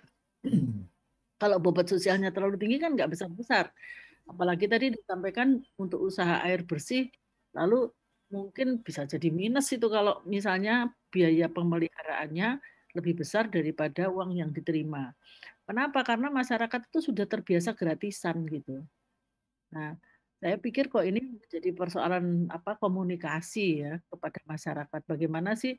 Kalau 1.42 1.60
bobot 1.60 1.84
sosialnya 1.84 2.32
terlalu 2.32 2.56
tinggi 2.56 2.78
kan 2.80 2.96
nggak 2.96 3.12
besar-besar. 3.12 3.68
Apalagi 4.26 4.66
tadi 4.66 4.96
disampaikan 4.96 5.60
untuk 5.78 6.02
usaha 6.02 6.42
air 6.42 6.64
bersih, 6.64 7.12
lalu 7.54 7.92
mungkin 8.32 8.82
bisa 8.82 9.06
jadi 9.06 9.30
minus 9.30 9.70
itu 9.70 9.86
kalau 9.86 10.18
misalnya 10.26 10.90
biaya 11.14 11.46
pemeliharaannya 11.46 12.58
lebih 12.96 13.22
besar 13.22 13.46
daripada 13.52 14.08
uang 14.08 14.34
yang 14.34 14.50
diterima. 14.50 15.12
Kenapa? 15.66 16.06
Karena 16.06 16.30
masyarakat 16.30 16.80
itu 16.90 16.98
sudah 17.10 17.26
terbiasa 17.26 17.74
gratisan 17.74 18.46
gitu. 18.46 18.86
Nah, 19.74 19.98
saya 20.38 20.56
pikir 20.62 20.86
kok 20.86 21.02
ini 21.02 21.42
menjadi 21.42 21.74
persoalan 21.74 22.46
apa 22.52 22.78
komunikasi 22.78 23.82
ya 23.82 23.94
kepada 24.06 24.38
masyarakat. 24.46 25.00
Bagaimana 25.10 25.58
sih 25.58 25.74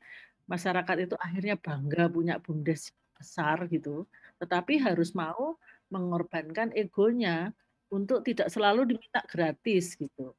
masyarakat 0.52 1.08
itu 1.08 1.16
akhirnya 1.16 1.56
bangga 1.56 2.12
punya 2.12 2.36
bumdes 2.44 2.92
besar 3.16 3.66
gitu, 3.72 4.06
tetapi 4.44 4.78
harus 4.84 5.16
mau 5.16 5.56
mengorbankan 5.88 6.76
egonya 6.76 7.56
untuk 7.88 8.22
tidak 8.28 8.52
selalu 8.52 8.84
diminta 8.92 9.24
gratis 9.24 9.96
gitu. 9.96 10.36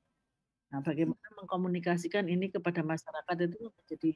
Nah, 0.69 0.85
bagaimana 0.85 1.29
mengkomunikasikan 1.41 2.29
ini 2.29 2.53
kepada 2.53 2.85
masyarakat 2.85 3.37
itu 3.49 3.73
menjadi 3.73 4.11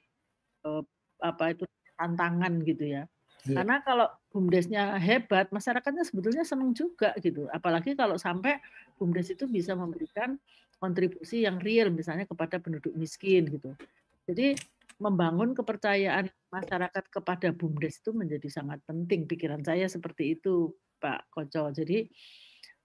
eh, 0.68 0.82
apa 1.24 1.44
itu 1.56 1.64
tantangan 1.96 2.52
gitu 2.68 2.84
ya. 3.00 3.02
Iya. 3.42 3.58
Karena 3.58 3.76
kalau 3.82 4.06
bumdesnya 4.30 4.94
hebat, 5.02 5.50
masyarakatnya 5.50 6.06
sebetulnya 6.06 6.46
senang 6.46 6.70
juga 6.70 7.10
gitu. 7.18 7.50
Apalagi 7.50 7.98
kalau 7.98 8.14
sampai 8.14 8.62
bumdes 8.94 9.34
itu 9.34 9.50
bisa 9.50 9.74
memberikan 9.74 10.38
kontribusi 10.78 11.42
yang 11.42 11.58
real 11.58 11.90
misalnya 11.90 12.26
kepada 12.26 12.62
penduduk 12.62 12.94
miskin 12.94 13.50
gitu. 13.50 13.74
Jadi 14.30 14.54
membangun 15.02 15.58
kepercayaan 15.58 16.30
masyarakat 16.54 17.04
kepada 17.10 17.50
bumdes 17.50 17.98
itu 17.98 18.14
menjadi 18.14 18.46
sangat 18.46 18.78
penting 18.86 19.26
pikiran 19.26 19.62
saya 19.66 19.90
seperti 19.90 20.38
itu 20.38 20.70
Pak 21.02 21.26
Koco. 21.34 21.74
Jadi 21.74 22.06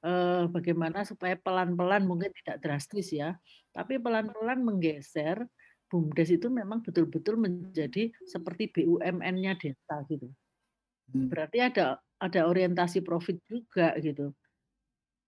eh, 0.01 0.43
bagaimana 0.49 1.05
supaya 1.05 1.37
pelan-pelan 1.37 2.09
mungkin 2.09 2.33
tidak 2.33 2.65
drastis 2.65 3.13
ya, 3.13 3.37
tapi 3.69 4.01
pelan-pelan 4.01 4.65
menggeser 4.65 5.45
bumdes 5.87 6.29
itu 6.33 6.49
memang 6.49 6.83
betul-betul 6.83 7.39
menjadi 7.39 8.11
seperti 8.25 8.73
BUMN-nya 8.73 9.55
desa 9.55 10.01
gitu. 10.09 10.27
Hmm. 11.11 11.31
Berarti 11.31 11.57
ada 11.63 12.01
ada 12.17 12.41
orientasi 12.49 13.05
profit 13.05 13.37
juga 13.45 13.93
gitu. 14.01 14.33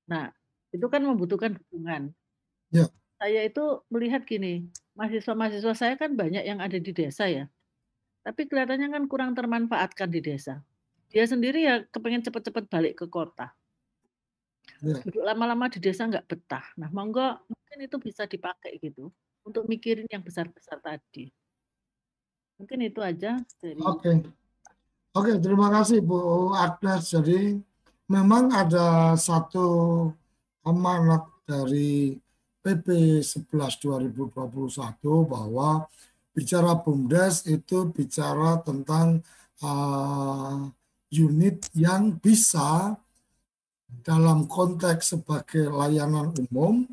Nah, 0.09 0.33
itu 0.73 0.85
kan 0.89 1.05
membutuhkan 1.05 1.53
dukungan. 1.55 2.11
Ya. 2.73 2.89
Saya 3.21 3.45
itu 3.45 3.83
melihat 3.91 4.25
gini, 4.25 4.71
mahasiswa-mahasiswa 4.97 5.73
saya 5.75 5.93
kan 5.99 6.15
banyak 6.17 6.41
yang 6.41 6.59
ada 6.63 6.79
di 6.81 6.91
desa 6.95 7.29
ya. 7.29 7.45
Tapi 8.25 8.49
kelihatannya 8.49 8.89
kan 8.89 9.03
kurang 9.05 9.31
termanfaatkan 9.37 10.09
di 10.09 10.19
desa. 10.23 10.65
Dia 11.09 11.25
sendiri 11.25 11.65
ya 11.65 11.85
kepengen 11.89 12.25
cepat-cepat 12.25 12.69
balik 12.69 12.93
ke 13.01 13.05
kota. 13.09 13.53
Ya. 14.81 14.95
Duduk 15.03 15.23
lama-lama 15.25 15.67
di 15.67 15.81
desa 15.81 16.05
nggak 16.05 16.25
betah. 16.29 16.65
Nah, 16.77 16.89
monggo 16.93 17.41
mungkin 17.49 17.77
itu 17.85 17.97
bisa 17.97 18.25
dipakai 18.29 18.77
gitu 18.79 19.11
untuk 19.43 19.65
mikirin 19.65 20.05
yang 20.09 20.21
besar-besar 20.21 20.79
tadi. 20.79 21.29
Mungkin 22.59 22.79
itu 22.85 22.99
aja 22.99 23.39
dari 23.63 23.79
Oke. 23.79 24.38
Oke, 25.09 25.41
terima 25.41 25.73
kasih 25.73 26.05
Bu 26.05 26.53
Agnes. 26.53 27.09
Jadi 27.09 27.57
memang 28.05 28.53
ada 28.53 29.17
satu 29.17 29.65
amanat 30.61 31.25
dari 31.49 32.13
PP 32.61 33.17
11 33.17 33.49
2021 34.05 34.29
bahwa 35.25 35.89
bicara 36.29 36.77
BUMDes 36.77 37.49
itu 37.49 37.89
bicara 37.89 38.61
tentang 38.61 39.25
uh, 39.65 40.69
unit 41.09 41.65
yang 41.73 42.13
bisa 42.21 42.93
dalam 44.05 44.45
konteks 44.45 45.17
sebagai 45.17 45.73
layanan 45.73 46.37
umum 46.37 46.85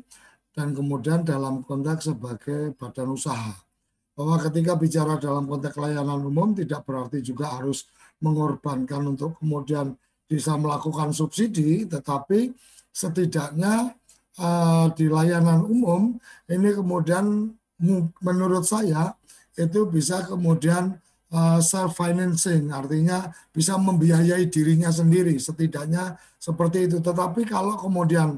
dan 0.57 0.73
kemudian 0.73 1.21
dalam 1.21 1.61
konteks 1.61 2.09
sebagai 2.09 2.73
badan 2.81 3.13
usaha. 3.13 3.53
Bahwa 4.17 4.41
ketika 4.41 4.73
bicara 4.73 5.21
dalam 5.21 5.45
konteks 5.45 5.77
layanan 5.77 6.17
umum 6.25 6.57
tidak 6.57 6.81
berarti 6.81 7.21
juga 7.21 7.53
harus 7.53 7.85
mengorbankan 8.21 9.13
untuk 9.13 9.37
kemudian 9.41 9.93
bisa 10.27 10.59
melakukan 10.59 11.15
subsidi, 11.15 11.87
tetapi 11.87 12.51
setidaknya 12.91 13.95
uh, 14.41 14.89
di 14.91 15.07
layanan 15.07 15.63
umum 15.63 16.17
ini 16.49 16.73
kemudian 16.73 17.53
menurut 18.21 18.65
saya 18.65 19.13
itu 19.53 19.85
bisa 19.89 20.25
kemudian 20.25 20.97
uh, 21.33 21.57
eh, 21.57 21.59
self 21.61 21.97
financing 21.97 22.69
artinya 22.73 23.29
bisa 23.53 23.77
membiayai 23.77 24.49
dirinya 24.49 24.89
sendiri 24.89 25.37
setidaknya 25.37 26.17
seperti 26.37 26.89
itu. 26.89 26.97
Tetapi 27.01 27.45
kalau 27.45 27.77
kemudian 27.77 28.37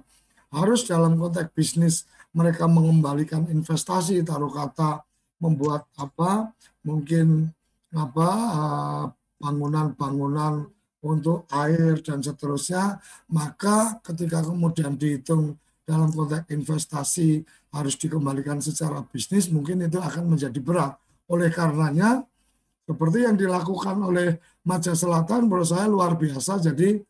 harus 0.52 0.88
dalam 0.88 1.16
konteks 1.20 1.52
bisnis 1.56 1.96
mereka 2.36 2.68
mengembalikan 2.68 3.48
investasi 3.48 4.22
taruh 4.26 4.52
kata 4.52 5.04
membuat 5.40 5.88
apa 5.96 6.52
mungkin 6.84 7.52
apa 7.96 8.30
uh, 8.54 9.06
bangunan-bangunan 9.40 10.68
untuk 11.00 11.48
air 11.56 12.04
dan 12.04 12.20
seterusnya 12.20 13.00
maka 13.32 14.04
ketika 14.04 14.44
kemudian 14.44 15.00
dihitung 15.00 15.56
dalam 15.90 16.14
konteks 16.14 16.54
investasi 16.54 17.42
harus 17.74 17.98
dikembalikan 17.98 18.62
secara 18.62 19.02
bisnis 19.02 19.50
mungkin 19.50 19.82
itu 19.90 19.98
akan 19.98 20.38
menjadi 20.38 20.60
berat. 20.62 20.94
Oleh 21.26 21.50
karenanya 21.50 22.22
seperti 22.86 23.26
yang 23.26 23.34
dilakukan 23.38 23.98
oleh 24.02 24.38
Maja 24.66 24.94
Selatan 24.94 25.50
menurut 25.50 25.66
saya 25.66 25.90
luar 25.90 26.14
biasa. 26.14 26.62
Jadi 26.62 27.02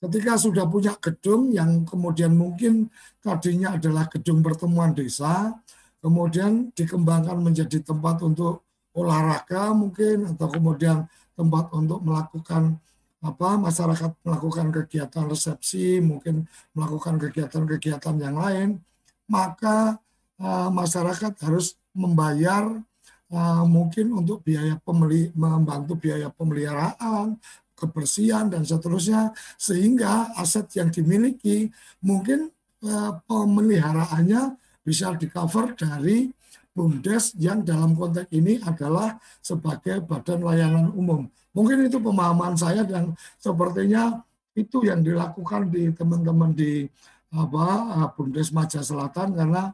ketika 0.00 0.40
sudah 0.40 0.64
punya 0.64 0.96
gedung 0.96 1.52
yang 1.52 1.84
kemudian 1.84 2.32
mungkin 2.32 2.88
tadinya 3.20 3.76
adalah 3.76 4.08
gedung 4.08 4.40
pertemuan 4.40 4.96
desa, 4.96 5.52
kemudian 6.00 6.72
dikembangkan 6.72 7.36
menjadi 7.36 7.84
tempat 7.84 8.20
untuk 8.24 8.64
olahraga 8.92 9.72
mungkin 9.72 10.36
atau 10.36 10.48
kemudian 10.52 11.08
tempat 11.34 11.72
untuk 11.72 12.00
melakukan 12.04 12.76
apa 13.22 13.54
masyarakat 13.54 14.18
melakukan 14.26 14.68
kegiatan 14.74 15.30
resepsi, 15.30 16.02
mungkin 16.02 16.42
melakukan 16.74 17.22
kegiatan-kegiatan 17.22 18.18
yang 18.18 18.34
lain, 18.34 18.68
maka 19.30 20.02
uh, 20.42 20.68
masyarakat 20.74 21.30
harus 21.46 21.78
membayar 21.94 22.66
uh, 23.30 23.64
mungkin 23.64 24.10
untuk 24.10 24.42
biaya 24.42 24.74
pemeli 24.82 25.30
membantu 25.38 25.94
biaya 25.94 26.34
pemeliharaan, 26.34 27.38
kebersihan 27.78 28.50
dan 28.50 28.66
seterusnya 28.66 29.30
sehingga 29.54 30.34
aset 30.38 30.66
yang 30.74 30.90
dimiliki 30.90 31.70
mungkin 32.02 32.50
uh, 32.82 33.22
pemeliharaannya 33.22 34.58
bisa 34.82 35.14
di 35.14 35.30
cover 35.30 35.78
dari 35.78 36.26
BUMDes 36.72 37.36
yang 37.36 37.60
dalam 37.60 37.92
konteks 37.92 38.32
ini 38.32 38.56
adalah 38.64 39.20
sebagai 39.44 40.00
badan 40.04 40.40
layanan 40.40 40.88
umum. 40.96 41.28
Mungkin 41.52 41.84
itu 41.84 42.00
pemahaman 42.00 42.56
saya 42.56 42.80
dan 42.80 43.12
sepertinya 43.36 44.24
itu 44.56 44.84
yang 44.84 45.04
dilakukan 45.04 45.68
di 45.68 45.92
teman-teman 45.92 46.56
di 46.56 46.88
apa 47.32 47.64
eh, 48.00 48.08
Bumdes 48.16 48.52
Maja 48.52 48.80
Selatan 48.80 49.36
karena 49.36 49.72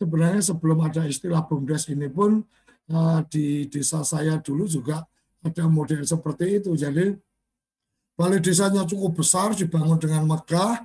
sebenarnya 0.00 0.40
sebelum 0.44 0.80
ada 0.84 1.04
istilah 1.04 1.44
Bumdes 1.44 1.88
ini 1.92 2.08
pun 2.08 2.40
uh, 2.88 3.20
di 3.28 3.68
desa 3.68 4.00
saya 4.00 4.40
dulu 4.40 4.64
juga 4.64 5.04
ada 5.44 5.64
model 5.68 6.08
seperti 6.08 6.60
itu. 6.60 6.72
Jadi 6.72 7.12
balai 8.16 8.40
desanya 8.40 8.88
cukup 8.88 9.20
besar 9.20 9.52
dibangun 9.52 10.00
dengan 10.00 10.24
megah 10.24 10.84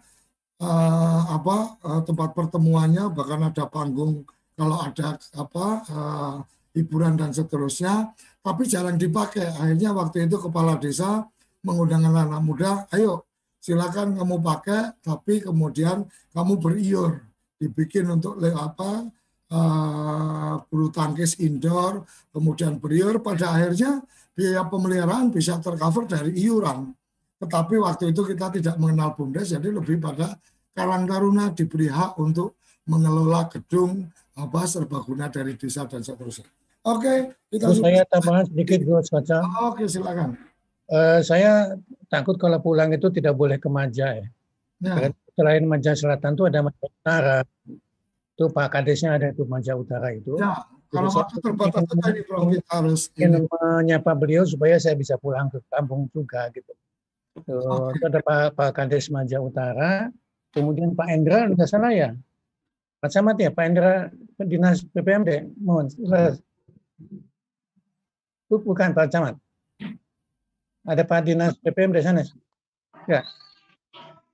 uh, 0.60 1.22
apa 1.32 1.80
tempat 2.04 2.36
pertemuannya 2.36 3.08
bahkan 3.12 3.48
ada 3.48 3.64
panggung 3.68 4.28
kalau 4.56 4.80
ada 4.82 5.20
apa 5.36 5.66
uh, 5.91 6.38
hiburan 6.76 7.16
dan 7.16 7.32
seterusnya 7.32 8.12
tapi 8.43 8.68
jarang 8.68 8.99
dipakai. 8.99 9.51
Akhirnya 9.56 9.95
waktu 9.95 10.28
itu 10.28 10.38
kepala 10.38 10.78
desa 10.78 11.26
mengundang 11.66 12.06
anak-anak 12.06 12.41
muda, 12.45 12.72
ayo 12.93 13.26
silakan 13.58 14.14
kamu 14.14 14.38
pakai, 14.45 14.93
tapi 15.01 15.41
kemudian 15.41 16.06
kamu 16.30 16.62
beriur, 16.62 17.26
dibikin 17.58 18.06
untuk 18.14 18.38
apa 18.53 19.10
uh, 19.49 20.62
bulu 20.70 20.93
tangkis 20.93 21.41
indoor, 21.41 22.06
kemudian 22.30 22.78
beriur. 22.78 23.18
Pada 23.26 23.58
akhirnya 23.58 24.06
biaya 24.38 24.70
pemeliharaan 24.70 25.34
bisa 25.34 25.58
tercover 25.58 26.06
dari 26.06 26.38
iuran. 26.45 26.93
Tetapi 27.41 27.82
waktu 27.82 28.14
itu 28.14 28.22
kita 28.30 28.53
tidak 28.62 28.76
mengenal 28.78 29.18
bumdes, 29.18 29.49
jadi 29.49 29.74
lebih 29.74 29.97
pada 29.97 30.38
Karang 30.76 31.10
Taruna 31.10 31.49
diberi 31.49 31.89
hak 31.89 32.20
untuk 32.22 32.62
mengelola 32.86 33.49
gedung 33.49 34.06
apa 34.36 34.62
serbaguna 34.68 35.32
dari 35.32 35.56
desa 35.56 35.88
dan 35.88 36.04
seterusnya. 36.04 36.48
Oke, 36.86 37.34
kita 37.50 37.72
Terus 37.72 37.82
saya 37.82 38.02
tambahan 38.06 38.46
sedikit 38.46 38.80
Gus 38.86 39.10
Kaca. 39.10 39.42
Oke, 39.66 39.90
silakan. 39.90 40.38
Uh, 40.86 41.18
saya 41.26 41.74
takut 42.14 42.38
kalau 42.38 42.62
pulang 42.62 42.94
itu 42.94 43.10
tidak 43.10 43.34
boleh 43.34 43.58
ke 43.58 43.66
Maja 43.66 44.22
ya. 44.22 44.28
ya. 44.86 45.10
Selain 45.34 45.66
Maja 45.66 45.98
Selatan 45.98 46.38
itu 46.38 46.46
ada 46.46 46.62
Maja 46.62 46.86
Utara. 46.86 47.38
Itu 48.38 48.54
Pak 48.54 48.68
Kadesnya 48.70 49.18
ada 49.18 49.34
itu 49.34 49.50
Maja 49.50 49.74
Utara 49.74 50.14
itu. 50.14 50.38
Ya, 50.38 50.62
kalau 50.94 51.10
waktu 51.10 51.42
terbatas 51.42 51.84
tadi 51.90 52.22
kita 52.22 52.70
harus 52.70 53.02
ingin 53.18 53.50
menyapa 53.50 54.14
beliau 54.14 54.46
supaya 54.46 54.78
saya 54.78 54.94
bisa 54.94 55.18
pulang 55.18 55.50
ke 55.50 55.58
kampung 55.74 56.06
juga 56.14 56.54
gitu. 56.54 56.70
Tuh, 57.44 57.92
okay. 57.92 58.08
ada 58.08 58.20
Pak, 58.24 58.56
Pak 58.56 58.70
Kades 58.72 59.12
Maja 59.12 59.44
Utara, 59.44 60.08
kemudian 60.56 60.96
Pak 60.96 61.08
Endra, 61.12 61.52
tidak 61.52 61.68
salah 61.68 61.92
ya, 61.92 62.16
Pak 63.06 63.14
Camat 63.14 63.38
ya, 63.38 63.53
Pak 63.53 63.66
Endra 63.70 64.10
Dinas 64.41 64.82
PPMD, 64.82 65.53
mohon. 65.62 65.86
Bukan 68.49 68.97
Pak 68.97 69.14
Camat. 69.14 69.38
Ada 70.89 71.06
Pak 71.06 71.30
Dinas 71.30 71.53
PPM 71.62 71.93
di 71.93 72.01
sana? 72.01 72.26
Ya. 73.06 73.22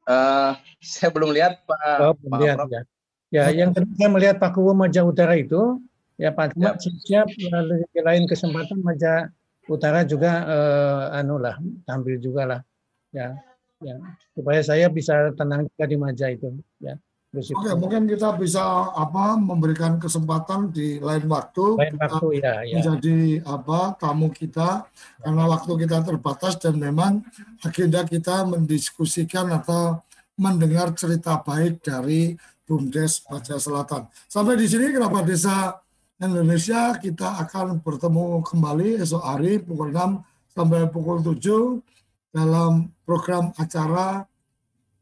Uh, 0.07 0.55
saya 0.79 1.11
belum 1.11 1.35
lihat 1.35 1.67
Pak. 1.67 1.79
Oh, 1.99 2.15
belum 2.15 2.31
lihat 2.39 2.57
ya. 2.71 2.81
Ya, 3.27 3.43
yang 3.51 3.75
saya 3.75 4.07
melihat 4.07 4.39
Pak 4.39 4.55
Kuwo 4.55 4.71
Maja 4.71 5.03
Utara 5.03 5.35
itu, 5.35 5.83
ya 6.15 6.31
Pak 6.31 6.55
Camat 6.55 6.79
ya. 6.79 6.91
siap 7.03 7.27
lalu 7.51 7.83
lain 7.91 8.23
kesempatan 8.23 8.79
Maja 8.87 9.27
Utara 9.67 10.07
juga 10.07 10.47
uh, 10.47 11.19
anu 11.19 11.43
lah, 11.43 11.59
tampil 11.83 12.23
juga 12.23 12.47
lah. 12.47 12.59
Ya, 13.11 13.35
ya 13.83 13.99
supaya 14.31 14.63
saya 14.63 14.87
bisa 14.87 15.35
tenang 15.35 15.67
juga 15.67 15.83
di 15.91 15.97
Maja 15.99 16.31
itu. 16.31 16.55
Ya. 16.79 16.95
Oke, 17.31 17.71
mungkin 17.79 18.11
kita 18.11 18.35
bisa 18.35 18.91
apa 18.91 19.39
memberikan 19.39 19.95
kesempatan 19.95 20.67
di 20.67 20.99
lain 20.99 21.31
waktu, 21.31 21.79
lain 21.79 21.95
waktu 21.95 22.43
ya, 22.43 22.59
ya. 22.67 22.75
menjadi 22.75 23.39
apa 23.47 23.95
tamu 23.95 24.27
kita 24.35 24.83
karena 25.23 25.43
waktu 25.47 25.71
kita 25.79 26.03
terbatas 26.03 26.59
dan 26.59 26.75
memang 26.75 27.23
agenda 27.63 28.03
kita 28.03 28.43
mendiskusikan 28.43 29.47
atau 29.47 30.03
mendengar 30.35 30.91
cerita 30.91 31.39
baik 31.39 31.79
dari 31.79 32.35
BUMDes 32.67 33.23
Baja 33.23 33.55
Selatan. 33.55 34.11
Sampai 34.27 34.59
di 34.59 34.67
sini 34.67 34.91
Kerabat 34.91 35.23
Desa 35.23 35.79
Indonesia 36.19 36.99
kita 36.99 37.39
akan 37.47 37.79
bertemu 37.79 38.43
kembali 38.43 38.99
esok 38.99 39.23
hari 39.23 39.63
pukul 39.63 39.95
6 39.95 40.19
sampai 40.51 40.83
pukul 40.91 41.23
7 41.23 41.79
dalam 42.35 42.91
program 43.07 43.55
acara 43.55 44.27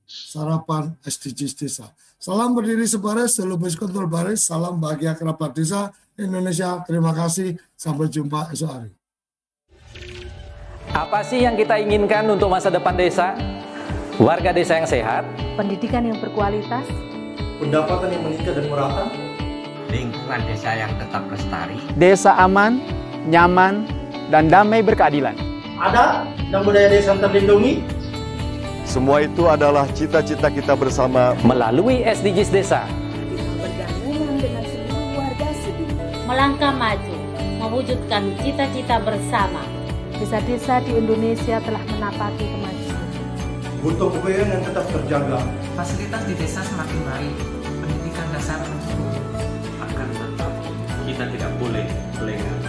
sarapan 0.09 0.97
SDGs 1.05 1.53
Desa. 1.53 1.87
Salam 2.17 2.57
berdiri 2.57 2.83
sebaris, 2.83 3.37
selubis 3.37 3.77
kontrol 3.77 4.09
baris, 4.09 4.43
salam 4.43 4.81
bahagia 4.81 5.15
kerabat 5.15 5.55
desa 5.55 5.93
Indonesia. 6.19 6.83
Terima 6.83 7.15
kasih, 7.15 7.55
sampai 7.79 8.11
jumpa 8.11 8.51
esok 8.51 8.67
hari. 8.67 8.91
Apa 10.91 11.21
sih 11.23 11.45
yang 11.45 11.55
kita 11.55 11.77
inginkan 11.79 12.25
untuk 12.27 12.49
masa 12.51 12.67
depan 12.73 12.97
desa? 12.97 13.37
Warga 14.19 14.51
desa 14.51 14.75
yang 14.75 14.89
sehat, 14.89 15.23
pendidikan 15.55 16.03
yang 16.03 16.19
berkualitas, 16.19 16.83
pendapatan 17.55 18.11
yang 18.11 18.23
meningkat 18.27 18.51
dan 18.51 18.67
merata, 18.67 19.05
lingkungan 19.87 20.41
desa 20.43 20.75
yang 20.75 20.91
tetap 20.99 21.23
lestari, 21.31 21.79
desa 21.95 22.35
aman, 22.35 22.83
nyaman, 23.31 23.87
dan 24.27 24.51
damai 24.51 24.83
berkeadilan. 24.83 25.39
Ada 25.79 26.27
dan 26.51 26.67
budaya 26.67 26.91
desa 26.91 27.15
terlindungi, 27.15 27.79
semua 28.89 29.21
itu 29.21 29.45
adalah 29.45 29.85
cita-cita 29.93 30.49
kita 30.49 30.73
bersama 30.73 31.37
melalui 31.45 32.01
SDGs 32.01 32.49
Desa. 32.49 32.89
Bergabung 33.61 34.41
dengan 34.41 34.65
seluruh 34.65 35.05
warga 35.13 35.49
sedunia. 35.61 36.25
Melangkah 36.25 36.73
maju, 36.73 37.15
mewujudkan 37.61 38.33
cita-cita 38.41 38.97
bersama. 38.97 39.61
Desa-desa 40.17 40.81
di 40.83 40.97
Indonesia 40.97 41.61
telah 41.61 41.79
menapaki 41.85 42.49
kemajuan. 42.49 43.05
Butuh 43.85 44.09
kebayaan 44.09 44.57
yang 44.57 44.63
tetap 44.65 44.85
terjaga. 44.89 45.39
Fasilitas 45.77 46.21
di 46.25 46.33
desa 46.35 46.59
semakin 46.65 46.99
baik, 47.05 47.35
pendidikan 47.61 48.27
dasar. 48.33 48.59
Akan 49.85 50.07
tetap 50.17 50.51
kita 51.05 51.23
tidak 51.29 51.51
boleh 51.61 51.87
lengah. 52.25 52.59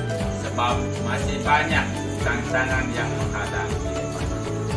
Sebab 0.44 0.76
masih 1.02 1.40
banyak 1.42 1.86
tantangan 2.20 2.84
yang 2.92 3.08
menghadapi. 3.08 3.99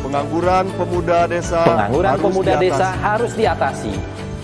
Pengangguran 0.03 0.65
pemuda 0.75 1.19
desa 1.25 1.63
Pengangguran 1.63 2.09
harus 2.11 2.23
pemuda 2.27 2.53
diatasi. 2.53 2.67
desa 2.67 2.87
harus 2.99 3.31
diatasi. 3.33 3.93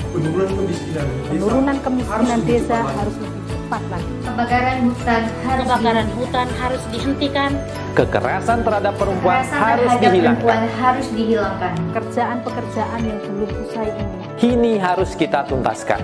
Penurunan 0.10 0.50
kemiskinan 0.56 1.06
desa 1.06 1.28
Penurunan 1.30 1.78
kemiskinan 1.84 2.24
harus 2.26 2.46
desa 2.48 2.78
lebih 2.80 2.88
cepat 2.88 2.96
harus 2.96 3.16
lebih 3.20 3.42
cepat 3.44 3.84
lagi. 3.92 4.14
Kebakaran 4.20 4.78
hutan 4.82 5.22
harus 5.44 5.66
Kebakaran 5.68 6.08
hutan 6.16 6.48
harus 6.56 6.84
dihentikan. 6.90 7.52
Kekerasan 7.90 8.58
terhadap 8.64 8.94
perempuan 8.96 9.36
Kekerasan 9.36 9.60
harus 9.60 9.84
terhadap 9.84 10.02
dihilangkan. 10.08 10.40
perempuan 10.40 10.64
harus 10.80 11.08
dihilangkan. 11.12 11.72
Pekerjaan-pekerjaan 11.92 13.00
yang 13.04 13.20
belum 13.20 13.50
usai 13.68 13.88
ini. 13.92 14.16
Kini 14.40 14.74
harus 14.80 15.12
kita 15.14 15.44
tuntaskan. 15.44 16.00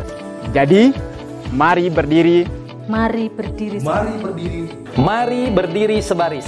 Jadi, 0.51 0.91
mari 1.49 1.87
berdiri, 1.87 2.39
Mari 2.85 3.33
berdiri. 3.33 3.81
Mari 3.81 4.13
berdiri, 4.21 4.61
Mari 4.93 5.41
berdiri 5.49 5.97
sebaris, 5.99 6.47